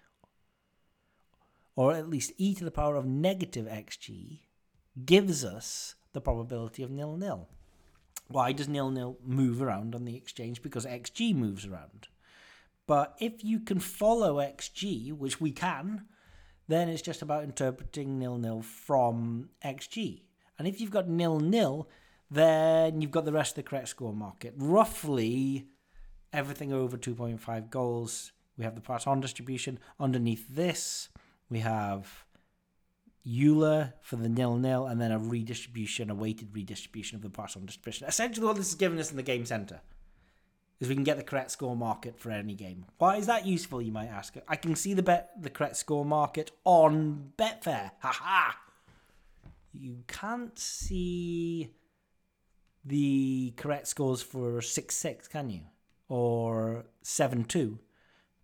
or 1.75 1.93
at 1.93 2.09
least 2.09 2.33
e 2.37 2.55
to 2.55 2.65
the 2.65 2.71
power 2.71 2.97
of 2.97 3.07
negative 3.07 3.67
xg, 3.67 4.41
gives 5.05 5.45
us 5.45 5.95
the 6.13 6.21
probability 6.21 6.83
of 6.83 6.91
nil 6.91 7.17
nil. 7.17 7.49
Why 8.29 8.53
does 8.53 8.69
nil 8.69 8.91
nil 8.91 9.19
move 9.25 9.63
around 9.63 9.95
on 9.95 10.05
the 10.05 10.17
exchange? 10.17 10.63
Because 10.63 10.85
xg 10.85 11.35
moves 11.35 11.67
around. 11.67 12.09
But 12.87 13.17
if 13.21 13.45
you 13.45 13.61
can 13.61 13.81
follow 13.81 14.37
xg, 14.37 15.13
which 15.13 15.41
we 15.41 15.53
can, 15.53 16.07
then 16.69 16.89
it's 16.89 17.03
just 17.03 17.23
about 17.23 17.45
interpreting 17.45 18.19
nil 18.19 18.39
nil 18.39 18.63
from 18.63 19.51
xg. 19.65 20.23
And 20.59 20.67
if 20.67 20.81
you've 20.81 20.91
got 20.91 21.09
nil 21.09 21.39
nil, 21.39 21.89
then 22.31 23.01
you've 23.01 23.11
got 23.11 23.25
the 23.25 23.33
rest 23.33 23.53
of 23.53 23.57
the 23.57 23.69
correct 23.69 23.89
score 23.89 24.13
market. 24.13 24.55
Roughly 24.57 25.69
everything 26.33 26.73
over 26.73 26.97
2.5 26.97 27.71
goals. 27.71 28.33
We 28.59 28.65
have 28.65 28.75
the 28.75 28.81
Poisson 28.81 29.21
distribution. 29.21 29.79
Underneath 30.01 30.47
this, 30.49 31.09
we 31.49 31.61
have 31.61 32.26
Euler 33.27 33.95
for 34.03 34.17
the 34.17 34.29
nil 34.29 34.57
nil, 34.57 34.87
and 34.87 35.01
then 35.01 35.11
a 35.11 35.19
redistribution, 35.19 36.11
a 36.11 36.15
weighted 36.15 36.55
redistribution 36.55 37.17
of 37.17 37.23
the 37.23 37.31
Poisson 37.31 37.67
distribution. 37.67 38.07
Essentially, 38.07 38.47
what 38.47 38.57
this 38.57 38.69
is 38.69 38.75
giving 38.75 39.01
us 39.01 39.11
in 39.11 39.17
the 39.17 39.23
game 39.23 39.45
center 39.45 39.81
is 40.79 40.89
we 40.89 40.95
can 40.95 41.05
get 41.05 41.17
the 41.17 41.25
correct 41.25 41.51
score 41.51 41.75
market 41.75 42.19
for 42.19 42.31
any 42.31 42.55
game. 42.55 42.85
Why 42.99 43.17
is 43.17 43.27
that 43.27 43.47
useful? 43.47 43.83
You 43.83 43.93
might 43.93 44.09
ask. 44.09 44.35
I 44.47 44.57
can 44.57 44.77
see 44.77 44.95
the 44.95 45.03
bet 45.03 45.31
the 45.41 45.51
correct 45.51 45.77
score 45.77 46.05
market 46.05 46.51
on 46.65 47.33
Betfair. 47.37 47.93
Ha 48.01 48.13
ha. 48.13 48.59
You 49.73 50.05
can't 50.07 50.59
see 50.59 51.71
the 52.85 53.53
correct 53.57 53.89
scores 53.89 54.23
for 54.23 54.63
six 54.63 54.95
six, 54.97 55.27
can 55.27 55.51
you? 55.51 55.63
Or 56.09 56.85
seven 57.03 57.45
two. 57.45 57.81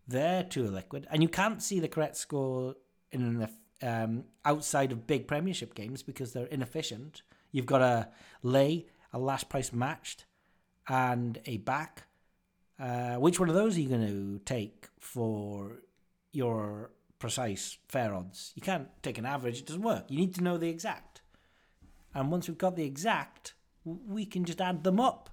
They're 0.09 0.43
too 0.43 0.67
liquid, 0.67 1.07
and 1.11 1.23
you 1.23 1.29
can't 1.29 1.63
see 1.63 1.79
the 1.79 1.89
correct 1.89 2.17
score 2.17 2.75
in 3.13 3.39
the 3.39 3.49
um, 3.83 4.25
outside 4.45 4.93
of 4.93 5.07
big 5.07 5.27
Premiership 5.27 5.75
games 5.75 6.03
because 6.03 6.33
they're 6.33 6.47
inefficient. 6.47 7.23
You've 7.51 7.67
got 7.67 7.83
a 7.83 8.09
lay, 8.43 8.87
a 9.13 9.19
last 9.19 9.49
price 9.49 9.73
matched, 9.73 10.25
and 10.89 11.41
a 11.47 11.59
back. 11.59 12.05
Uh, 12.79 13.17
which 13.17 13.39
one 13.39 13.49
of 13.49 13.55
those 13.55 13.77
are 13.77 13.81
you 13.81 13.89
going 13.89 14.07
to 14.07 14.41
take 14.45 14.89
for 14.99 15.79
your 16.33 16.91
precise 17.19 17.79
fair 17.89 18.15
odds? 18.15 18.53
You 18.55 18.63
can't 18.63 18.89
take 19.03 19.19
an 19.19 19.27
average, 19.27 19.59
it 19.61 19.67
doesn't 19.67 19.83
work. 19.83 20.05
You 20.09 20.19
need 20.19 20.35
to 20.37 20.43
know 20.43 20.59
the 20.59 20.69
exact. 20.69 21.23
And 22.15 22.31
once 22.31 22.49
we've 22.49 22.59
got 22.59 22.77
the 22.77 22.85
exact, 22.85 23.55
we 23.85 24.27
can 24.27 24.45
just 24.45 24.61
add 24.61 24.85
them 24.85 25.01
up 25.01 25.31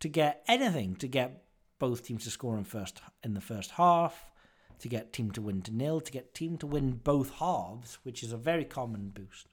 to 0.00 0.08
get 0.08 0.44
anything, 0.48 0.96
to 0.96 1.08
get 1.08 1.44
both 1.78 2.04
teams 2.04 2.24
to 2.24 2.30
score 2.30 2.56
in 2.56 2.64
first 2.64 3.00
in 3.22 3.34
the 3.34 3.40
first 3.40 3.72
half, 3.72 4.30
to 4.80 4.88
get 4.88 5.12
team 5.12 5.30
to 5.32 5.40
win 5.40 5.62
to 5.62 5.74
nil, 5.74 6.00
to 6.00 6.12
get 6.12 6.34
team 6.34 6.56
to 6.58 6.66
win 6.66 7.00
both 7.02 7.30
halves, 7.34 7.98
which 8.02 8.22
is 8.22 8.32
a 8.32 8.36
very 8.36 8.64
common 8.64 9.10
boost. 9.10 9.46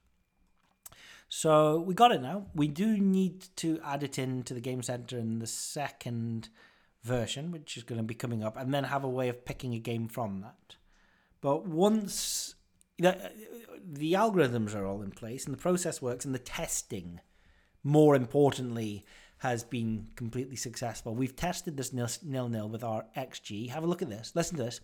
So 1.30 1.80
we 1.80 1.93
got 1.95 2.11
it 2.11 2.21
now. 2.21 2.45
We 2.53 2.67
do 2.67 2.97
need 2.97 3.47
to 3.57 3.80
add 3.84 4.03
it 4.03 4.19
into 4.19 4.53
the 4.53 4.61
game 4.61 4.84
center 4.84 5.17
in 5.17 5.39
the 5.39 5.47
second 5.47 6.49
version, 7.01 7.51
which 7.51 7.76
is 7.76 7.84
going 7.84 7.97
to 7.97 8.03
be 8.03 8.13
coming 8.13 8.43
up, 8.43 8.55
and 8.55 8.74
then 8.74 8.84
have 8.84 9.03
a 9.03 9.09
way 9.09 9.30
of 9.30 9.45
picking 9.45 9.74
a 9.74 9.80
game 9.80 10.07
from 10.07 10.41
that. 10.41 10.76
But 11.41 11.65
once 11.65 12.55
the, 12.97 13.32
the 13.84 14.13
algorithms 14.13 14.76
are 14.76 14.86
all 14.86 15.01
in 15.01 15.11
place 15.11 15.45
and 15.45 15.53
the 15.53 15.61
process 15.61 16.01
works 16.01 16.24
and 16.24 16.36
the 16.36 16.39
testing, 16.39 17.19
more 17.84 18.15
importantly, 18.15 19.03
has 19.44 19.64
been 19.64 20.08
completely 20.16 20.56
successful. 20.56 21.14
We've 21.14 21.36
tested 21.36 21.76
this 21.76 21.91
nil 21.91 22.08
nil 22.48 22.70
with 22.70 22.82
our 22.82 23.04
XG. 23.16 23.70
Have 23.70 23.84
a 23.84 23.88
look 23.88 24.02
at 24.02 24.10
this. 24.10 24.32
Listen 24.36 24.56
to 24.56 24.64
this. 24.64 24.80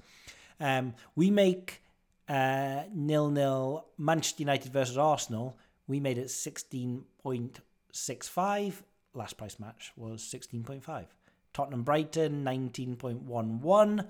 Um, 0.60 0.96
we 1.16 1.32
make 1.32 1.82
uh, 2.28 2.84
nil 2.94 3.32
nil 3.32 3.86
Manchester 3.98 4.44
United 4.44 4.74
versus 4.74 4.98
Arsenal. 4.98 5.58
We 5.88 6.02
made 6.02 6.18
it 6.18 6.28
16.65. 6.28 8.74
Last 9.14 9.38
price 9.38 9.58
match 9.60 9.94
was 9.96 10.22
16.5. 10.24 11.06
Tottenham 11.54 11.84
Brighton 11.84 12.44
19.11. 12.44 14.06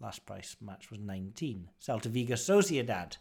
Last 0.00 0.24
price 0.24 0.56
match 0.62 0.90
was 0.90 1.00
19. 1.00 1.68
Celta 1.86 2.06
Vigo 2.06 2.34
Sociedad 2.34 3.18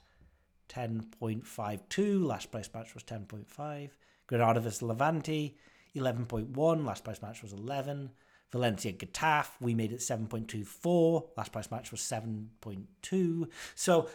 10.52. 0.69 2.25
Last 2.25 2.49
price 2.49 2.69
match 2.73 2.93
was 2.93 3.03
10.5. 3.03 3.89
Granada 4.27 4.61
vs 4.61 4.81
Levante 4.81 5.57
11.1. 5.95 6.85
Last 6.85 7.03
price 7.03 7.21
match 7.21 7.41
was 7.41 7.53
11. 7.53 8.11
Valencia 8.51 8.93
Getafe, 8.93 9.49
we 9.59 9.73
made 9.73 9.91
it 9.91 9.99
7.24. 9.99 11.29
Last 11.35 11.51
price 11.51 11.69
match 11.71 11.91
was 11.91 11.99
7.2. 11.99 13.47
So 13.73 14.09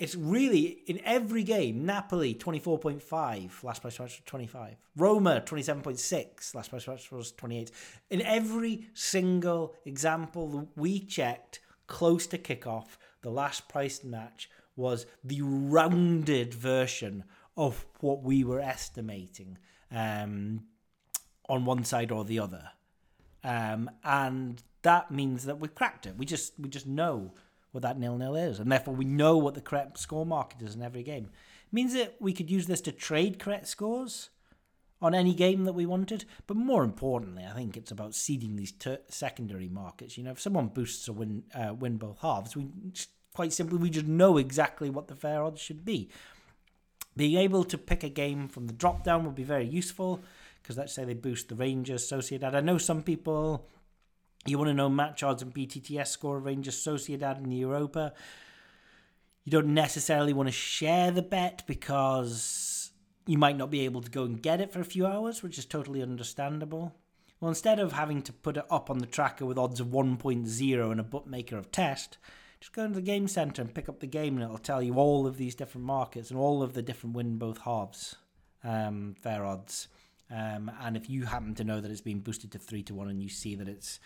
it's 0.00 0.14
really 0.14 0.82
in 0.86 0.98
every 1.04 1.42
game 1.42 1.84
Napoli 1.84 2.34
24.5, 2.34 3.62
last 3.62 3.82
price 3.82 3.98
match 3.98 4.18
was 4.18 4.22
25. 4.24 4.76
Roma 4.96 5.42
27.6, 5.44 6.54
last 6.54 6.70
price 6.70 6.88
match 6.88 7.12
was 7.12 7.32
28. 7.32 7.70
In 8.08 8.22
every 8.22 8.86
single 8.94 9.74
example 9.84 10.68
we 10.74 11.00
checked 11.00 11.60
close 11.86 12.26
to 12.28 12.38
kickoff, 12.38 12.96
the 13.20 13.30
last 13.30 13.68
price 13.68 14.02
match 14.02 14.48
was 14.74 15.04
the 15.22 15.42
rounded 15.42 16.54
version 16.54 17.24
of 17.56 17.84
what 18.00 18.22
we 18.22 18.42
were 18.42 18.60
estimating 18.60 19.58
um, 19.90 20.62
on 21.50 21.64
one 21.64 21.84
side 21.84 22.12
or 22.12 22.24
the 22.24 22.38
other. 22.38 22.70
Um, 23.42 23.90
and 24.04 24.62
that 24.82 25.10
means 25.10 25.44
that 25.44 25.58
we've 25.58 25.74
cracked 25.74 26.06
it. 26.06 26.16
We 26.16 26.24
just 26.24 26.54
we 26.58 26.68
just 26.68 26.86
know 26.86 27.32
what 27.72 27.82
that 27.82 27.98
nil 27.98 28.16
nil 28.16 28.36
is, 28.36 28.60
and 28.60 28.70
therefore 28.70 28.94
we 28.94 29.04
know 29.04 29.36
what 29.36 29.54
the 29.54 29.60
correct 29.60 29.98
score 29.98 30.24
market 30.24 30.62
is 30.62 30.74
in 30.74 30.82
every 30.82 31.02
game. 31.02 31.24
It 31.24 31.72
means 31.72 31.92
that 31.94 32.14
we 32.20 32.32
could 32.32 32.50
use 32.50 32.66
this 32.66 32.80
to 32.82 32.92
trade 32.92 33.38
correct 33.38 33.68
scores 33.68 34.30
on 35.02 35.14
any 35.14 35.34
game 35.34 35.64
that 35.64 35.72
we 35.72 35.86
wanted. 35.86 36.24
But 36.46 36.56
more 36.56 36.84
importantly, 36.84 37.44
I 37.44 37.54
think 37.54 37.76
it's 37.76 37.90
about 37.90 38.14
seeding 38.14 38.56
these 38.56 38.72
ter- 38.72 39.00
secondary 39.08 39.68
markets. 39.68 40.16
You 40.16 40.24
know, 40.24 40.32
if 40.32 40.40
someone 40.40 40.68
boosts 40.68 41.08
a 41.08 41.12
win 41.12 41.42
uh, 41.54 41.74
win 41.74 41.96
both 41.96 42.20
halves, 42.20 42.56
we 42.56 42.68
quite 43.34 43.52
simply 43.52 43.78
we 43.78 43.90
just 43.90 44.06
know 44.06 44.38
exactly 44.38 44.88
what 44.88 45.08
the 45.08 45.16
fair 45.16 45.42
odds 45.42 45.60
should 45.60 45.84
be. 45.84 46.10
Being 47.16 47.38
able 47.38 47.64
to 47.64 47.76
pick 47.76 48.04
a 48.04 48.08
game 48.08 48.46
from 48.46 48.68
the 48.68 48.72
drop 48.72 49.02
down 49.02 49.24
would 49.24 49.34
be 49.34 49.42
very 49.42 49.66
useful 49.66 50.20
because 50.70 50.78
let's 50.78 50.92
say 50.92 51.04
they 51.04 51.14
boost 51.14 51.48
the 51.48 51.56
Rangers 51.56 52.08
Sociedad. 52.08 52.54
I 52.54 52.60
know 52.60 52.78
some 52.78 53.02
people 53.02 53.66
you 54.46 54.56
want 54.56 54.68
to 54.68 54.74
know 54.74 54.88
match 54.88 55.24
odds 55.24 55.42
and 55.42 55.52
BTTS 55.52 56.06
score 56.06 56.36
of 56.36 56.44
Rangers 56.44 56.76
Sociedad 56.76 57.38
in 57.38 57.50
the 57.50 57.56
Europa. 57.56 58.12
You 59.42 59.50
don't 59.50 59.74
necessarily 59.74 60.32
want 60.32 60.46
to 60.46 60.52
share 60.52 61.10
the 61.10 61.22
bet 61.22 61.64
because 61.66 62.92
you 63.26 63.36
might 63.36 63.56
not 63.56 63.72
be 63.72 63.80
able 63.80 64.00
to 64.00 64.10
go 64.12 64.22
and 64.22 64.40
get 64.40 64.60
it 64.60 64.72
for 64.72 64.78
a 64.78 64.84
few 64.84 65.08
hours, 65.08 65.42
which 65.42 65.58
is 65.58 65.66
totally 65.66 66.04
understandable. 66.04 66.94
Well, 67.40 67.48
instead 67.48 67.80
of 67.80 67.90
having 67.90 68.22
to 68.22 68.32
put 68.32 68.56
it 68.56 68.64
up 68.70 68.90
on 68.90 68.98
the 68.98 69.06
tracker 69.06 69.46
with 69.46 69.58
odds 69.58 69.80
of 69.80 69.88
1.0 69.88 70.90
and 70.92 71.00
a 71.00 71.02
bookmaker 71.02 71.56
of 71.56 71.72
test, 71.72 72.16
just 72.60 72.72
go 72.72 72.84
into 72.84 73.00
the 73.00 73.02
game 73.02 73.26
center 73.26 73.60
and 73.60 73.74
pick 73.74 73.88
up 73.88 73.98
the 73.98 74.06
game 74.06 74.36
and 74.36 74.44
it'll 74.44 74.58
tell 74.58 74.80
you 74.80 74.94
all 74.94 75.26
of 75.26 75.36
these 75.36 75.56
different 75.56 75.88
markets 75.88 76.30
and 76.30 76.38
all 76.38 76.62
of 76.62 76.74
the 76.74 76.82
different 76.82 77.16
win 77.16 77.38
both 77.38 77.58
halves 77.62 78.14
um, 78.62 79.16
fair 79.20 79.44
odds. 79.44 79.88
Um, 80.30 80.70
and 80.80 80.96
if 80.96 81.10
you 81.10 81.24
happen 81.24 81.54
to 81.56 81.64
know 81.64 81.80
that 81.80 81.90
it's 81.90 82.00
been 82.00 82.20
boosted 82.20 82.52
to 82.52 82.58
3 82.58 82.82
to 82.84 82.94
1 82.94 83.08
and 83.08 83.22
you 83.22 83.28
see 83.28 83.54
that 83.56 83.68
it's 83.68 83.98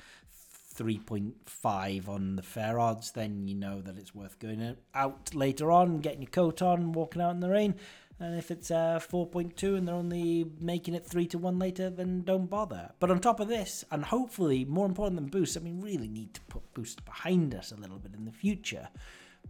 3.5 0.76 2.08
on 2.08 2.36
the 2.36 2.42
fair 2.42 2.78
odds, 2.78 3.12
then 3.12 3.46
you 3.46 3.54
know 3.54 3.80
that 3.80 3.96
it's 3.96 4.14
worth 4.14 4.38
going 4.38 4.76
out 4.94 5.34
later 5.34 5.70
on, 5.70 6.00
getting 6.00 6.22
your 6.22 6.30
coat 6.30 6.62
on, 6.62 6.92
walking 6.92 7.22
out 7.22 7.30
in 7.30 7.40
the 7.40 7.50
rain. 7.50 7.74
And 8.20 8.36
if 8.36 8.50
it's 8.50 8.70
uh, 8.70 9.00
4.2 9.00 9.76
and 9.76 9.88
they're 9.88 9.94
only 9.94 10.46
making 10.60 10.94
it 10.94 11.04
3 11.04 11.26
to 11.28 11.38
1 11.38 11.58
later, 11.58 11.90
then 11.90 12.22
don't 12.22 12.48
bother. 12.48 12.92
But 13.00 13.10
on 13.10 13.20
top 13.20 13.40
of 13.40 13.48
this, 13.48 13.84
and 13.90 14.04
hopefully 14.04 14.64
more 14.64 14.86
important 14.86 15.16
than 15.16 15.26
boosts, 15.26 15.56
I 15.56 15.60
mean, 15.60 15.80
really 15.80 16.08
need 16.08 16.32
to 16.34 16.40
put 16.42 16.74
boosts 16.74 17.00
behind 17.00 17.54
us 17.54 17.72
a 17.72 17.76
little 17.76 17.98
bit 17.98 18.14
in 18.14 18.24
the 18.24 18.32
future 18.32 18.88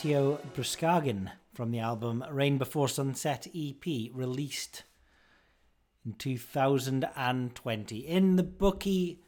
Matteo 0.01 0.39
Bruskagin 0.55 1.29
from 1.53 1.69
the 1.69 1.77
album 1.77 2.25
Rain 2.31 2.57
Before 2.57 2.87
Sunset 2.87 3.45
EP, 3.55 3.85
released 4.11 4.81
in 6.03 6.13
2020. 6.13 7.97
In 7.97 8.35
the 8.35 8.41
bookie 8.41 9.21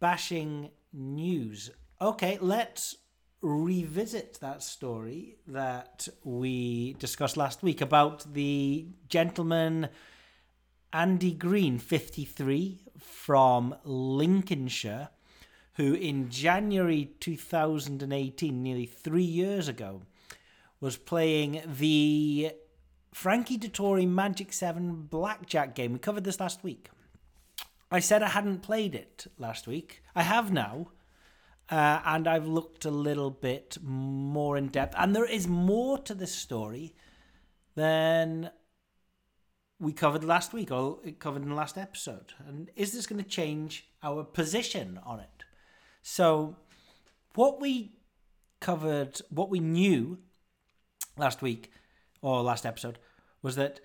bashing 0.00 0.70
news. 0.92 1.70
Okay, 2.00 2.36
let's 2.40 2.96
revisit 3.42 4.40
that 4.40 4.64
story 4.64 5.36
that 5.46 6.08
we 6.24 6.94
discussed 6.94 7.36
last 7.36 7.62
week 7.62 7.80
about 7.80 8.34
the 8.34 8.88
gentleman 9.08 9.88
Andy 10.92 11.30
Green, 11.30 11.78
53, 11.78 12.80
from 12.98 13.76
Lincolnshire, 13.84 15.10
who 15.74 15.94
in 15.94 16.28
January 16.28 17.12
2018, 17.20 18.62
nearly 18.62 18.86
three 18.86 19.22
years 19.22 19.68
ago, 19.68 20.02
was 20.80 20.96
playing 20.96 21.62
the 21.66 22.52
Frankie 23.12 23.58
Dettori 23.58 24.08
Magic 24.08 24.52
7 24.52 25.06
Blackjack 25.10 25.74
game. 25.74 25.92
We 25.92 25.98
covered 25.98 26.24
this 26.24 26.40
last 26.40 26.62
week. 26.64 26.90
I 27.90 28.00
said 28.00 28.22
I 28.22 28.28
hadn't 28.28 28.62
played 28.62 28.94
it 28.94 29.26
last 29.38 29.66
week. 29.66 30.02
I 30.14 30.22
have 30.22 30.52
now. 30.52 30.88
Uh, 31.70 32.00
and 32.04 32.26
I've 32.26 32.46
looked 32.46 32.84
a 32.84 32.90
little 32.90 33.30
bit 33.30 33.78
more 33.82 34.56
in 34.56 34.68
depth. 34.68 34.94
And 34.98 35.14
there 35.14 35.24
is 35.24 35.46
more 35.46 35.98
to 35.98 36.14
this 36.14 36.34
story 36.34 36.94
than 37.74 38.50
we 39.78 39.92
covered 39.92 40.24
last 40.24 40.52
week 40.52 40.70
or 40.70 40.98
covered 41.18 41.42
in 41.42 41.48
the 41.48 41.54
last 41.54 41.76
episode. 41.76 42.34
And 42.46 42.70
is 42.76 42.92
this 42.92 43.06
going 43.06 43.22
to 43.22 43.28
change 43.28 43.88
our 44.02 44.22
position 44.22 45.00
on 45.04 45.20
it? 45.20 45.28
So, 46.02 46.56
what 47.34 47.60
we 47.60 47.92
covered, 48.60 49.20
what 49.30 49.50
we 49.50 49.60
knew 49.60 50.18
last 51.16 51.42
week 51.42 51.70
or 52.20 52.42
last 52.42 52.66
episode 52.66 52.98
was 53.40 53.54
that 53.56 53.80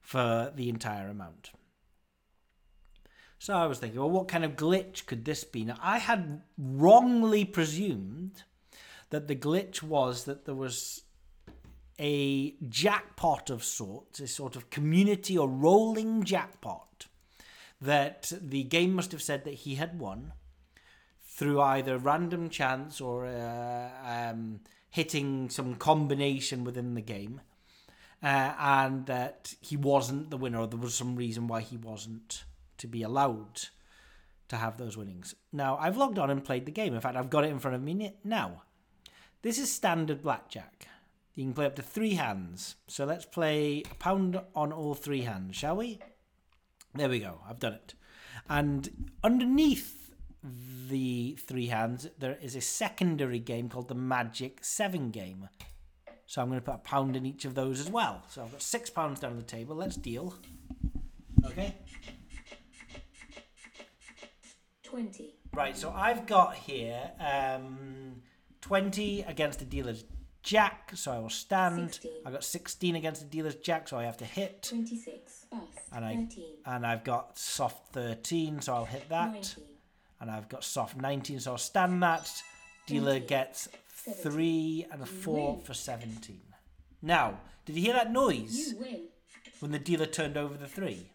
for 0.00 0.52
the 0.54 0.68
entire 0.68 1.08
amount. 1.08 1.50
So 3.38 3.54
I 3.54 3.66
was 3.66 3.78
thinking, 3.78 4.00
well, 4.00 4.10
what 4.10 4.28
kind 4.28 4.44
of 4.44 4.56
glitch 4.56 5.06
could 5.06 5.24
this 5.24 5.44
be? 5.44 5.64
Now, 5.64 5.78
I 5.80 5.98
had 5.98 6.42
wrongly 6.58 7.44
presumed 7.44 8.42
that 9.10 9.28
the 9.28 9.36
glitch 9.36 9.82
was 9.82 10.24
that 10.24 10.44
there 10.44 10.54
was 10.54 11.02
a 11.98 12.54
jackpot 12.68 13.50
of 13.50 13.64
sorts, 13.64 14.20
a 14.20 14.26
sort 14.26 14.56
of 14.56 14.70
community 14.70 15.38
or 15.38 15.48
rolling 15.48 16.24
jackpot, 16.24 17.06
that 17.80 18.32
the 18.40 18.64
game 18.64 18.94
must 18.94 19.12
have 19.12 19.22
said 19.22 19.44
that 19.44 19.54
he 19.54 19.76
had 19.76 20.00
won 20.00 20.32
through 21.22 21.60
either 21.60 21.96
random 21.96 22.50
chance 22.50 23.00
or 23.00 23.26
uh, 23.26 23.90
um, 24.04 24.60
hitting 24.90 25.48
some 25.48 25.76
combination 25.76 26.64
within 26.64 26.94
the 26.94 27.00
game, 27.00 27.40
uh, 28.20 28.52
and 28.58 29.06
that 29.06 29.54
he 29.60 29.76
wasn't 29.76 30.30
the 30.30 30.36
winner, 30.36 30.58
or 30.58 30.66
there 30.66 30.78
was 30.78 30.94
some 30.94 31.14
reason 31.14 31.46
why 31.46 31.60
he 31.60 31.76
wasn't 31.76 32.42
to 32.78 32.86
be 32.86 33.02
allowed 33.02 33.68
to 34.48 34.56
have 34.56 34.78
those 34.78 34.96
winnings. 34.96 35.34
Now, 35.52 35.76
I've 35.78 35.96
logged 35.96 36.18
on 36.18 36.30
and 36.30 36.44
played 36.44 36.66
the 36.66 36.72
game. 36.72 36.94
In 36.94 37.00
fact, 37.00 37.16
I've 37.16 37.30
got 37.30 37.44
it 37.44 37.50
in 37.50 37.58
front 37.58 37.74
of 37.74 37.82
me 37.82 38.14
now. 38.24 38.62
This 39.42 39.58
is 39.58 39.70
standard 39.70 40.22
blackjack. 40.22 40.88
You 41.34 41.44
can 41.44 41.54
play 41.54 41.66
up 41.66 41.76
to 41.76 41.82
three 41.82 42.14
hands. 42.14 42.76
So 42.88 43.04
let's 43.04 43.24
play 43.24 43.82
a 43.90 43.94
pound 43.96 44.40
on 44.56 44.72
all 44.72 44.94
three 44.94 45.22
hands, 45.22 45.54
shall 45.54 45.76
we? 45.76 46.00
There 46.94 47.08
we 47.08 47.20
go. 47.20 47.40
I've 47.48 47.60
done 47.60 47.74
it. 47.74 47.94
And 48.48 49.10
underneath 49.22 50.14
the 50.42 51.38
three 51.46 51.66
hands, 51.66 52.08
there 52.18 52.38
is 52.40 52.56
a 52.56 52.60
secondary 52.60 53.38
game 53.38 53.68
called 53.68 53.88
the 53.88 53.94
Magic 53.94 54.64
7 54.64 55.10
game. 55.10 55.48
So 56.26 56.42
I'm 56.42 56.48
going 56.48 56.60
to 56.60 56.64
put 56.64 56.74
a 56.74 56.78
pound 56.78 57.16
in 57.16 57.24
each 57.24 57.44
of 57.44 57.54
those 57.54 57.80
as 57.80 57.90
well. 57.90 58.22
So 58.28 58.42
I've 58.42 58.52
got 58.52 58.62
six 58.62 58.90
pounds 58.90 59.20
down 59.20 59.32
on 59.32 59.36
the 59.36 59.42
table. 59.42 59.76
Let's 59.76 59.96
deal. 59.96 60.34
Okay. 61.44 61.74
20. 64.90 65.34
Right, 65.54 65.76
so 65.76 65.90
I've 65.90 66.26
got 66.26 66.54
here 66.54 67.10
um, 67.20 68.22
20 68.60 69.22
against 69.22 69.58
the 69.58 69.64
dealer's 69.64 70.04
jack, 70.42 70.92
so 70.94 71.12
I 71.12 71.18
will 71.18 71.30
stand. 71.30 71.94
16. 71.94 72.10
I've 72.24 72.32
got 72.32 72.44
16 72.44 72.96
against 72.96 73.20
the 73.22 73.28
dealer's 73.28 73.56
jack, 73.56 73.88
so 73.88 73.98
I 73.98 74.04
have 74.04 74.16
to 74.18 74.24
hit. 74.24 74.62
26. 74.62 75.46
Bust. 75.50 75.62
And, 75.92 76.04
I, 76.04 76.16
13. 76.16 76.44
and 76.66 76.86
I've 76.86 77.04
got 77.04 77.38
soft 77.38 77.92
13, 77.92 78.60
so 78.60 78.74
I'll 78.74 78.84
hit 78.84 79.08
that. 79.08 79.32
19. 79.32 79.64
And 80.20 80.30
I've 80.30 80.48
got 80.48 80.64
soft 80.64 80.96
19, 80.96 81.40
so 81.40 81.52
I'll 81.52 81.58
stand 81.58 82.02
that. 82.02 82.30
Dealer 82.86 83.18
20. 83.18 83.26
gets 83.26 83.68
3 84.22 84.86
and 84.90 85.02
a 85.02 85.06
4 85.06 85.54
win. 85.56 85.64
for 85.64 85.74
17. 85.74 86.40
Now, 87.02 87.40
did 87.64 87.76
you 87.76 87.82
hear 87.82 87.92
that 87.94 88.12
noise? 88.12 88.56
You 88.72 88.78
win. 88.78 89.00
when 89.60 89.72
the 89.72 89.78
dealer 89.78 90.06
turned 90.06 90.36
over 90.36 90.56
the 90.56 90.66
three. 90.66 91.10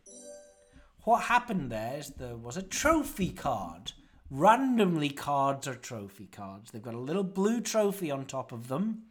What 1.04 1.24
happened 1.24 1.70
there 1.70 1.98
is 1.98 2.12
there 2.12 2.38
was 2.38 2.56
a 2.56 2.62
trophy 2.62 3.30
card. 3.30 3.92
Randomly, 4.30 5.10
cards 5.10 5.68
are 5.68 5.76
trophy 5.76 6.28
cards. 6.28 6.72
They've 6.72 6.82
got 6.82 6.94
a 6.94 7.00
little 7.00 7.24
blue 7.24 7.60
trophy 7.62 8.10
on 8.10 8.26
top 8.26 8.52
of 8.52 8.70
them. 8.70 9.04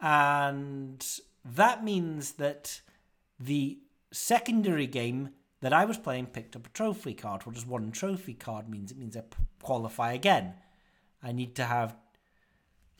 And 0.00 1.06
that 1.44 1.84
means 1.84 2.32
that 2.32 2.80
the 3.38 3.78
secondary 4.10 4.86
game 4.86 5.30
that 5.60 5.72
I 5.72 5.84
was 5.84 5.98
playing 5.98 6.26
picked 6.26 6.56
up 6.56 6.66
a 6.66 6.70
trophy 6.70 7.14
card. 7.14 7.44
What 7.44 7.54
does 7.54 7.66
one 7.66 7.92
trophy 7.92 8.34
card 8.34 8.68
means? 8.68 8.90
It 8.90 8.98
means 8.98 9.16
I 9.16 9.22
qualify 9.62 10.12
again. 10.12 10.54
I 11.22 11.32
need 11.32 11.54
to 11.56 11.64
have 11.64 11.94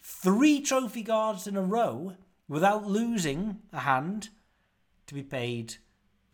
three 0.01 0.61
trophy 0.61 1.03
cards 1.03 1.47
in 1.47 1.57
a 1.57 1.63
row 1.63 2.15
without 2.47 2.87
losing 2.87 3.61
a 3.73 3.81
hand 3.81 4.29
to 5.07 5.15
be 5.15 5.23
paid 5.23 5.77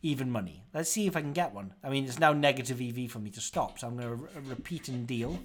even 0.03 0.31
money. 0.31 0.65
Let's 0.73 0.91
see 0.91 1.07
if 1.07 1.17
I 1.17 1.21
can 1.21 1.33
get 1.33 1.53
one. 1.55 1.75
I 1.83 1.89
mean, 1.89 2.05
it's 2.05 2.19
now 2.19 2.33
negative 2.33 2.81
EV 2.81 3.11
for 3.11 3.19
me 3.19 3.31
to 3.31 3.41
stop, 3.41 3.79
so 3.79 3.87
I'm 3.89 3.97
going 3.97 4.09
to 4.09 4.15
re- 4.15 4.31
repeat 4.47 4.89
and 4.89 5.07
deal. 5.07 5.39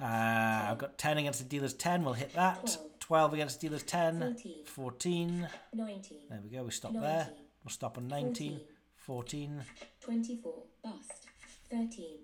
Uh, 0.00 0.66
I've 0.70 0.78
got 0.78 0.98
10 0.98 1.18
against 1.18 1.38
the 1.38 1.44
dealer's 1.44 1.74
10, 1.74 2.04
we'll 2.04 2.14
hit 2.14 2.34
that. 2.34 2.76
Twelve. 2.98 3.34
against 3.34 3.60
the 3.60 3.68
dealer's 3.68 3.82
10. 3.84 4.20
14. 4.20 4.64
14. 4.64 5.48
19. 5.74 6.18
There 6.28 6.40
we 6.42 6.50
go, 6.50 6.64
we 6.64 6.70
stop 6.70 6.92
there. 6.92 7.28
We'll 7.64 7.70
stop 7.70 7.98
on 7.98 8.08
19. 8.08 8.60
14. 8.96 9.62
24. 10.00 10.52
Bust. 10.82 11.26
13. 11.70 12.18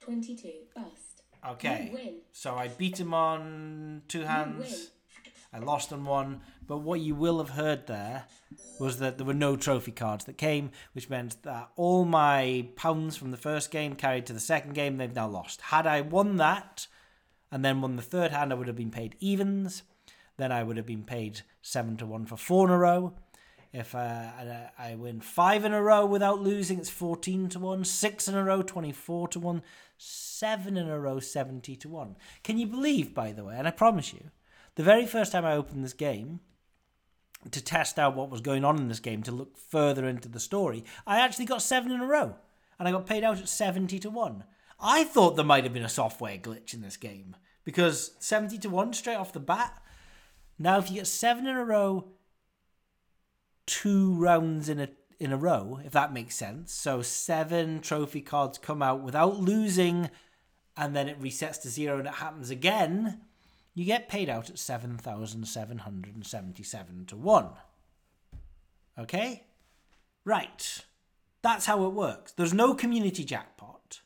22. 0.00 0.50
Bust. 0.74 1.22
Okay. 1.46 2.14
So 2.32 2.54
I 2.54 2.68
beat 2.68 2.98
him 2.98 3.12
on 3.12 4.02
two 4.08 4.22
hands. 4.22 4.90
I 5.52 5.58
lost 5.58 5.92
on 5.92 6.04
one. 6.04 6.40
But 6.66 6.78
what 6.78 7.00
you 7.00 7.14
will 7.14 7.38
have 7.38 7.50
heard 7.50 7.86
there 7.86 8.26
was 8.78 8.98
that 8.98 9.16
there 9.16 9.26
were 9.26 9.34
no 9.34 9.56
trophy 9.56 9.92
cards 9.92 10.24
that 10.26 10.36
came, 10.38 10.70
which 10.92 11.08
meant 11.08 11.42
that 11.42 11.70
all 11.76 12.04
my 12.04 12.68
pounds 12.76 13.16
from 13.16 13.30
the 13.30 13.36
first 13.36 13.70
game 13.70 13.94
carried 13.94 14.26
to 14.26 14.32
the 14.32 14.40
second 14.40 14.74
game, 14.74 14.96
they've 14.96 15.14
now 15.14 15.28
lost. 15.28 15.60
Had 15.62 15.86
I 15.86 16.00
won 16.02 16.36
that 16.36 16.86
and 17.50 17.64
then 17.64 17.80
won 17.80 17.96
the 17.96 18.02
third 18.02 18.30
hand, 18.30 18.52
I 18.52 18.56
would 18.56 18.66
have 18.66 18.76
been 18.76 18.90
paid 18.90 19.16
evens. 19.20 19.82
Then 20.36 20.52
I 20.52 20.62
would 20.62 20.76
have 20.76 20.86
been 20.86 21.04
paid 21.04 21.40
seven 21.62 21.96
to 21.96 22.06
one 22.06 22.26
for 22.26 22.36
four 22.36 22.66
in 22.66 22.72
a 22.72 22.78
row. 22.78 23.14
If 23.72 23.94
uh, 23.94 23.98
I- 23.98 24.70
I 24.78 24.94
win 24.94 25.20
five 25.20 25.64
in 25.64 25.72
a 25.72 25.82
row 25.82 26.06
without 26.06 26.40
losing, 26.40 26.78
it's 26.78 26.88
14 26.90 27.48
to 27.50 27.58
1. 27.58 27.84
Six 27.84 28.28
in 28.28 28.34
a 28.34 28.42
row, 28.44 28.62
24 28.62 29.28
to 29.28 29.40
1. 29.40 29.62
Seven 29.98 30.76
in 30.76 30.88
a 30.88 30.98
row, 30.98 31.20
70 31.20 31.76
to 31.76 31.88
1. 31.88 32.16
Can 32.44 32.58
you 32.58 32.66
believe, 32.66 33.12
by 33.14 33.32
the 33.32 33.44
way, 33.44 33.56
and 33.58 33.66
I 33.68 33.70
promise 33.72 34.12
you, 34.12 34.30
the 34.78 34.84
very 34.84 35.06
first 35.06 35.32
time 35.32 35.44
I 35.44 35.54
opened 35.54 35.82
this 35.82 35.92
game 35.92 36.38
to 37.50 37.60
test 37.60 37.98
out 37.98 38.14
what 38.14 38.30
was 38.30 38.40
going 38.40 38.64
on 38.64 38.78
in 38.78 38.86
this 38.86 39.00
game, 39.00 39.24
to 39.24 39.32
look 39.32 39.58
further 39.58 40.06
into 40.06 40.28
the 40.28 40.38
story, 40.38 40.84
I 41.04 41.18
actually 41.18 41.46
got 41.46 41.62
seven 41.62 41.90
in 41.90 42.00
a 42.00 42.06
row. 42.06 42.36
And 42.78 42.86
I 42.86 42.92
got 42.92 43.04
paid 43.04 43.24
out 43.24 43.40
at 43.40 43.48
70 43.48 43.98
to 43.98 44.08
1. 44.08 44.44
I 44.78 45.02
thought 45.02 45.34
there 45.34 45.44
might 45.44 45.64
have 45.64 45.72
been 45.72 45.82
a 45.82 45.88
software 45.88 46.38
glitch 46.38 46.74
in 46.74 46.80
this 46.80 46.96
game 46.96 47.34
because 47.64 48.12
70 48.20 48.56
to 48.58 48.70
1 48.70 48.92
straight 48.92 49.16
off 49.16 49.32
the 49.32 49.40
bat. 49.40 49.82
Now, 50.60 50.78
if 50.78 50.88
you 50.88 50.98
get 50.98 51.08
seven 51.08 51.48
in 51.48 51.56
a 51.56 51.64
row, 51.64 52.12
two 53.66 54.14
rounds 54.14 54.68
in 54.68 54.78
a 54.78 54.90
in 55.18 55.32
a 55.32 55.36
row, 55.36 55.80
if 55.84 55.90
that 55.90 56.12
makes 56.12 56.36
sense. 56.36 56.72
So 56.72 57.02
seven 57.02 57.80
trophy 57.80 58.20
cards 58.20 58.58
come 58.58 58.80
out 58.80 59.02
without 59.02 59.40
losing, 59.40 60.10
and 60.76 60.94
then 60.94 61.08
it 61.08 61.20
resets 61.20 61.60
to 61.62 61.68
zero 61.68 61.98
and 61.98 62.06
it 62.06 62.14
happens 62.14 62.50
again. 62.50 63.22
You 63.78 63.84
get 63.84 64.08
paid 64.08 64.28
out 64.28 64.50
at 64.50 64.58
seven 64.58 64.98
thousand 64.98 65.46
seven 65.46 65.78
hundred 65.78 66.16
and 66.16 66.26
seventy-seven 66.26 67.06
to 67.06 67.16
one. 67.16 67.50
Okay, 68.98 69.44
right. 70.24 70.84
That's 71.42 71.66
how 71.66 71.86
it 71.86 71.90
works. 71.90 72.32
There's 72.32 72.52
no 72.52 72.74
community 72.74 73.22
jackpot. 73.22 74.00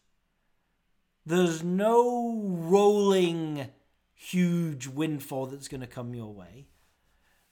There's 1.25 1.65
no 1.65 2.39
rolling 2.45 3.69
huge 4.13 4.89
windfall 4.89 5.47
that's 5.47 5.69
going 5.69 5.81
to 5.81 5.87
come 5.87 6.15
your 6.15 6.35
way. 6.35 6.67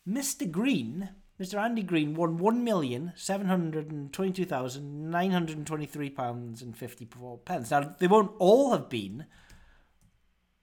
Mr. 0.06 0.50
Green, 0.50 1.08
Mr. 1.40 1.58
Andy 1.58 1.82
Green, 1.82 2.14
won 2.14 2.36
one 2.36 2.62
million 2.62 3.14
seven 3.16 3.46
hundred 3.46 3.90
and 3.90 4.12
twenty-two 4.12 4.44
thousand 4.44 5.10
nine 5.10 5.30
hundred 5.30 5.56
and 5.56 5.66
twenty-three 5.66 6.10
pounds 6.10 6.60
and 6.60 6.76
fifty-four 6.76 7.38
pence. 7.38 7.70
Now 7.70 7.96
they 7.98 8.08
won't 8.08 8.32
all 8.38 8.72
have 8.72 8.90
been 8.90 9.24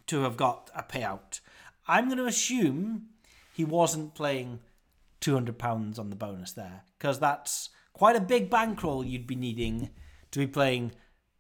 to 0.08 0.22
have 0.22 0.38
got 0.38 0.72
a 0.74 0.82
payout. 0.82 1.42
I'm 1.90 2.06
going 2.06 2.20
to 2.20 2.26
assume 2.26 3.08
he 3.54 3.66
wasn't 3.66 4.16
playing 4.16 4.62
200 5.26 5.58
pounds 5.58 5.98
on 5.98 6.12
the 6.12 6.16
bonus 6.16 6.52
there 6.52 6.84
because 7.00 7.20
that's 7.20 7.72
quite 7.94 8.16
a 8.16 8.22
big 8.22 8.48
bankroll 8.48 9.04
you'd 9.04 9.26
be 9.26 9.36
needing 9.36 9.90
to 10.30 10.38
be 10.38 10.46
playing 10.46 10.92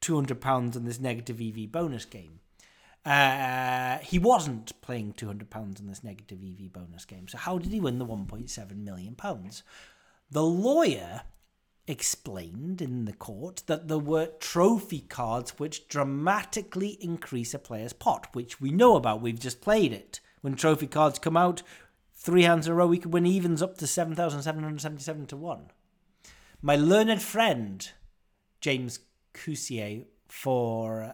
200 0.02 0.42
pounds 0.42 0.76
on 0.76 0.86
this 0.86 1.00
negative 1.00 1.40
EV 1.40 1.72
bonus 1.72 2.04
game. 2.04 2.40
Uh, 3.06 4.00
he 4.00 4.18
wasn't 4.18 4.72
playing 4.82 5.14
200 5.14 5.52
pounds 5.52 5.80
on 5.80 5.86
this 5.86 6.04
negative 6.04 6.40
EV 6.42 6.74
bonus 6.74 7.06
game. 7.06 7.28
So 7.28 7.38
how 7.38 7.60
did 7.60 7.72
he 7.72 7.80
win 7.80 8.00
the 8.00 8.08
1.7 8.08 8.76
million 8.76 9.14
pounds? 9.14 9.62
The 10.32 10.42
lawyer 10.42 11.22
explained 11.88 12.82
in 12.82 13.06
the 13.06 13.14
court 13.14 13.62
that 13.68 13.88
there 13.88 14.00
were 14.00 14.32
trophy 14.40 15.02
cards 15.02 15.60
which 15.60 15.88
dramatically 15.88 16.98
increase 17.00 17.54
a 17.54 17.60
player's 17.60 17.94
pot, 17.94 18.30
which 18.34 18.60
we 18.60 18.72
know 18.72 18.96
about. 18.96 19.22
We've 19.22 19.40
just 19.40 19.62
played 19.62 19.94
it. 19.94 20.22
When 20.42 20.56
trophy 20.56 20.88
cards 20.88 21.20
come 21.20 21.38
out, 21.38 21.62
three 22.26 22.42
hands 22.42 22.66
in 22.66 22.74
a 22.74 22.76
row, 22.76 22.88
we 22.88 22.98
could 22.98 23.14
win 23.14 23.28
evens 23.28 23.62
up 23.62 23.78
to 23.78 23.86
7,777 23.86 25.28
to 25.28 25.38
1. 25.38 25.68
My 26.60 26.76
learned 26.76 27.22
friend, 27.22 27.88
James 28.60 29.00
Cousier, 29.36 30.06
for 30.28 31.14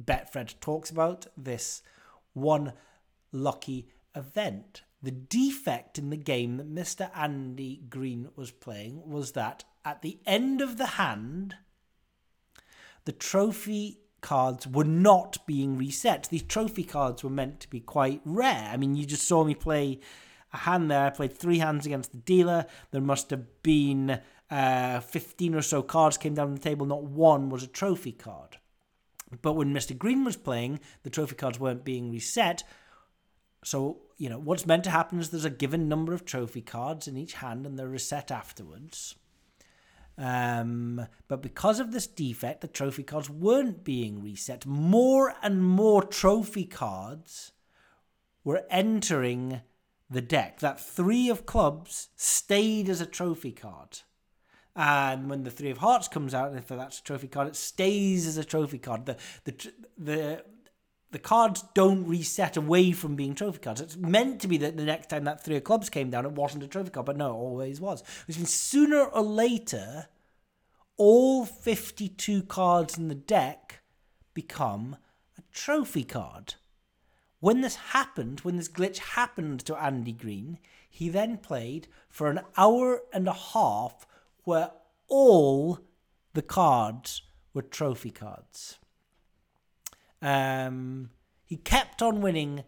Betfred, 0.00 0.54
talks 0.60 0.90
about 0.90 1.26
this 1.36 1.82
one 2.34 2.72
lucky 3.32 3.88
event. 4.14 4.82
The 5.02 5.10
defect 5.10 5.98
in 5.98 6.10
the 6.10 6.16
game 6.16 6.56
that 6.58 6.72
Mr. 6.72 7.10
Andy 7.16 7.82
Green 7.90 8.28
was 8.36 8.52
playing 8.52 9.02
was 9.04 9.32
that 9.32 9.64
at 9.84 10.02
the 10.02 10.20
end 10.24 10.60
of 10.60 10.76
the 10.76 10.86
hand, 10.86 11.56
the 13.06 13.12
trophy 13.12 14.02
cards 14.20 14.68
were 14.68 14.84
not 14.84 15.44
being 15.48 15.76
reset. 15.76 16.28
These 16.30 16.44
trophy 16.44 16.84
cards 16.84 17.24
were 17.24 17.30
meant 17.30 17.58
to 17.60 17.68
be 17.68 17.80
quite 17.80 18.20
rare. 18.24 18.70
I 18.72 18.76
mean, 18.76 18.94
you 18.94 19.04
just 19.04 19.26
saw 19.26 19.42
me 19.42 19.54
play 19.56 19.98
a 20.52 20.58
hand 20.58 20.90
there. 20.90 21.06
I 21.06 21.10
played 21.10 21.36
three 21.36 21.58
hands 21.58 21.86
against 21.86 22.12
the 22.12 22.18
dealer. 22.18 22.66
There 22.90 23.00
must 23.00 23.30
have 23.30 23.62
been 23.62 24.20
uh, 24.50 25.00
15 25.00 25.54
or 25.54 25.62
so 25.62 25.82
cards 25.82 26.16
came 26.16 26.34
down 26.34 26.54
the 26.54 26.60
table. 26.60 26.86
Not 26.86 27.04
one 27.04 27.48
was 27.48 27.62
a 27.62 27.68
trophy 27.68 28.12
card. 28.12 28.58
But 29.42 29.54
when 29.54 29.74
Mr. 29.74 29.96
Green 29.96 30.24
was 30.24 30.36
playing, 30.36 30.80
the 31.02 31.10
trophy 31.10 31.34
cards 31.34 31.60
weren't 31.60 31.84
being 31.84 32.10
reset. 32.10 32.64
So, 33.62 33.98
you 34.16 34.30
know, 34.30 34.38
what's 34.38 34.66
meant 34.66 34.84
to 34.84 34.90
happen 34.90 35.20
is 35.20 35.30
there's 35.30 35.44
a 35.44 35.50
given 35.50 35.88
number 35.88 36.14
of 36.14 36.24
trophy 36.24 36.62
cards 36.62 37.06
in 37.06 37.16
each 37.16 37.34
hand 37.34 37.66
and 37.66 37.78
they're 37.78 37.88
reset 37.88 38.30
afterwards. 38.30 39.16
Um, 40.16 41.06
but 41.28 41.42
because 41.42 41.78
of 41.78 41.92
this 41.92 42.06
defect, 42.06 42.60
the 42.60 42.68
trophy 42.68 43.02
cards 43.02 43.30
weren't 43.30 43.84
being 43.84 44.22
reset. 44.22 44.66
More 44.66 45.34
and 45.42 45.62
more 45.62 46.02
trophy 46.02 46.64
cards 46.64 47.52
were 48.42 48.64
entering 48.70 49.60
the 50.10 50.20
deck. 50.20 50.60
That 50.60 50.80
three 50.80 51.28
of 51.28 51.46
clubs 51.46 52.08
stayed 52.16 52.88
as 52.88 53.00
a 53.00 53.06
trophy 53.06 53.52
card. 53.52 54.00
And 54.74 55.28
when 55.28 55.42
the 55.42 55.50
three 55.50 55.70
of 55.70 55.78
hearts 55.78 56.08
comes 56.08 56.34
out, 56.34 56.50
and 56.50 56.58
if 56.58 56.68
that's 56.68 57.00
a 57.00 57.02
trophy 57.02 57.26
card, 57.26 57.48
it 57.48 57.56
stays 57.56 58.26
as 58.26 58.36
a 58.36 58.44
trophy 58.44 58.78
card. 58.78 59.06
The 59.06 59.16
the 59.44 59.72
the 59.98 60.44
the 61.10 61.18
cards 61.18 61.64
don't 61.74 62.06
reset 62.06 62.56
away 62.56 62.92
from 62.92 63.16
being 63.16 63.34
trophy 63.34 63.58
cards. 63.58 63.80
It's 63.80 63.96
meant 63.96 64.40
to 64.42 64.48
be 64.48 64.58
that 64.58 64.76
the 64.76 64.84
next 64.84 65.08
time 65.08 65.24
that 65.24 65.42
three 65.42 65.56
of 65.56 65.64
clubs 65.64 65.88
came 65.88 66.10
down, 66.10 66.26
it 66.26 66.32
wasn't 66.32 66.64
a 66.64 66.68
trophy 66.68 66.90
card, 66.90 67.06
but 67.06 67.16
no, 67.16 67.30
it 67.30 67.38
always 67.38 67.80
was. 67.80 68.02
Which 68.26 68.36
means 68.36 68.52
sooner 68.52 69.02
or 69.02 69.22
later, 69.22 70.08
all 70.96 71.46
52 71.46 72.42
cards 72.42 72.98
in 72.98 73.08
the 73.08 73.14
deck 73.14 73.80
become 74.34 74.96
a 75.38 75.42
trophy 75.52 76.04
card. 76.04 76.54
When 77.40 77.60
this 77.60 77.76
happened, 77.76 78.40
when 78.40 78.56
this 78.56 78.68
glitch 78.68 78.98
happened 78.98 79.60
to 79.66 79.76
Andy 79.76 80.12
Green, 80.12 80.58
he 80.90 81.08
then 81.08 81.38
played 81.38 81.86
for 82.08 82.28
an 82.28 82.40
hour 82.56 83.02
and 83.12 83.28
a 83.28 83.32
half 83.32 84.06
where 84.44 84.70
all 85.06 85.80
the 86.34 86.42
cards 86.42 87.22
were 87.54 87.62
trophy 87.62 88.10
cards. 88.10 88.78
Um, 90.20 91.10
he 91.44 91.56
kept 91.56 92.02
on 92.02 92.20
winning 92.20 92.64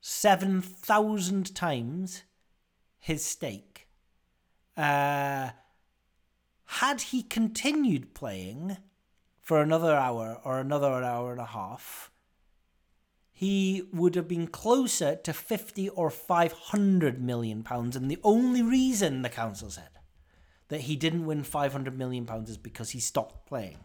7,000 0.00 1.54
times 1.54 2.22
his 2.98 3.24
stake. 3.24 3.88
Uh, 4.76 5.50
had 6.64 7.00
he 7.00 7.22
continued 7.22 8.14
playing 8.14 8.76
for 9.40 9.60
another 9.60 9.94
hour 9.94 10.40
or 10.44 10.60
another 10.60 11.02
hour 11.02 11.32
and 11.32 11.40
a 11.40 11.46
half, 11.46 12.09
he 13.40 13.84
would 13.90 14.16
have 14.16 14.28
been 14.28 14.46
closer 14.46 15.16
to 15.16 15.32
50 15.32 15.88
or 15.88 16.10
500 16.10 17.22
million 17.22 17.62
pounds. 17.62 17.96
And 17.96 18.10
the 18.10 18.18
only 18.22 18.60
reason, 18.60 19.22
the 19.22 19.30
counsel 19.30 19.70
said, 19.70 19.88
that 20.68 20.82
he 20.82 20.94
didn't 20.94 21.24
win 21.24 21.42
500 21.42 21.96
million 21.96 22.26
pounds 22.26 22.50
is 22.50 22.58
because 22.58 22.90
he 22.90 23.00
stopped 23.00 23.46
playing. 23.46 23.78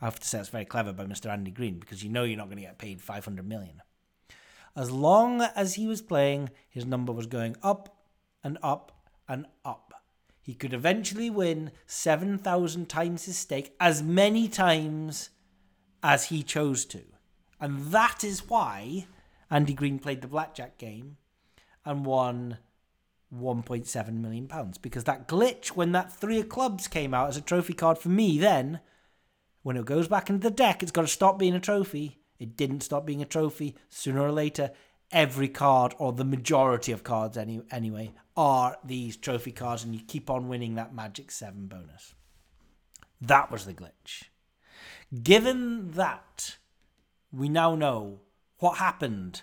I 0.00 0.06
have 0.06 0.18
to 0.18 0.26
say 0.26 0.38
it's 0.38 0.48
very 0.48 0.64
clever 0.64 0.94
by 0.94 1.04
Mr. 1.04 1.30
Andy 1.30 1.50
Green 1.50 1.80
because 1.80 2.02
you 2.02 2.08
know 2.08 2.24
you're 2.24 2.38
not 2.38 2.46
going 2.46 2.56
to 2.56 2.62
get 2.62 2.78
paid 2.78 3.02
500 3.02 3.46
million. 3.46 3.82
As 4.74 4.90
long 4.90 5.42
as 5.54 5.74
he 5.74 5.86
was 5.86 6.00
playing, 6.00 6.48
his 6.70 6.86
number 6.86 7.12
was 7.12 7.26
going 7.26 7.56
up 7.62 7.94
and 8.42 8.56
up 8.62 9.04
and 9.28 9.44
up. 9.66 9.92
He 10.40 10.54
could 10.54 10.72
eventually 10.72 11.28
win 11.28 11.72
7,000 11.84 12.88
times 12.88 13.26
his 13.26 13.36
stake, 13.36 13.74
as 13.78 14.02
many 14.02 14.48
times 14.48 15.28
as 16.02 16.28
he 16.28 16.42
chose 16.42 16.86
to. 16.86 17.02
And 17.62 17.92
that 17.92 18.24
is 18.24 18.50
why 18.50 19.06
Andy 19.48 19.72
Green 19.72 20.00
played 20.00 20.20
the 20.20 20.26
blackjack 20.26 20.78
game 20.78 21.16
and 21.84 22.04
won 22.04 22.58
1.7 23.32 24.12
million 24.14 24.48
pounds. 24.48 24.78
Because 24.78 25.04
that 25.04 25.28
glitch 25.28 25.68
when 25.68 25.92
that 25.92 26.12
three 26.12 26.40
of 26.40 26.48
clubs 26.48 26.88
came 26.88 27.14
out 27.14 27.28
as 27.28 27.36
a 27.36 27.40
trophy 27.40 27.72
card 27.72 27.98
for 27.98 28.08
me 28.08 28.36
then 28.36 28.80
when 29.62 29.76
it 29.76 29.84
goes 29.84 30.08
back 30.08 30.28
into 30.28 30.42
the 30.42 30.54
deck 30.54 30.82
it's 30.82 30.90
got 30.90 31.02
to 31.02 31.06
stop 31.08 31.38
being 31.38 31.54
a 31.54 31.60
trophy. 31.60 32.18
It 32.40 32.56
didn't 32.56 32.80
stop 32.80 33.06
being 33.06 33.22
a 33.22 33.26
trophy. 33.26 33.76
Sooner 33.88 34.20
or 34.20 34.32
later 34.32 34.72
every 35.12 35.48
card 35.48 35.94
or 35.98 36.12
the 36.12 36.24
majority 36.24 36.90
of 36.90 37.04
cards 37.04 37.38
any, 37.38 37.62
anyway 37.70 38.12
are 38.36 38.76
these 38.82 39.16
trophy 39.16 39.52
cards 39.52 39.84
and 39.84 39.94
you 39.94 40.00
keep 40.04 40.28
on 40.28 40.48
winning 40.48 40.74
that 40.74 40.96
magic 40.96 41.30
7 41.30 41.68
bonus. 41.68 42.14
That 43.20 43.52
was 43.52 43.66
the 43.66 43.74
glitch. 43.74 44.24
Given 45.22 45.92
that 45.92 46.56
we 47.32 47.48
now 47.48 47.74
know 47.74 48.20
what 48.58 48.78
happened 48.78 49.42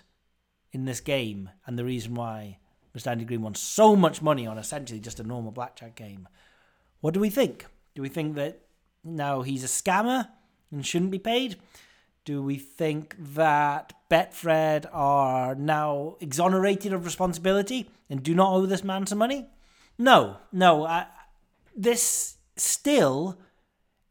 in 0.72 0.84
this 0.84 1.00
game 1.00 1.50
and 1.66 1.78
the 1.78 1.84
reason 1.84 2.14
why 2.14 2.58
Mr. 2.96 3.08
Andy 3.08 3.24
Green 3.24 3.42
won 3.42 3.54
so 3.54 3.96
much 3.96 4.22
money 4.22 4.46
on 4.46 4.58
essentially 4.58 5.00
just 5.00 5.20
a 5.20 5.24
normal 5.24 5.52
blackjack 5.52 5.94
game. 5.96 6.28
What 7.00 7.14
do 7.14 7.20
we 7.20 7.30
think? 7.30 7.66
Do 7.94 8.02
we 8.02 8.08
think 8.08 8.34
that 8.36 8.60
now 9.04 9.42
he's 9.42 9.64
a 9.64 9.66
scammer 9.66 10.28
and 10.70 10.84
shouldn't 10.84 11.10
be 11.10 11.18
paid? 11.18 11.56
Do 12.24 12.42
we 12.42 12.56
think 12.56 13.16
that 13.18 13.92
Betfred 14.10 14.86
are 14.92 15.54
now 15.54 16.16
exonerated 16.20 16.92
of 16.92 17.04
responsibility 17.04 17.90
and 18.08 18.22
do 18.22 18.34
not 18.34 18.52
owe 18.52 18.66
this 18.66 18.84
man 18.84 19.06
some 19.06 19.18
money? 19.18 19.48
No, 19.98 20.36
no. 20.52 20.84
I, 20.86 21.06
this 21.74 22.36
still 22.56 23.38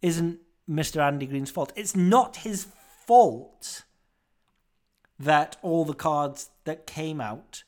isn't 0.01 0.39
Mr. 0.69 1.01
Andy 1.01 1.27
Green's 1.27 1.51
fault. 1.51 1.71
It's 1.75 1.95
not 1.95 2.37
his 2.37 2.67
fault 3.09 3.85
that 5.17 5.57
all 5.63 5.83
the 5.83 5.95
cards 5.95 6.51
that 6.65 6.85
came 6.85 7.19
out 7.19 7.63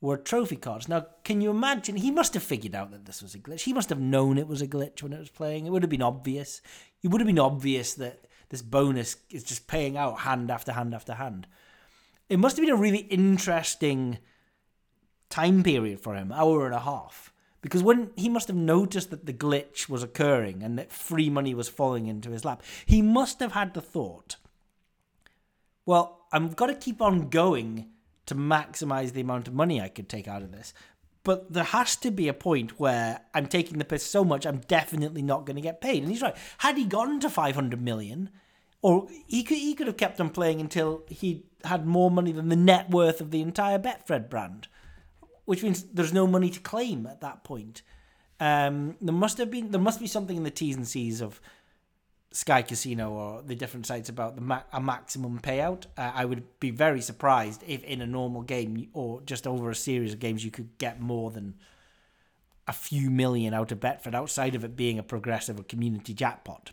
were 0.00 0.16
trophy 0.16 0.56
cards. 0.56 0.88
Now, 0.88 1.04
can 1.22 1.42
you 1.42 1.50
imagine? 1.50 1.96
He 1.96 2.10
must 2.10 2.32
have 2.32 2.42
figured 2.42 2.74
out 2.74 2.90
that 2.92 3.04
this 3.04 3.20
was 3.20 3.34
a 3.34 3.38
glitch. 3.38 3.60
He 3.60 3.74
must 3.74 3.90
have 3.90 4.00
known 4.00 4.38
it 4.38 4.48
was 4.48 4.62
a 4.62 4.66
glitch 4.66 5.02
when 5.02 5.12
it 5.12 5.18
was 5.18 5.28
playing. 5.28 5.66
It 5.66 5.70
would 5.70 5.82
have 5.82 5.90
been 5.90 6.00
obvious. 6.00 6.62
It 7.02 7.08
would 7.08 7.20
have 7.20 7.26
been 7.26 7.38
obvious 7.38 7.92
that 7.94 8.24
this 8.48 8.62
bonus 8.62 9.16
is 9.28 9.44
just 9.44 9.66
paying 9.66 9.98
out 9.98 10.20
hand 10.20 10.50
after 10.50 10.72
hand 10.72 10.94
after 10.94 11.12
hand. 11.12 11.46
It 12.30 12.38
must 12.38 12.56
have 12.56 12.64
been 12.64 12.74
a 12.74 12.80
really 12.80 13.00
interesting 13.00 14.16
time 15.28 15.62
period 15.62 16.00
for 16.00 16.14
him, 16.14 16.32
hour 16.32 16.64
and 16.64 16.74
a 16.74 16.80
half. 16.80 17.34
Because 17.68 17.82
when 17.82 18.12
he 18.16 18.30
must 18.30 18.48
have 18.48 18.56
noticed 18.56 19.10
that 19.10 19.26
the 19.26 19.32
glitch 19.34 19.90
was 19.90 20.02
occurring 20.02 20.62
and 20.62 20.78
that 20.78 20.90
free 20.90 21.28
money 21.28 21.52
was 21.52 21.68
falling 21.68 22.06
into 22.06 22.30
his 22.30 22.42
lap, 22.42 22.62
he 22.86 23.02
must 23.02 23.40
have 23.40 23.52
had 23.52 23.74
the 23.74 23.82
thought, 23.82 24.36
well, 25.84 26.24
I've 26.32 26.56
got 26.56 26.68
to 26.68 26.74
keep 26.74 27.02
on 27.02 27.28
going 27.28 27.90
to 28.24 28.34
maximize 28.34 29.12
the 29.12 29.20
amount 29.20 29.48
of 29.48 29.54
money 29.54 29.82
I 29.82 29.90
could 29.90 30.08
take 30.08 30.26
out 30.26 30.40
of 30.40 30.50
this. 30.50 30.72
But 31.24 31.52
there 31.52 31.62
has 31.62 31.94
to 31.96 32.10
be 32.10 32.26
a 32.28 32.32
point 32.32 32.80
where 32.80 33.20
I'm 33.34 33.46
taking 33.46 33.76
the 33.76 33.84
piss 33.84 34.02
so 34.02 34.24
much, 34.24 34.46
I'm 34.46 34.60
definitely 34.60 35.20
not 35.20 35.44
going 35.44 35.56
to 35.56 35.60
get 35.60 35.82
paid. 35.82 36.02
And 36.02 36.10
he's 36.10 36.22
right. 36.22 36.36
Had 36.56 36.78
he 36.78 36.86
gone 36.86 37.20
to 37.20 37.28
500 37.28 37.82
million, 37.82 38.30
or 38.80 39.08
he 39.26 39.42
could, 39.42 39.58
he 39.58 39.74
could 39.74 39.88
have 39.88 39.98
kept 39.98 40.22
on 40.22 40.30
playing 40.30 40.62
until 40.62 41.02
he 41.10 41.44
had 41.64 41.84
more 41.84 42.10
money 42.10 42.32
than 42.32 42.48
the 42.48 42.56
net 42.56 42.88
worth 42.88 43.20
of 43.20 43.30
the 43.30 43.42
entire 43.42 43.78
Betfred 43.78 44.30
brand, 44.30 44.68
which 45.48 45.62
means 45.62 45.84
there's 45.94 46.12
no 46.12 46.26
money 46.26 46.50
to 46.50 46.60
claim 46.60 47.06
at 47.06 47.22
that 47.22 47.42
point. 47.42 47.80
Um, 48.38 48.96
there 49.00 49.14
must 49.14 49.38
have 49.38 49.50
been 49.50 49.70
there 49.70 49.80
must 49.80 49.98
be 49.98 50.06
something 50.06 50.36
in 50.36 50.42
the 50.42 50.50
T's 50.50 50.76
and 50.76 50.86
C's 50.86 51.22
of 51.22 51.40
Sky 52.32 52.60
Casino 52.60 53.12
or 53.12 53.40
the 53.40 53.54
different 53.54 53.86
sites 53.86 54.10
about 54.10 54.34
the 54.34 54.42
ma- 54.42 54.64
a 54.74 54.78
maximum 54.78 55.38
payout. 55.38 55.86
Uh, 55.96 56.12
I 56.14 56.26
would 56.26 56.44
be 56.60 56.70
very 56.70 57.00
surprised 57.00 57.64
if 57.66 57.82
in 57.84 58.02
a 58.02 58.06
normal 58.06 58.42
game 58.42 58.90
or 58.92 59.22
just 59.22 59.46
over 59.46 59.70
a 59.70 59.74
series 59.74 60.12
of 60.12 60.18
games 60.18 60.44
you 60.44 60.50
could 60.50 60.76
get 60.76 61.00
more 61.00 61.30
than 61.30 61.54
a 62.66 62.72
few 62.74 63.08
million 63.08 63.54
out 63.54 63.72
of 63.72 63.80
Betfred 63.80 64.14
outside 64.14 64.54
of 64.54 64.64
it 64.64 64.76
being 64.76 64.98
a 64.98 65.02
progressive 65.02 65.58
or 65.58 65.62
community 65.62 66.12
jackpot. 66.12 66.72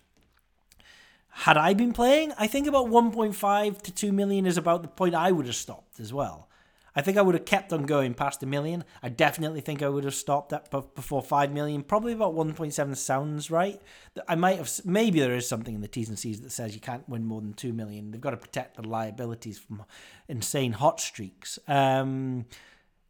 Had 1.29 1.55
I 1.55 1.73
been 1.75 1.93
playing, 1.93 2.33
I 2.37 2.47
think 2.47 2.67
about 2.67 2.87
1.5 2.87 3.81
to 3.83 3.91
2 3.93 4.11
million 4.11 4.45
is 4.45 4.57
about 4.57 4.81
the 4.81 4.89
point 4.89 5.15
I 5.15 5.31
would 5.31 5.45
have 5.45 5.55
stopped 5.55 6.01
as 6.01 6.11
well. 6.11 6.49
I 6.95 7.01
think 7.01 7.17
I 7.17 7.21
would 7.21 7.35
have 7.35 7.45
kept 7.45 7.73
on 7.73 7.83
going 7.83 8.13
past 8.13 8.41
a 8.41 8.45
million. 8.45 8.85
I 9.03 9.09
definitely 9.09 9.61
think 9.61 9.81
I 9.81 9.89
would 9.89 10.05
have 10.05 10.15
stopped 10.15 10.53
at 10.53 10.71
before 10.71 11.21
5 11.21 11.51
million. 11.51 11.83
Probably 11.83 12.13
about 12.13 12.33
1.7 12.33 12.95
sounds 12.95 13.51
right. 13.51 13.81
I 14.27 14.35
might 14.35 14.57
have, 14.57 14.71
maybe 14.85 15.19
there 15.19 15.35
is 15.35 15.47
something 15.47 15.75
in 15.75 15.81
the 15.81 15.87
T's 15.89 16.07
and 16.07 16.17
C's 16.17 16.39
that 16.41 16.51
says 16.51 16.73
you 16.73 16.79
can't 16.79 17.07
win 17.09 17.25
more 17.25 17.41
than 17.41 17.53
2 17.53 17.73
million. 17.73 18.11
They've 18.11 18.21
got 18.21 18.31
to 18.31 18.37
protect 18.37 18.77
the 18.77 18.87
liabilities 18.87 19.59
from 19.59 19.83
insane 20.29 20.71
hot 20.71 21.01
streaks. 21.01 21.59
Um, 21.67 22.45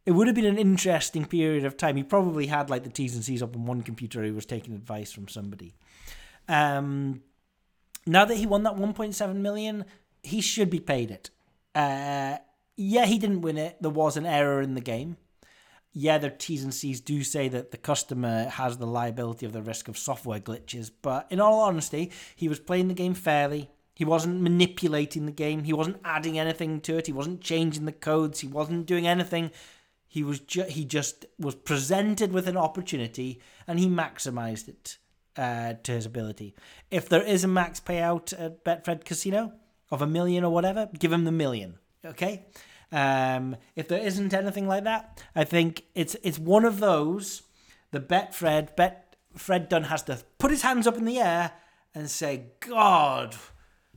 it 0.04 0.12
would 0.12 0.26
have 0.26 0.36
been 0.36 0.44
an 0.46 0.58
interesting 0.58 1.24
period 1.24 1.64
of 1.64 1.76
time. 1.76 1.96
He 1.96 2.02
probably 2.02 2.46
had 2.46 2.70
like 2.70 2.82
the 2.82 2.90
T's 2.90 3.14
and 3.14 3.24
C's 3.24 3.42
up 3.42 3.54
on 3.54 3.66
one 3.66 3.82
computer. 3.82 4.22
He 4.24 4.30
was 4.32 4.46
taking 4.46 4.74
advice 4.74 5.12
from 5.12 5.28
somebody. 5.28 5.74
Um, 6.48 7.22
now 8.06 8.24
that 8.24 8.36
he 8.36 8.46
won 8.46 8.64
that 8.64 8.76
1.7 8.76 9.34
million, 9.36 9.84
he 10.22 10.40
should 10.40 10.70
be 10.70 10.80
paid 10.80 11.10
it. 11.10 11.30
Uh, 11.74 12.38
yeah, 12.76 13.06
he 13.06 13.18
didn't 13.18 13.40
win 13.40 13.58
it. 13.58 13.76
There 13.80 13.90
was 13.90 14.16
an 14.16 14.26
error 14.26 14.60
in 14.60 14.74
the 14.74 14.80
game. 14.80 15.16
Yeah, 15.92 16.18
their 16.18 16.30
T's 16.30 16.62
and 16.62 16.74
C's 16.74 17.00
do 17.00 17.24
say 17.24 17.48
that 17.48 17.70
the 17.70 17.78
customer 17.78 18.50
has 18.50 18.76
the 18.76 18.86
liability 18.86 19.46
of 19.46 19.54
the 19.54 19.62
risk 19.62 19.88
of 19.88 19.96
software 19.96 20.40
glitches, 20.40 20.90
but 21.00 21.26
in 21.30 21.40
all 21.40 21.60
honesty, 21.60 22.12
he 22.34 22.48
was 22.48 22.60
playing 22.60 22.88
the 22.88 22.94
game 22.94 23.14
fairly. 23.14 23.70
He 23.94 24.04
wasn't 24.04 24.42
manipulating 24.42 25.24
the 25.24 25.32
game. 25.32 25.64
He 25.64 25.72
wasn't 25.72 26.02
adding 26.04 26.38
anything 26.38 26.82
to 26.82 26.98
it. 26.98 27.06
He 27.06 27.14
wasn't 27.14 27.40
changing 27.40 27.86
the 27.86 27.92
codes. 27.92 28.40
He 28.40 28.46
wasn't 28.46 28.84
doing 28.84 29.06
anything. 29.06 29.52
He 30.06 30.22
was 30.22 30.38
ju- 30.40 30.66
he 30.68 30.84
just 30.84 31.24
was 31.38 31.54
presented 31.54 32.30
with 32.30 32.46
an 32.46 32.58
opportunity 32.58 33.40
and 33.66 33.78
he 33.78 33.88
maximized 33.88 34.68
it 34.68 34.98
uh, 35.38 35.74
to 35.82 35.92
his 35.92 36.04
ability. 36.04 36.54
If 36.90 37.08
there 37.08 37.22
is 37.22 37.42
a 37.42 37.48
max 37.48 37.80
payout 37.80 38.38
at 38.38 38.64
Betfred 38.64 39.06
Casino 39.06 39.54
of 39.90 40.02
a 40.02 40.06
million 40.06 40.44
or 40.44 40.52
whatever, 40.52 40.90
give 40.98 41.12
him 41.12 41.24
the 41.24 41.32
million. 41.32 41.78
Okay. 42.06 42.46
Um, 42.92 43.56
if 43.74 43.88
there 43.88 44.00
isn't 44.00 44.32
anything 44.32 44.68
like 44.68 44.84
that, 44.84 45.22
I 45.34 45.44
think 45.44 45.84
it's 45.94 46.16
it's 46.22 46.38
one 46.38 46.64
of 46.64 46.80
those. 46.80 47.42
The 47.90 48.00
Betfred 48.00 48.76
Bet 48.76 49.16
Fred 49.34 49.68
Done 49.68 49.84
has 49.84 50.02
to 50.04 50.22
put 50.38 50.50
his 50.50 50.62
hands 50.62 50.86
up 50.86 50.96
in 50.96 51.04
the 51.04 51.18
air 51.18 51.52
and 51.94 52.10
say, 52.10 52.52
"God, 52.60 53.36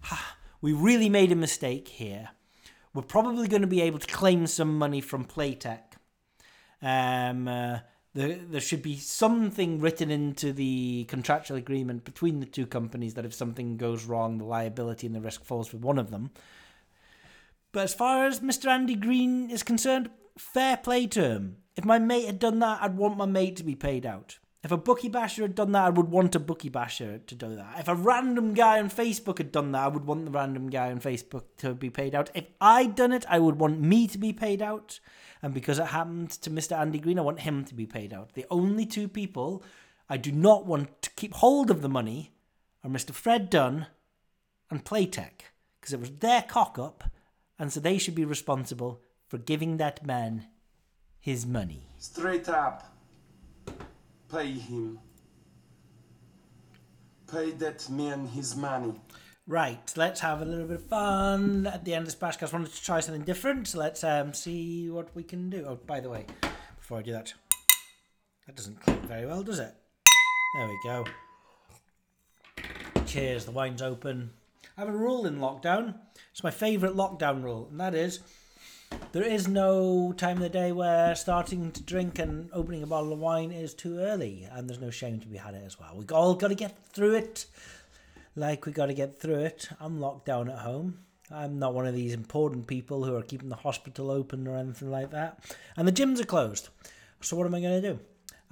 we 0.61 0.73
really 0.73 1.09
made 1.09 1.31
a 1.31 1.35
mistake 1.35 1.87
here. 1.87 2.29
We're 2.93 3.03
probably 3.03 3.47
going 3.47 3.61
to 3.61 3.67
be 3.67 3.81
able 3.81 3.99
to 3.99 4.07
claim 4.07 4.47
some 4.47 4.77
money 4.77 5.01
from 5.01 5.25
Playtech. 5.25 5.81
Um, 6.81 7.47
uh, 7.47 7.79
there, 8.15 8.35
there 8.35 8.61
should 8.61 8.81
be 8.81 8.97
something 8.97 9.79
written 9.79 10.09
into 10.09 10.51
the 10.51 11.05
contractual 11.05 11.57
agreement 11.57 12.03
between 12.03 12.39
the 12.39 12.45
two 12.45 12.65
companies 12.65 13.13
that 13.13 13.25
if 13.25 13.33
something 13.33 13.77
goes 13.77 14.05
wrong, 14.05 14.37
the 14.37 14.45
liability 14.45 15.05
and 15.05 15.15
the 15.15 15.21
risk 15.21 15.43
falls 15.43 15.71
with 15.71 15.83
one 15.83 15.99
of 15.99 16.09
them. 16.09 16.31
But 17.71 17.83
as 17.83 17.93
far 17.93 18.25
as 18.25 18.39
Mr. 18.39 18.67
Andy 18.67 18.95
Green 18.95 19.49
is 19.49 19.63
concerned, 19.63 20.09
fair 20.37 20.77
play 20.77 21.07
to 21.07 21.21
him. 21.21 21.57
If 21.75 21.85
my 21.85 21.99
mate 21.99 22.25
had 22.25 22.39
done 22.39 22.59
that, 22.59 22.81
I'd 22.81 22.97
want 22.97 23.17
my 23.17 23.25
mate 23.25 23.55
to 23.57 23.63
be 23.63 23.75
paid 23.75 24.05
out. 24.05 24.39
If 24.61 24.71
a 24.71 24.77
bookie 24.77 25.07
basher 25.07 25.43
had 25.43 25.55
done 25.55 25.71
that, 25.71 25.85
I 25.85 25.89
would 25.89 26.09
want 26.09 26.35
a 26.35 26.39
bookie 26.39 26.67
basher 26.67 27.19
to 27.19 27.35
do 27.35 27.55
that. 27.55 27.79
If 27.79 27.87
a 27.87 27.95
random 27.95 28.53
guy 28.53 28.79
on 28.79 28.89
Facebook 28.89 29.37
had 29.37 29.53
done 29.53 29.71
that, 29.71 29.83
I 29.83 29.87
would 29.87 30.05
want 30.05 30.25
the 30.25 30.31
random 30.31 30.69
guy 30.69 30.91
on 30.91 30.99
Facebook 30.99 31.43
to 31.59 31.73
be 31.73 31.89
paid 31.89 32.13
out. 32.13 32.29
If 32.33 32.45
I'd 32.59 32.95
done 32.95 33.13
it, 33.13 33.25
I 33.29 33.39
would 33.39 33.57
want 33.57 33.79
me 33.79 34.05
to 34.07 34.17
be 34.17 34.33
paid 34.33 34.61
out. 34.61 34.99
And 35.41 35.53
because 35.53 35.79
it 35.79 35.87
happened 35.87 36.31
to 36.31 36.49
Mr. 36.49 36.77
Andy 36.77 36.99
Green, 36.99 37.17
I 37.17 37.21
want 37.21 37.41
him 37.41 37.63
to 37.65 37.73
be 37.73 37.85
paid 37.85 38.11
out. 38.11 38.33
The 38.33 38.45
only 38.51 38.85
two 38.85 39.07
people 39.07 39.63
I 40.09 40.17
do 40.17 40.33
not 40.33 40.65
want 40.65 41.01
to 41.03 41.09
keep 41.11 41.35
hold 41.35 41.71
of 41.71 41.81
the 41.81 41.87
money 41.87 42.33
are 42.83 42.89
Mr. 42.89 43.11
Fred 43.11 43.49
Done 43.49 43.87
and 44.69 44.83
Playtech. 44.83 45.43
Because 45.79 45.93
it 45.93 46.01
was 46.01 46.11
their 46.11 46.41
cock 46.41 46.77
up, 46.77 47.05
and 47.59 47.71
so 47.71 47.79
they 47.79 47.97
should 47.97 48.15
be 48.15 48.25
responsible 48.25 49.01
for 49.27 49.37
giving 49.37 49.77
that 49.77 50.05
man 50.05 50.47
his 51.19 51.45
money. 51.45 51.89
Straight 51.97 52.47
up. 52.47 52.95
Pay 54.31 54.53
him. 54.53 54.99
Pay 57.31 57.51
that 57.51 57.87
man 57.89 58.25
his 58.27 58.55
money. 58.55 58.93
Right, 59.45 59.91
let's 59.95 60.19
have 60.21 60.41
a 60.41 60.45
little 60.45 60.67
bit 60.67 60.77
of 60.77 60.85
fun 60.85 61.67
at 61.67 61.83
the 61.83 61.93
end 61.93 62.03
of 62.03 62.05
this 62.05 62.15
Bashcast. 62.15 62.53
wanted 62.53 62.71
to 62.71 62.83
try 62.83 62.99
something 62.99 63.23
different, 63.23 63.67
so 63.67 63.79
let's 63.79 64.03
um, 64.03 64.33
see 64.33 64.89
what 64.89 65.13
we 65.15 65.23
can 65.23 65.49
do. 65.49 65.65
Oh, 65.67 65.75
by 65.75 65.99
the 65.99 66.09
way, 66.09 66.25
before 66.77 66.99
I 66.99 67.01
do 67.01 67.11
that, 67.11 67.33
that 68.45 68.55
doesn't 68.55 68.79
click 68.81 68.99
very 69.01 69.25
well, 69.25 69.43
does 69.43 69.59
it? 69.59 69.73
There 70.55 70.67
we 70.67 70.79
go. 70.83 71.05
Cheers, 73.05 73.45
the 73.45 73.51
wine's 73.51 73.81
open. 73.81 74.31
I 74.79 74.83
have 74.83 74.95
a 74.95 74.97
rule 74.97 75.25
in 75.25 75.39
lockdown. 75.39 75.95
It's 76.31 76.41
my 76.41 76.51
favourite 76.51 76.95
lockdown 76.95 77.43
rule, 77.43 77.67
and 77.69 77.81
that 77.81 77.93
is 77.93 78.21
there 79.11 79.23
is 79.23 79.45
no 79.45 80.13
time 80.13 80.37
of 80.37 80.43
the 80.43 80.47
day 80.47 80.71
where 80.71 81.13
starting 81.15 81.73
to 81.73 81.83
drink 81.83 82.17
and 82.17 82.49
opening 82.53 82.81
a 82.81 82.87
bottle 82.87 83.11
of 83.11 83.19
wine 83.19 83.51
is 83.51 83.73
too 83.73 83.99
early, 83.99 84.47
and 84.49 84.69
there's 84.69 84.79
no 84.79 84.89
shame 84.89 85.19
to 85.19 85.27
be 85.27 85.35
had 85.35 85.53
it 85.53 85.63
as 85.65 85.77
well. 85.77 85.95
We've 85.97 86.09
all 86.13 86.33
got 86.33 86.47
to 86.47 86.55
get 86.55 86.77
through 86.93 87.15
it 87.15 87.45
like 88.37 88.65
we 88.65 88.71
got 88.71 88.85
to 88.85 88.93
get 88.93 89.19
through 89.19 89.39
it. 89.39 89.67
I'm 89.81 89.99
locked 89.99 90.25
down 90.27 90.49
at 90.49 90.59
home. 90.59 90.99
I'm 91.29 91.59
not 91.59 91.73
one 91.73 91.85
of 91.85 91.93
these 91.93 92.13
important 92.13 92.65
people 92.65 93.03
who 93.03 93.17
are 93.17 93.21
keeping 93.21 93.49
the 93.49 93.57
hospital 93.57 94.09
open 94.09 94.47
or 94.47 94.55
anything 94.55 94.89
like 94.89 95.11
that. 95.11 95.43
And 95.75 95.89
the 95.89 95.91
gyms 95.91 96.21
are 96.21 96.25
closed. 96.25 96.69
So 97.19 97.35
what 97.35 97.45
am 97.45 97.53
I 97.53 97.59
going 97.59 97.81
to 97.81 97.89
do? 97.95 97.99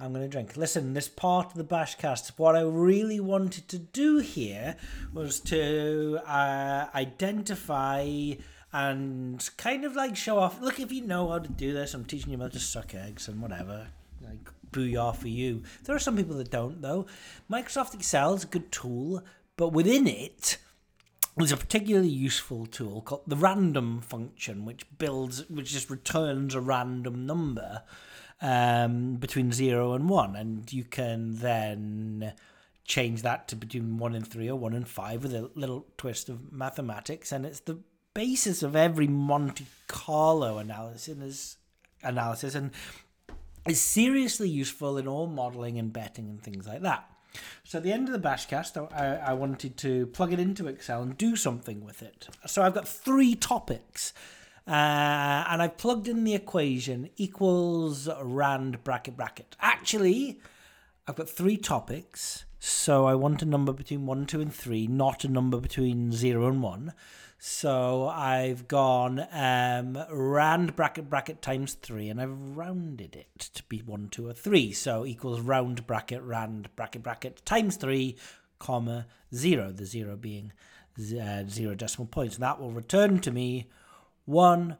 I'm 0.00 0.12
going 0.12 0.24
to 0.24 0.28
drink. 0.28 0.56
Listen, 0.56 0.94
this 0.94 1.08
part 1.08 1.46
of 1.48 1.54
the 1.54 1.64
Bashcast, 1.64 2.32
what 2.36 2.54
I 2.54 2.60
really 2.60 3.18
wanted 3.18 3.66
to 3.68 3.78
do 3.78 4.18
here 4.18 4.76
was 5.12 5.40
to 5.40 6.20
uh, 6.24 6.86
identify 6.94 8.34
and 8.72 9.50
kind 9.56 9.84
of 9.84 9.96
like 9.96 10.14
show 10.14 10.38
off. 10.38 10.60
Look, 10.60 10.78
if 10.78 10.92
you 10.92 11.04
know 11.04 11.30
how 11.30 11.40
to 11.40 11.48
do 11.48 11.72
this, 11.72 11.94
I'm 11.94 12.04
teaching 12.04 12.30
you 12.30 12.38
how 12.38 12.48
to 12.48 12.60
suck 12.60 12.94
eggs 12.94 13.26
and 13.26 13.42
whatever. 13.42 13.88
Like, 14.20 14.50
booyah 14.70 15.16
for 15.16 15.28
you. 15.28 15.64
There 15.82 15.96
are 15.96 16.00
some 16.00 16.16
people 16.16 16.36
that 16.36 16.50
don't, 16.50 16.80
though. 16.80 17.06
Microsoft 17.50 17.94
Excel 17.94 18.34
is 18.34 18.44
a 18.44 18.48
good 18.48 18.70
tool, 18.70 19.24
but 19.56 19.72
within 19.72 20.06
it, 20.06 20.58
there's 21.36 21.52
a 21.52 21.56
particularly 21.56 22.08
useful 22.08 22.66
tool 22.66 23.00
called 23.00 23.22
the 23.26 23.36
random 23.36 24.00
function, 24.00 24.64
which 24.64 24.86
builds, 24.98 25.48
which 25.48 25.72
just 25.72 25.90
returns 25.90 26.54
a 26.54 26.60
random 26.60 27.26
number 27.26 27.82
um, 28.40 29.16
between 29.16 29.52
zero 29.52 29.92
and 29.92 30.08
one, 30.08 30.36
and 30.36 30.72
you 30.72 30.84
can 30.84 31.36
then 31.36 32.32
change 32.84 33.22
that 33.22 33.48
to 33.48 33.56
between 33.56 33.98
one 33.98 34.14
and 34.14 34.26
three 34.26 34.48
or 34.48 34.56
one 34.56 34.74
and 34.74 34.88
five 34.88 35.22
with 35.22 35.34
a 35.34 35.50
little 35.54 35.86
twist 35.96 36.28
of 36.28 36.52
mathematics, 36.52 37.32
and 37.32 37.44
it's 37.44 37.60
the 37.60 37.78
basis 38.14 38.62
of 38.62 38.74
every 38.74 39.06
Monte 39.06 39.66
Carlo 39.86 40.58
analysis. 40.58 41.56
Analysis, 42.02 42.54
and 42.54 42.70
is 43.66 43.80
seriously 43.80 44.48
useful 44.48 44.96
in 44.98 45.08
all 45.08 45.26
modeling 45.26 45.78
and 45.78 45.92
betting 45.92 46.28
and 46.28 46.42
things 46.42 46.66
like 46.66 46.82
that. 46.82 47.10
So 47.64 47.78
at 47.78 47.84
the 47.84 47.92
end 47.92 48.08
of 48.08 48.12
the 48.12 48.28
Bashcast, 48.28 48.92
I, 48.92 49.30
I 49.30 49.32
wanted 49.34 49.76
to 49.78 50.06
plug 50.06 50.32
it 50.32 50.40
into 50.40 50.66
Excel 50.66 51.02
and 51.02 51.16
do 51.18 51.36
something 51.36 51.84
with 51.84 52.02
it. 52.02 52.28
So 52.46 52.62
I've 52.62 52.74
got 52.74 52.88
three 52.88 53.34
topics. 53.34 54.14
Uh, 54.68 55.44
and 55.48 55.62
I've 55.62 55.78
plugged 55.78 56.08
in 56.08 56.24
the 56.24 56.34
equation 56.34 57.08
equals 57.16 58.06
rand 58.22 58.84
bracket 58.84 59.16
bracket. 59.16 59.56
Actually, 59.60 60.40
I've 61.06 61.16
got 61.16 61.30
three 61.30 61.56
topics. 61.56 62.44
So 62.60 63.06
I 63.06 63.14
want 63.14 63.40
a 63.40 63.46
number 63.46 63.72
between 63.72 64.04
1, 64.04 64.26
2, 64.26 64.40
and 64.40 64.52
3, 64.52 64.88
not 64.88 65.24
a 65.24 65.28
number 65.28 65.58
between 65.58 66.12
0 66.12 66.48
and 66.48 66.62
1. 66.62 66.92
So 67.38 68.08
I've 68.08 68.66
gone 68.68 69.24
um, 69.32 69.96
rand 70.10 70.74
bracket 70.74 71.08
bracket 71.08 71.40
times 71.40 71.74
3 71.74 72.08
and 72.10 72.20
I've 72.20 72.36
rounded 72.56 73.14
it 73.14 73.38
to 73.54 73.62
be 73.64 73.78
1, 73.78 74.08
2, 74.10 74.28
or 74.28 74.32
3. 74.32 74.72
So 74.72 75.06
equals 75.06 75.40
round 75.40 75.86
bracket 75.86 76.20
rand 76.22 76.68
bracket 76.76 77.04
bracket 77.04 77.46
times 77.46 77.76
3, 77.76 78.16
comma 78.58 79.06
0. 79.32 79.72
The 79.72 79.86
0 79.86 80.16
being 80.16 80.52
uh, 80.98 81.44
0 81.48 81.74
decimal 81.76 82.08
points. 82.08 82.34
And 82.34 82.42
that 82.42 82.60
will 82.60 82.72
return 82.72 83.20
to 83.20 83.30
me 83.30 83.68
1, 84.28 84.76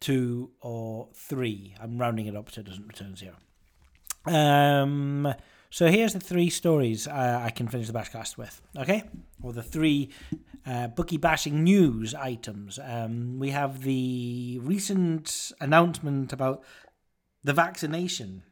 2, 0.00 0.50
or 0.60 1.08
3. 1.14 1.76
I'm 1.80 1.96
rounding 1.96 2.26
it 2.26 2.34
up 2.34 2.50
so 2.50 2.60
it 2.60 2.66
doesn't 2.66 2.88
return 2.88 3.14
0. 3.14 3.34
Um, 4.26 5.32
so 5.70 5.86
here's 5.86 6.12
the 6.12 6.18
three 6.18 6.50
stories 6.50 7.06
uh, 7.06 7.40
I 7.40 7.50
can 7.50 7.68
finish 7.68 7.86
the 7.86 7.92
Bashcast 7.92 8.36
with, 8.36 8.60
okay? 8.76 9.04
Or 9.40 9.52
the 9.52 9.62
three 9.62 10.10
uh, 10.66 10.88
bookie 10.88 11.18
bashing 11.18 11.62
news 11.62 12.16
items. 12.16 12.80
Um, 12.82 13.38
we 13.38 13.50
have 13.50 13.82
the 13.82 14.58
recent 14.60 15.52
announcement 15.60 16.32
about 16.32 16.64
the 17.44 17.52
vaccination 17.52 18.42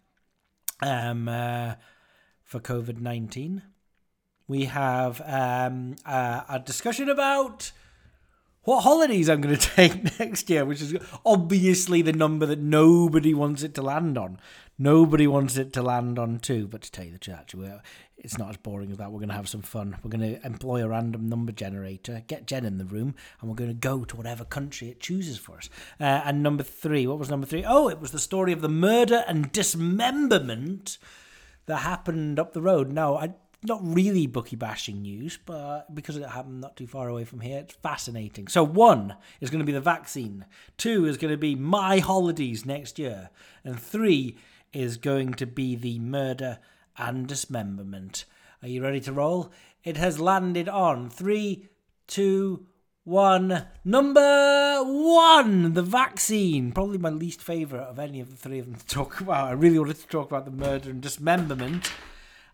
um, 0.82 1.28
uh, 1.28 1.74
for 2.44 2.60
COVID 2.60 3.00
19. 3.00 3.62
We 4.46 4.66
have 4.66 5.20
um, 5.24 5.96
uh, 6.06 6.42
a 6.48 6.60
discussion 6.60 7.08
about 7.08 7.72
what 8.64 8.82
holidays 8.82 9.28
I'm 9.28 9.40
going 9.40 9.56
to 9.58 9.68
take 9.68 10.18
next 10.18 10.48
year, 10.50 10.64
which 10.64 10.80
is 10.80 10.96
obviously 11.24 12.02
the 12.02 12.12
number 12.12 12.46
that 12.46 12.58
nobody 12.58 13.34
wants 13.34 13.62
it 13.62 13.74
to 13.74 13.82
land 13.82 14.16
on. 14.16 14.38
Nobody 14.78 15.26
wants 15.26 15.56
it 15.56 15.72
to 15.74 15.82
land 15.82 16.18
on 16.18 16.38
two, 16.38 16.66
but 16.66 16.82
to 16.82 16.90
tell 16.90 17.04
you 17.04 17.12
the 17.12 17.18
truth, 17.18 17.36
actually, 17.38 17.72
it's 18.16 18.38
not 18.38 18.50
as 18.50 18.56
boring 18.56 18.90
as 18.90 18.98
that. 18.98 19.12
We're 19.12 19.18
going 19.18 19.28
to 19.28 19.34
have 19.34 19.48
some 19.48 19.62
fun. 19.62 19.96
We're 20.02 20.10
going 20.10 20.34
to 20.34 20.46
employ 20.46 20.82
a 20.82 20.88
random 20.88 21.28
number 21.28 21.52
generator, 21.52 22.22
get 22.26 22.46
Jen 22.46 22.64
in 22.64 22.78
the 22.78 22.84
room, 22.84 23.14
and 23.40 23.50
we're 23.50 23.56
going 23.56 23.70
to 23.70 23.74
go 23.74 24.04
to 24.04 24.16
whatever 24.16 24.44
country 24.44 24.88
it 24.88 25.00
chooses 25.00 25.38
for 25.38 25.58
us. 25.58 25.68
Uh, 26.00 26.22
and 26.24 26.42
number 26.42 26.62
three, 26.62 27.06
what 27.06 27.18
was 27.18 27.30
number 27.30 27.46
three? 27.46 27.64
Oh, 27.66 27.88
it 27.88 28.00
was 28.00 28.12
the 28.12 28.18
story 28.18 28.52
of 28.52 28.60
the 28.60 28.68
murder 28.68 29.24
and 29.28 29.52
dismemberment 29.52 30.98
that 31.66 31.78
happened 31.78 32.38
up 32.38 32.52
the 32.52 32.62
road. 32.62 32.92
Now, 32.92 33.16
I 33.16 33.34
not 33.64 33.80
really 33.82 34.26
bookie 34.26 34.56
bashing 34.56 35.02
news, 35.02 35.38
but 35.44 35.94
because 35.94 36.16
it 36.16 36.28
happened 36.28 36.60
not 36.60 36.76
too 36.76 36.86
far 36.86 37.08
away 37.08 37.24
from 37.24 37.40
here, 37.40 37.60
it's 37.60 37.74
fascinating. 37.74 38.48
So, 38.48 38.64
one 38.64 39.16
is 39.40 39.50
going 39.50 39.60
to 39.60 39.66
be 39.66 39.72
the 39.72 39.80
vaccine, 39.80 40.44
two 40.76 41.06
is 41.06 41.16
going 41.16 41.32
to 41.32 41.38
be 41.38 41.54
my 41.54 41.98
holidays 41.98 42.66
next 42.66 42.98
year, 42.98 43.30
and 43.64 43.80
three 43.80 44.36
is 44.72 44.96
going 44.96 45.34
to 45.34 45.46
be 45.46 45.76
the 45.76 45.98
murder 45.98 46.58
and 46.96 47.26
dismemberment. 47.26 48.24
Are 48.62 48.68
you 48.68 48.82
ready 48.82 49.00
to 49.00 49.12
roll? 49.12 49.52
It 49.84 49.96
has 49.96 50.20
landed 50.20 50.68
on 50.68 51.10
three, 51.10 51.68
two, 52.06 52.66
one. 53.04 53.66
Number 53.84 54.82
one, 54.84 55.74
the 55.74 55.82
vaccine. 55.82 56.72
Probably 56.72 56.98
my 56.98 57.10
least 57.10 57.42
favourite 57.42 57.84
of 57.84 57.98
any 57.98 58.20
of 58.20 58.30
the 58.30 58.36
three 58.36 58.58
of 58.60 58.66
them 58.66 58.76
to 58.76 58.86
talk 58.86 59.20
about. 59.20 59.48
I 59.48 59.52
really 59.52 59.78
wanted 59.78 59.96
to 59.96 60.06
talk 60.06 60.28
about 60.28 60.44
the 60.44 60.52
murder 60.52 60.90
and 60.90 61.00
dismemberment. 61.00 61.90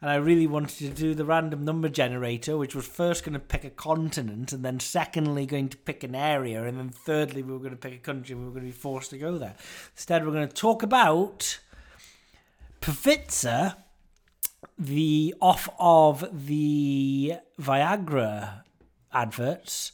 And 0.01 0.11
I 0.11 0.15
really 0.15 0.47
wanted 0.47 0.79
to 0.79 0.91
do 0.91 1.13
the 1.13 1.25
random 1.25 1.65
number 1.65 1.89
generator, 1.89 2.57
which 2.57 2.75
was 2.75 2.87
first 2.87 3.25
going 3.25 3.33
to 3.33 3.41
pick 3.41 3.65
a 3.65 3.71
continent, 3.71 4.53
and 4.53 4.65
then 4.65 4.79
secondly 4.79 5.45
going 5.45 5.69
to 5.71 5.77
pick 5.77 6.05
an 6.05 6.15
area, 6.15 6.65
and 6.65 6.79
then 6.79 6.91
thirdly 6.91 7.43
we 7.43 7.53
were 7.53 7.59
going 7.59 7.73
to 7.73 7.77
pick 7.77 7.95
a 7.95 7.99
country, 7.99 8.33
and 8.33 8.43
we 8.43 8.47
were 8.47 8.55
going 8.55 8.67
to 8.67 8.73
be 8.73 8.79
forced 8.79 9.11
to 9.11 9.19
go 9.19 9.39
there. 9.39 9.57
Instead, 9.97 10.25
we're 10.25 10.33
going 10.33 10.47
to 10.47 10.55
talk 10.55 10.85
about 10.85 11.59
Pfizer, 12.81 13.75
the 14.79 15.35
off 15.41 15.69
of 15.81 16.47
the 16.47 17.35
Viagra 17.61 18.63
adverts, 19.13 19.91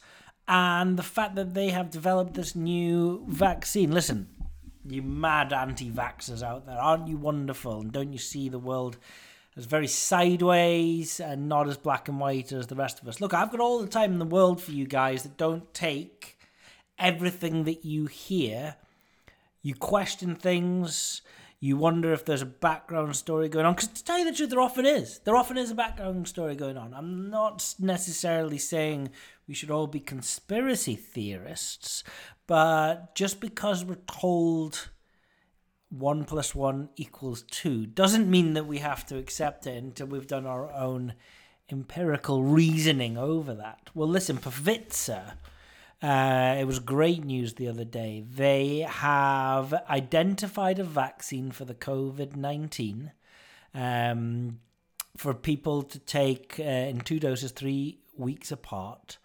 and 0.47 0.97
the 0.97 1.03
fact 1.03 1.33
that 1.33 1.55
they 1.55 1.69
have 1.69 1.89
developed 1.89 2.35
this 2.35 2.55
new 2.55 3.25
vaccine. 3.27 3.91
Listen, 3.91 4.27
you 4.87 5.01
mad 5.01 5.51
anti-vaxxers 5.51 6.43
out 6.43 6.67
there, 6.67 6.77
aren't 6.77 7.07
you 7.07 7.17
wonderful? 7.17 7.81
And 7.81 7.91
don't 7.91 8.13
you 8.13 8.19
see 8.19 8.49
the 8.49 8.59
world 8.59 8.97
as 9.57 9.65
very 9.65 9.87
sideways 9.87 11.19
and 11.19 11.47
not 11.47 11.67
as 11.67 11.77
black 11.77 12.07
and 12.07 12.19
white 12.19 12.51
as 12.51 12.67
the 12.67 12.75
rest 12.75 13.01
of 13.01 13.07
us? 13.07 13.21
Look, 13.21 13.33
I've 13.33 13.51
got 13.51 13.59
all 13.59 13.79
the 13.79 13.87
time 13.87 14.13
in 14.13 14.19
the 14.19 14.25
world 14.25 14.61
for 14.61 14.71
you 14.71 14.85
guys 14.85 15.23
that 15.23 15.37
don't 15.37 15.73
take 15.73 16.37
everything 16.97 17.63
that 17.65 17.85
you 17.85 18.07
hear. 18.07 18.75
You 19.61 19.75
question 19.75 20.35
things 20.35 21.21
you 21.59 21.77
wonder 21.77 22.13
if 22.13 22.25
there's 22.25 22.41
a 22.41 22.45
background 22.45 23.15
story 23.15 23.49
going 23.49 23.65
on. 23.65 23.73
Because 23.73 23.89
to 23.89 24.03
tell 24.03 24.19
you 24.19 24.25
the 24.25 24.33
truth, 24.33 24.49
there 24.49 24.59
often 24.59 24.85
is. 24.85 25.19
There 25.23 25.35
often 25.35 25.57
is 25.57 25.71
a 25.71 25.75
background 25.75 26.27
story 26.27 26.55
going 26.55 26.77
on. 26.77 26.93
I'm 26.93 27.29
not 27.29 27.73
necessarily 27.79 28.57
saying 28.57 29.09
we 29.47 29.55
should 29.55 29.71
all 29.71 29.87
be 29.87 29.99
conspiracy 29.99 30.95
theorists, 30.95 32.03
but 32.45 33.15
just 33.15 33.39
because 33.39 33.83
we're 33.83 33.97
told 34.05 34.89
one 35.99 36.25
plus 36.25 36.53
one 36.53 36.89
equals 36.95 37.43
two 37.43 37.85
doesn't 37.85 38.29
mean 38.29 38.53
that 38.53 38.67
we 38.67 38.79
have 38.79 39.05
to 39.07 39.17
accept 39.17 39.67
it 39.67 39.83
until 39.83 40.07
we've 40.07 40.27
done 40.27 40.45
our 40.45 40.71
own 40.71 41.13
empirical 41.71 42.43
reasoning 42.43 43.17
over 43.17 43.53
that. 43.53 43.89
Well, 43.93 44.07
listen, 44.07 44.37
Pfizer 44.37 45.33
uh, 46.05 46.57
it 46.59 46.65
was 46.65 46.79
great 46.79 47.23
news 47.23 47.53
the 47.53 47.67
other 47.67 47.85
day. 47.85 48.23
They 48.29 48.79
have 48.79 49.73
identified 49.89 50.77
a 50.77 50.83
vaccine 50.83 51.51
for 51.51 51.65
the 51.65 51.73
COVID 51.73 52.35
19 52.35 53.11
um, 53.73 54.59
for 55.17 55.33
people 55.33 55.83
to 55.83 55.97
take 55.99 56.59
uh, 56.59 56.63
in 56.63 56.99
two 56.99 57.19
doses, 57.19 57.51
three 57.51 57.99
weeks 58.15 58.51
apart. 58.51 59.17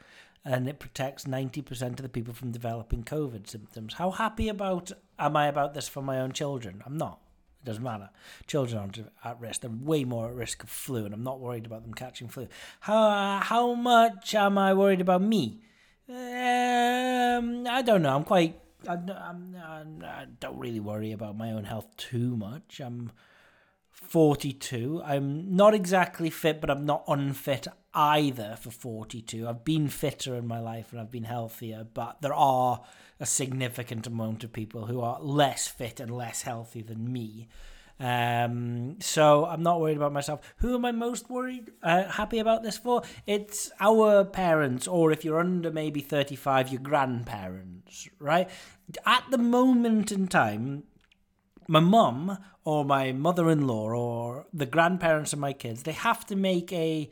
And 0.44 0.68
it 0.68 0.78
protects 0.78 1.24
90% 1.24 1.82
of 1.82 1.96
the 1.96 2.08
people 2.08 2.32
from 2.32 2.50
developing 2.50 3.04
COVID 3.04 3.48
symptoms. 3.48 3.94
How 3.94 4.10
happy 4.10 4.48
about 4.48 4.90
am 5.18 5.36
I 5.36 5.46
about 5.48 5.74
this 5.74 5.88
for 5.88 6.02
my 6.02 6.18
own 6.18 6.32
children? 6.32 6.82
I'm 6.86 6.96
not. 6.96 7.20
It 7.62 7.66
doesn't 7.66 7.82
matter. 7.82 8.08
Children 8.46 8.78
aren't 8.78 8.98
at 9.22 9.40
risk. 9.40 9.60
They're 9.60 9.70
way 9.70 10.04
more 10.04 10.28
at 10.28 10.34
risk 10.34 10.62
of 10.62 10.70
flu, 10.70 11.04
and 11.04 11.12
I'm 11.12 11.22
not 11.22 11.40
worried 11.40 11.66
about 11.66 11.82
them 11.82 11.92
catching 11.92 12.28
flu. 12.28 12.48
How, 12.80 13.40
how 13.42 13.74
much 13.74 14.34
am 14.34 14.56
I 14.56 14.72
worried 14.72 15.02
about 15.02 15.20
me? 15.20 15.60
Um, 16.08 17.66
I 17.68 17.82
don't 17.84 18.02
know. 18.02 18.16
I'm 18.16 18.24
quite. 18.24 18.58
I, 18.88 18.94
I'm, 18.94 19.54
I 20.02 20.24
don't 20.40 20.58
really 20.58 20.80
worry 20.80 21.12
about 21.12 21.36
my 21.36 21.52
own 21.52 21.64
health 21.64 21.94
too 21.98 22.34
much. 22.34 22.80
I'm 22.80 23.12
42. 23.90 25.02
I'm 25.04 25.54
not 25.54 25.74
exactly 25.74 26.30
fit, 26.30 26.62
but 26.62 26.70
I'm 26.70 26.86
not 26.86 27.04
unfit 27.06 27.68
either 27.94 28.56
for 28.60 28.70
42. 28.70 29.48
I've 29.48 29.64
been 29.64 29.88
fitter 29.88 30.34
in 30.36 30.46
my 30.46 30.60
life 30.60 30.92
and 30.92 31.00
I've 31.00 31.10
been 31.10 31.24
healthier, 31.24 31.86
but 31.92 32.22
there 32.22 32.34
are 32.34 32.82
a 33.18 33.26
significant 33.26 34.06
amount 34.06 34.44
of 34.44 34.52
people 34.52 34.86
who 34.86 35.00
are 35.00 35.20
less 35.20 35.68
fit 35.68 36.00
and 36.00 36.10
less 36.10 36.42
healthy 36.42 36.82
than 36.82 37.12
me. 37.12 37.48
Um, 37.98 38.96
so 39.00 39.44
I'm 39.44 39.62
not 39.62 39.78
worried 39.78 39.98
about 39.98 40.12
myself. 40.12 40.54
Who 40.58 40.74
am 40.74 40.86
I 40.86 40.92
most 40.92 41.28
worried, 41.28 41.70
uh, 41.82 42.04
happy 42.04 42.38
about 42.38 42.62
this 42.62 42.78
for? 42.78 43.02
It's 43.26 43.70
our 43.78 44.24
parents, 44.24 44.88
or 44.88 45.12
if 45.12 45.22
you're 45.22 45.38
under 45.38 45.70
maybe 45.70 46.00
35, 46.00 46.70
your 46.70 46.80
grandparents, 46.80 48.08
right? 48.18 48.48
At 49.04 49.24
the 49.30 49.36
moment 49.36 50.12
in 50.12 50.28
time, 50.28 50.84
my 51.68 51.80
mum 51.80 52.38
or 52.64 52.84
my 52.86 53.12
mother-in-law 53.12 53.90
or 53.90 54.46
the 54.52 54.66
grandparents 54.66 55.34
of 55.34 55.38
my 55.38 55.52
kids, 55.52 55.82
they 55.82 55.92
have 55.92 56.24
to 56.26 56.36
make 56.36 56.72
a 56.72 57.10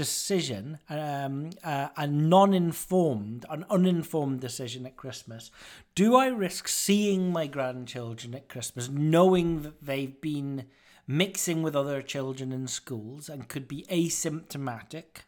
decision, 0.00 0.78
um, 0.88 1.50
uh, 1.62 1.88
a 1.94 2.06
non-informed, 2.06 3.44
an 3.50 3.66
uninformed 3.68 4.40
decision 4.40 4.86
at 4.86 4.96
Christmas. 4.96 5.50
Do 5.94 6.16
I 6.16 6.28
risk 6.28 6.68
seeing 6.68 7.30
my 7.30 7.46
grandchildren 7.46 8.34
at 8.34 8.48
Christmas, 8.48 8.88
knowing 8.88 9.60
that 9.60 9.84
they've 9.84 10.18
been 10.18 10.64
mixing 11.06 11.62
with 11.62 11.76
other 11.76 12.00
children 12.00 12.50
in 12.50 12.66
schools 12.66 13.28
and 13.28 13.46
could 13.46 13.68
be 13.68 13.84
asymptomatic? 13.90 15.26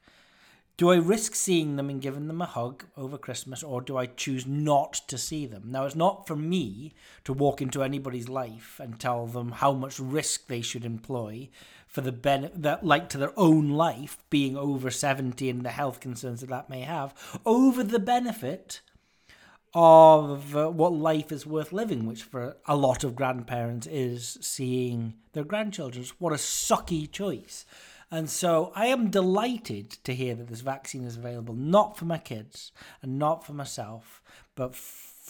Do 0.79 0.91
I 0.91 0.97
risk 0.97 1.35
seeing 1.35 1.77
them 1.77 1.91
and 1.91 2.01
giving 2.01 2.29
them 2.29 2.41
a 2.41 2.47
hug 2.47 2.87
over 2.97 3.18
Christmas, 3.18 3.62
or 3.62 3.83
do 3.83 3.99
I 3.99 4.07
choose 4.07 4.47
not 4.47 4.95
to 5.09 5.18
see 5.18 5.45
them? 5.45 5.64
Now, 5.66 5.85
it's 5.85 5.95
not 5.95 6.27
for 6.27 6.35
me 6.35 6.95
to 7.25 7.35
walk 7.35 7.61
into 7.61 7.83
anybody's 7.83 8.31
life 8.31 8.81
and 8.83 8.99
tell 8.99 9.27
them 9.27 9.53
how 9.53 9.75
much 9.75 10.01
risk 10.01 10.47
they 10.47 10.62
should 10.62 10.87
employ 10.87 11.51
for 11.93 12.01
the 12.01 12.11
benefit 12.11 12.62
that 12.62 12.84
like 12.84 13.09
to 13.11 13.18
their 13.18 13.38
own 13.38 13.68
life 13.68 14.18
being 14.30 14.57
over 14.57 14.90
70 14.90 15.49
and 15.49 15.62
the 15.62 15.70
health 15.70 16.01
concerns 16.01 16.40
that 16.40 16.49
that 16.49 16.70
may 16.70 16.80
have 16.80 17.14
over 17.45 17.84
the 17.84 17.99
benefit 17.99 18.80
of 19.74 20.57
uh, 20.57 20.68
what 20.70 20.93
life 20.93 21.30
is 21.30 21.47
worth 21.47 21.72
living, 21.72 22.07
which 22.07 22.22
for 22.22 22.57
a 22.66 22.76
lot 22.76 23.05
of 23.05 23.14
grandparents 23.14 23.86
is 23.86 24.38
seeing 24.40 25.14
their 25.32 25.45
grandchildren. 25.45 26.05
What 26.18 26.32
a 26.32 26.36
sucky 26.36 27.11
choice. 27.11 27.64
And 28.11 28.28
so 28.28 28.72
I 28.74 28.86
am 28.86 29.09
delighted 29.09 29.90
to 30.05 30.14
hear 30.14 30.34
that 30.34 30.49
this 30.49 30.61
vaccine 30.61 31.05
is 31.05 31.16
available, 31.16 31.55
not 31.55 31.97
for 31.97 32.05
my 32.05 32.18
kids 32.18 32.72
and 33.01 33.18
not 33.18 33.47
for 33.47 33.55
myself, 33.55 34.22
but 34.55 34.74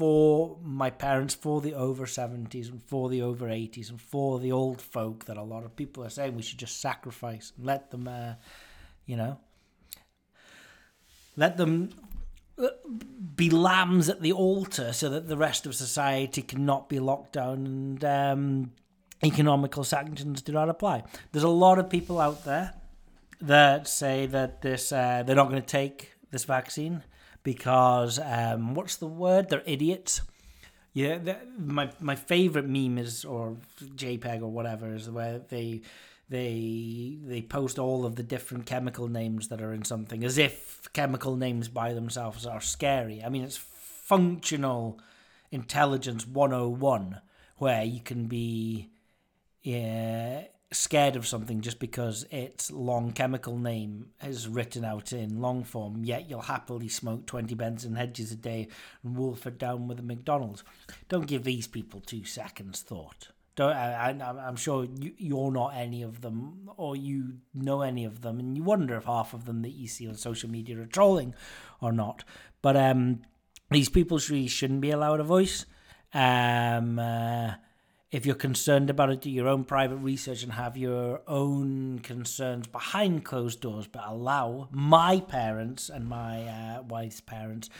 my 0.00 0.90
parents, 0.90 1.34
for 1.34 1.60
the 1.60 1.74
over 1.74 2.06
70s 2.06 2.70
and 2.70 2.82
for 2.82 3.08
the 3.08 3.22
over 3.22 3.46
80s 3.46 3.90
and 3.90 4.00
for 4.00 4.38
the 4.38 4.52
old 4.52 4.80
folk 4.80 5.26
that 5.26 5.36
a 5.36 5.42
lot 5.42 5.64
of 5.64 5.76
people 5.76 6.04
are 6.04 6.10
saying 6.10 6.34
we 6.34 6.42
should 6.42 6.58
just 6.58 6.80
sacrifice 6.80 7.52
and 7.56 7.66
let 7.66 7.90
them, 7.90 8.08
uh, 8.08 8.34
you 9.06 9.16
know, 9.16 9.38
let 11.36 11.56
them 11.56 11.90
uh, 12.58 12.68
be 13.34 13.50
lambs 13.50 14.08
at 14.08 14.22
the 14.22 14.32
altar 14.32 14.92
so 14.92 15.08
that 15.08 15.28
the 15.28 15.36
rest 15.36 15.66
of 15.66 15.74
society 15.74 16.42
cannot 16.42 16.88
be 16.88 16.98
locked 16.98 17.32
down 17.32 17.66
and 17.66 18.04
um, 18.04 18.72
economical 19.22 19.84
sanctions 19.84 20.42
do 20.42 20.52
not 20.52 20.68
apply. 20.68 21.02
There's 21.32 21.44
a 21.44 21.48
lot 21.48 21.78
of 21.78 21.90
people 21.90 22.20
out 22.20 22.44
there 22.44 22.74
that 23.40 23.88
say 23.88 24.26
that 24.26 24.62
this 24.62 24.92
uh, 24.92 25.22
they're 25.24 25.36
not 25.36 25.48
going 25.48 25.62
to 25.62 25.66
take 25.68 26.12
this 26.30 26.44
vaccine 26.44 27.02
because 27.42 28.18
um, 28.18 28.74
what's 28.74 28.96
the 28.96 29.06
word? 29.06 29.48
They're 29.48 29.62
idiots. 29.66 30.22
Yeah, 30.92 31.18
the, 31.18 31.38
my 31.58 31.90
my 32.00 32.16
favorite 32.16 32.68
meme 32.68 32.98
is 32.98 33.24
or 33.24 33.56
JPEG 33.80 34.42
or 34.42 34.48
whatever 34.50 34.94
is 34.94 35.08
where 35.08 35.38
they 35.38 35.82
they 36.28 37.18
they 37.22 37.42
post 37.42 37.78
all 37.78 38.04
of 38.04 38.16
the 38.16 38.22
different 38.22 38.66
chemical 38.66 39.08
names 39.08 39.48
that 39.48 39.62
are 39.62 39.72
in 39.72 39.84
something 39.84 40.24
as 40.24 40.38
if 40.38 40.88
chemical 40.92 41.36
names 41.36 41.68
by 41.68 41.94
themselves 41.94 42.46
are 42.46 42.60
scary. 42.60 43.22
I 43.22 43.28
mean, 43.28 43.42
it's 43.42 43.56
functional 43.56 45.00
intelligence 45.50 46.26
101 46.26 47.20
where 47.56 47.84
you 47.84 48.00
can 48.00 48.26
be 48.26 48.90
yeah, 49.62 50.44
scared 50.72 51.16
of 51.16 51.26
something 51.26 51.60
just 51.60 51.78
because 51.78 52.26
its 52.30 52.70
long 52.70 53.12
chemical 53.12 53.58
name 53.58 54.08
is 54.22 54.48
written 54.48 54.84
out 54.84 55.12
in 55.12 55.40
long 55.40 55.64
form, 55.64 56.04
yet 56.04 56.28
you'll 56.28 56.42
happily 56.42 56.88
smoke 56.88 57.26
20 57.26 57.54
Benson 57.54 57.94
Hedges 57.94 58.32
a 58.32 58.36
day 58.36 58.68
and 59.04 59.16
wolf 59.16 59.46
it 59.46 59.58
down 59.58 59.88
with 59.88 60.00
a 60.00 60.02
McDonald's. 60.02 60.64
Don't 61.08 61.26
give 61.26 61.44
these 61.44 61.66
people 61.66 62.00
two 62.00 62.24
seconds 62.24 62.80
thought. 62.80 63.28
Don't, 63.54 63.74
I, 63.76 64.10
I'm 64.46 64.56
sure 64.56 64.84
you, 64.84 65.12
you're 65.18 65.52
not 65.52 65.74
any 65.76 66.02
of 66.02 66.22
them, 66.22 66.70
or 66.76 66.96
you 66.96 67.34
know 67.52 67.82
any 67.82 68.06
of 68.06 68.22
them, 68.22 68.40
and 68.40 68.56
you 68.56 68.62
wonder 68.62 68.96
if 68.96 69.04
half 69.04 69.34
of 69.34 69.44
them 69.44 69.60
that 69.62 69.72
you 69.72 69.86
see 69.86 70.08
on 70.08 70.14
social 70.14 70.48
media 70.48 70.80
are 70.80 70.86
trolling 70.86 71.34
or 71.80 71.92
not. 71.92 72.24
But 72.62 72.76
um, 72.76 73.20
these 73.70 73.90
people 73.90 74.18
really 74.30 74.46
shouldn't 74.46 74.80
be 74.80 74.90
allowed 74.90 75.20
a 75.20 75.24
voice. 75.24 75.66
Um, 76.14 76.98
uh, 76.98 77.52
if 78.12 78.26
you're 78.26 78.34
concerned 78.34 78.90
about 78.90 79.10
it, 79.10 79.22
do 79.22 79.30
your 79.30 79.48
own 79.48 79.64
private 79.64 79.96
research 79.96 80.42
and 80.42 80.52
have 80.52 80.76
your 80.76 81.22
own 81.26 81.98
concerns 82.00 82.66
behind 82.66 83.24
closed 83.24 83.62
doors, 83.62 83.86
but 83.86 84.02
allow 84.06 84.68
my 84.70 85.18
parents 85.18 85.88
and 85.88 86.06
my 86.06 86.44
uh, 86.44 86.82
wife's 86.82 87.22
parents 87.22 87.70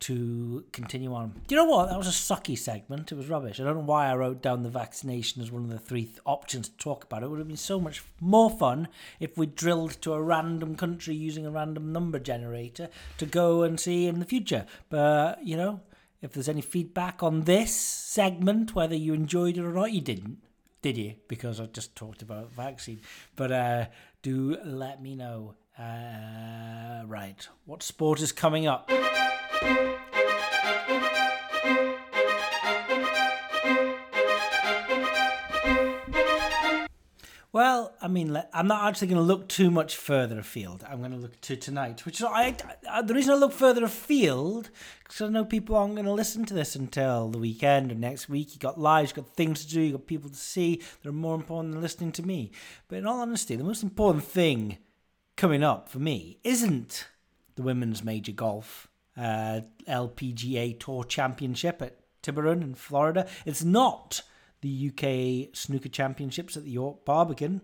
to 0.00 0.64
continue 0.72 1.14
on. 1.14 1.40
Do 1.46 1.54
you 1.54 1.60
know 1.60 1.68
what? 1.68 1.88
That 1.88 1.98
was 1.98 2.08
a 2.08 2.10
sucky 2.10 2.58
segment. 2.58 3.12
It 3.12 3.14
was 3.14 3.28
rubbish. 3.28 3.60
I 3.60 3.64
don't 3.64 3.76
know 3.76 3.82
why 3.82 4.10
I 4.10 4.16
wrote 4.16 4.42
down 4.42 4.62
the 4.64 4.70
vaccination 4.70 5.40
as 5.40 5.52
one 5.52 5.62
of 5.62 5.70
the 5.70 5.78
three 5.78 6.06
th- 6.06 6.18
options 6.24 6.70
to 6.70 6.76
talk 6.78 7.04
about. 7.04 7.22
It 7.22 7.28
would 7.28 7.38
have 7.38 7.46
been 7.46 7.56
so 7.56 7.78
much 7.78 8.02
more 8.18 8.50
fun 8.50 8.88
if 9.20 9.36
we 9.36 9.46
drilled 9.46 10.00
to 10.02 10.14
a 10.14 10.22
random 10.22 10.74
country 10.74 11.14
using 11.14 11.46
a 11.46 11.50
random 11.50 11.92
number 11.92 12.18
generator 12.18 12.88
to 13.18 13.26
go 13.26 13.62
and 13.62 13.78
see 13.78 14.06
in 14.06 14.18
the 14.20 14.24
future. 14.24 14.64
But, 14.88 15.44
you 15.44 15.56
know, 15.56 15.80
if 16.22 16.32
there's 16.32 16.48
any 16.48 16.60
feedback 16.60 17.22
on 17.22 17.42
this 17.42 17.74
segment, 17.74 18.74
whether 18.74 18.94
you 18.94 19.14
enjoyed 19.14 19.56
it 19.56 19.64
or 19.64 19.72
not, 19.72 19.92
you 19.92 20.00
didn't, 20.00 20.38
did 20.82 20.96
you? 20.96 21.14
Because 21.28 21.60
I 21.60 21.66
just 21.66 21.96
talked 21.96 22.22
about 22.22 22.52
vaccine. 22.52 23.00
But 23.36 23.52
uh, 23.52 23.86
do 24.22 24.56
let 24.64 25.02
me 25.02 25.14
know. 25.14 25.54
Uh, 25.78 27.06
right, 27.06 27.48
what 27.64 27.82
sport 27.82 28.20
is 28.20 28.32
coming 28.32 28.66
up? 28.66 28.90
Well, 37.52 37.94
I 38.00 38.06
mean, 38.06 38.40
I'm 38.52 38.68
not 38.68 38.86
actually 38.86 39.08
going 39.08 39.20
to 39.20 39.26
look 39.26 39.48
too 39.48 39.72
much 39.72 39.96
further 39.96 40.38
afield. 40.38 40.84
I'm 40.88 41.00
going 41.00 41.10
to 41.10 41.16
look 41.16 41.40
to 41.40 41.56
tonight, 41.56 42.06
which 42.06 42.20
is 42.20 42.26
I, 42.26 42.54
I 42.88 43.02
the 43.02 43.12
reason 43.12 43.32
I 43.32 43.36
look 43.36 43.52
further 43.52 43.84
afield 43.84 44.70
because 45.02 45.20
I 45.20 45.28
know 45.28 45.44
people 45.44 45.74
aren't 45.74 45.96
going 45.96 46.06
to 46.06 46.12
listen 46.12 46.44
to 46.44 46.54
this 46.54 46.76
until 46.76 47.28
the 47.28 47.38
weekend 47.38 47.90
or 47.90 47.96
next 47.96 48.28
week. 48.28 48.54
You 48.54 48.60
got 48.60 48.78
lives, 48.78 49.10
you 49.10 49.22
got 49.22 49.34
things 49.34 49.64
to 49.64 49.72
do, 49.72 49.80
you 49.80 49.92
got 49.92 50.06
people 50.06 50.30
to 50.30 50.36
see 50.36 50.80
that 51.02 51.08
are 51.08 51.12
more 51.12 51.34
important 51.34 51.74
than 51.74 51.82
listening 51.82 52.12
to 52.12 52.22
me. 52.22 52.52
But 52.86 52.98
in 52.98 53.06
all 53.06 53.20
honesty, 53.20 53.56
the 53.56 53.64
most 53.64 53.82
important 53.82 54.24
thing 54.24 54.78
coming 55.36 55.64
up 55.64 55.88
for 55.88 55.98
me 55.98 56.38
isn't 56.44 57.08
the 57.56 57.62
women's 57.62 58.04
major 58.04 58.32
golf 58.32 58.86
uh, 59.16 59.62
LPGA 59.88 60.78
Tour 60.78 61.02
Championship 61.02 61.82
at 61.82 61.98
Tiburon 62.22 62.62
in 62.62 62.74
Florida. 62.74 63.26
It's 63.44 63.64
not 63.64 64.22
the 64.60 64.90
UK 64.90 65.56
Snooker 65.56 65.88
Championships 65.88 66.56
at 66.56 66.64
the 66.64 66.70
York 66.70 67.04
Barbican. 67.04 67.60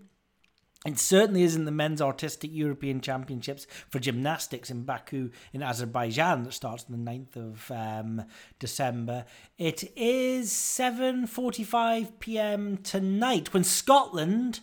It 0.84 0.98
certainly 0.98 1.42
isn't 1.42 1.64
the 1.64 1.72
men's 1.72 2.00
artistic 2.00 2.50
European 2.52 3.00
Championships 3.00 3.66
for 3.88 3.98
gymnastics 3.98 4.70
in 4.70 4.84
Baku 4.84 5.30
in 5.52 5.62
Azerbaijan 5.62 6.44
that 6.44 6.52
starts 6.52 6.84
on 6.88 7.04
the 7.04 7.10
9th 7.10 7.36
of 7.36 7.70
um, 7.72 8.22
December. 8.60 9.24
It 9.58 9.90
is 9.96 10.52
7:45 10.52 12.20
p.m. 12.20 12.76
tonight 12.78 13.52
when 13.52 13.64
Scotland 13.64 14.60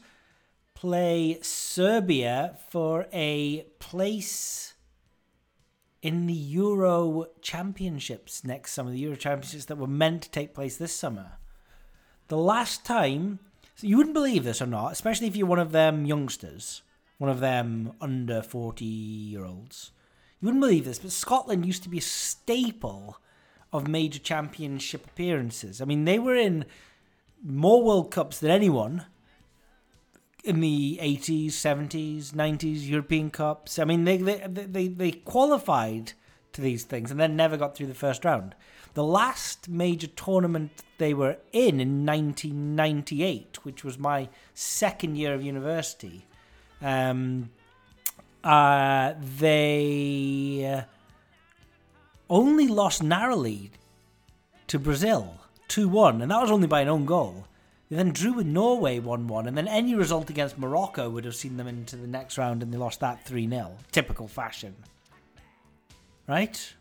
play 0.76 1.40
Serbia 1.42 2.58
for 2.70 3.08
a 3.12 3.66
place 3.80 4.74
in 6.02 6.28
the 6.28 6.34
Euro 6.34 7.28
Championships 7.42 8.44
next 8.44 8.74
summer, 8.74 8.92
the 8.92 9.00
Euro 9.00 9.16
Championships 9.16 9.66
that 9.66 9.78
were 9.78 9.88
meant 9.88 10.22
to 10.24 10.30
take 10.30 10.54
place 10.54 10.78
this 10.78 10.96
summer. 10.96 11.38
The 12.34 12.40
last 12.40 12.84
time, 12.84 13.38
so 13.76 13.86
you 13.86 13.96
wouldn't 13.96 14.16
believe 14.16 14.44
this 14.44 14.60
or 14.60 14.66
not, 14.66 14.92
especially 14.92 15.28
if 15.28 15.36
you're 15.36 15.46
one 15.46 15.60
of 15.60 15.72
them 15.72 16.04
youngsters, 16.04 16.82
one 17.20 17.30
of 17.30 17.42
them 17.42 17.94
under 18.02 18.42
40 18.42 18.84
year 18.84 19.46
olds. 19.46 19.92
You 20.42 20.48
wouldn't 20.48 20.64
believe 20.64 20.86
this, 20.86 20.98
but 20.98 21.12
Scotland 21.12 21.64
used 21.64 21.84
to 21.84 21.90
be 21.90 22.00
a 22.00 22.02
staple 22.02 23.20
of 23.72 23.88
major 23.88 24.18
championship 24.18 25.06
appearances. 25.06 25.80
I 25.80 25.86
mean, 25.86 26.06
they 26.06 26.18
were 26.18 26.36
in 26.36 26.66
more 27.44 27.84
World 27.84 28.10
Cups 28.10 28.40
than 28.40 28.50
anyone 28.50 29.06
in 30.44 30.60
the 30.60 30.98
80s, 31.04 31.50
70s, 31.50 32.32
90s, 32.32 32.90
European 32.90 33.30
Cups. 33.30 33.78
I 33.78 33.84
mean, 33.86 34.06
they, 34.06 34.18
they, 34.18 34.48
they, 34.48 34.88
they 34.88 35.12
qualified 35.12 36.14
to 36.54 36.62
these 36.62 36.84
things 36.84 37.12
and 37.12 37.20
then 37.20 37.36
never 37.36 37.58
got 37.58 37.76
through 37.76 37.86
the 37.86 37.94
first 37.94 38.26
round. 38.26 38.56
The 38.94 39.04
last 39.04 39.70
major 39.70 40.08
tournament 40.08 40.84
they 40.98 41.14
were 41.14 41.38
in 41.52 41.80
in 41.80 42.06
1998, 42.06 43.66
which 43.66 43.84
was 43.84 43.98
my 43.98 44.30
second 44.54 45.18
year 45.18 45.34
of 45.34 45.42
university, 45.42 46.26
um, 46.82 47.50
uh, 48.44 49.14
they 49.40 50.76
uh, 50.78 50.84
only 52.30 52.68
lost 52.68 53.02
narrowly 53.02 53.72
to 54.68 54.78
Brazil 54.78 55.40
2 55.70 55.90
1, 55.90 56.22
and 56.22 56.30
that 56.30 56.42
was 56.42 56.52
only 56.52 56.68
by 56.68 56.82
an 56.82 56.88
own 56.88 57.06
goal. 57.06 57.48
They 57.90 57.96
then 57.96 58.12
drew 58.12 58.34
with 58.34 58.46
Norway 58.46 59.00
1 59.00 59.28
1, 59.28 59.48
and 59.48 59.58
then 59.58 59.68
any 59.68 59.96
result 59.96 60.30
against 60.30 60.58
Morocco 60.58 61.10
would 61.10 61.26
have 61.26 61.36
seen 61.36 61.58
them 61.58 61.68
into 61.68 61.96
the 61.96 62.08
next 62.08 62.38
round, 62.38 62.62
and 62.62 62.72
they 62.72 62.78
lost 62.78 63.00
that 63.00 63.26
3 63.26 63.50
0. 63.50 63.76
Typical 63.92 64.28
fashion. 64.28 64.76
Right? 66.28 66.74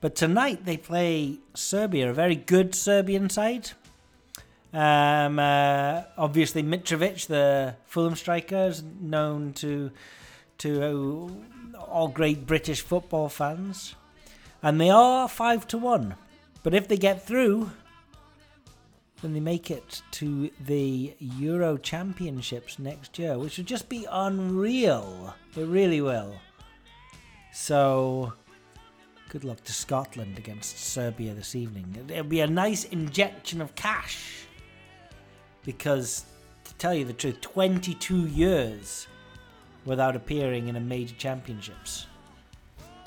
But 0.00 0.14
tonight 0.14 0.64
they 0.64 0.76
play 0.76 1.38
Serbia, 1.54 2.10
a 2.10 2.12
very 2.12 2.36
good 2.36 2.74
Serbian 2.74 3.30
side. 3.30 3.70
Um, 4.72 5.38
uh, 5.38 6.02
obviously, 6.18 6.62
Mitrovic, 6.62 7.26
the 7.28 7.76
Fulham 7.86 8.14
striker, 8.14 8.66
is 8.66 8.82
known 9.00 9.52
to 9.54 9.90
to 10.58 10.82
uh, 11.74 11.80
all 11.80 12.08
great 12.08 12.46
British 12.46 12.80
football 12.80 13.28
fans, 13.28 13.94
and 14.62 14.80
they 14.80 14.90
are 14.90 15.28
five 15.28 15.66
to 15.68 15.78
one. 15.78 16.16
But 16.62 16.74
if 16.74 16.88
they 16.88 16.96
get 16.96 17.26
through, 17.26 17.70
then 19.22 19.32
they 19.32 19.40
make 19.40 19.70
it 19.70 20.02
to 20.12 20.50
the 20.60 21.14
Euro 21.18 21.78
Championships 21.78 22.78
next 22.78 23.18
year, 23.18 23.38
which 23.38 23.56
would 23.56 23.66
just 23.66 23.88
be 23.88 24.06
unreal. 24.10 25.34
It 25.56 25.66
really 25.66 26.00
will. 26.00 26.34
So, 27.52 28.34
good 29.28 29.44
luck 29.44 29.62
to 29.64 29.72
Scotland 29.72 30.38
against 30.38 30.78
Serbia 30.78 31.34
this 31.34 31.54
evening. 31.54 32.06
It'll 32.08 32.24
be 32.24 32.40
a 32.40 32.46
nice 32.46 32.84
injection 32.84 33.60
of 33.60 33.74
cash. 33.74 34.46
Because, 35.64 36.24
to 36.64 36.74
tell 36.74 36.94
you 36.94 37.04
the 37.04 37.12
truth, 37.12 37.40
22 37.40 38.26
years 38.26 39.08
without 39.84 40.16
appearing 40.16 40.68
in 40.68 40.76
a 40.76 40.80
major 40.80 41.14
championships. 41.16 42.06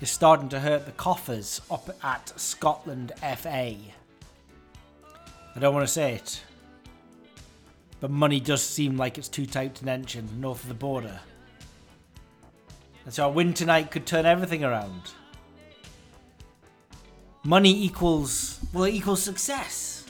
is 0.02 0.10
starting 0.10 0.50
to 0.50 0.60
hurt 0.60 0.86
the 0.86 0.92
coffers 0.94 1.62
up 1.70 1.90
at 2.04 2.32
Scotland 2.40 3.12
FA. 3.38 3.76
I 5.56 5.60
don't 5.60 5.74
want 5.74 5.86
to 5.86 5.92
say 5.92 6.16
it, 6.16 6.42
but 8.00 8.10
money 8.10 8.40
does 8.40 8.64
seem 8.64 8.98
like 8.98 9.18
it's 9.18 9.28
too 9.28 9.46
tight 9.46 9.76
to 9.76 9.86
mention 9.86 10.28
north 10.40 10.64
of 10.64 10.70
the 10.70 10.76
border. 10.76 11.20
And 13.04 13.14
so 13.14 13.28
a 13.28 13.30
win 13.30 13.54
tonight 13.54 13.92
could 13.92 14.06
turn 14.06 14.26
everything 14.26 14.64
around. 14.64 15.12
Money 17.46 17.86
equals, 17.86 18.60
well, 18.74 18.84
it 18.84 18.94
equals 18.94 19.24
success. 19.24 20.06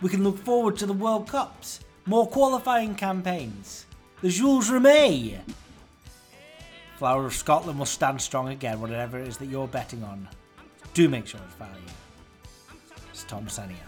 We 0.00 0.08
can 0.08 0.22
look 0.22 0.38
forward 0.38 0.76
to 0.76 0.86
the 0.86 0.92
World 0.92 1.28
Cups, 1.28 1.80
more 2.06 2.28
qualifying 2.28 2.94
campaigns, 2.94 3.84
the 4.22 4.28
Jules 4.28 4.70
Rimet. 4.70 5.40
Flower 6.98 7.26
of 7.26 7.34
Scotland 7.34 7.80
will 7.80 7.86
stand 7.86 8.20
strong 8.20 8.48
again, 8.48 8.80
whatever 8.80 9.18
it 9.18 9.26
is 9.26 9.38
that 9.38 9.46
you're 9.46 9.66
betting 9.66 10.04
on. 10.04 10.28
Do 10.94 11.08
make 11.08 11.26
sure 11.26 11.40
it's 11.44 11.56
value. 11.56 11.72
It's 13.10 13.24
Tom 13.24 13.48
signing 13.48 13.76
out. 13.84 13.86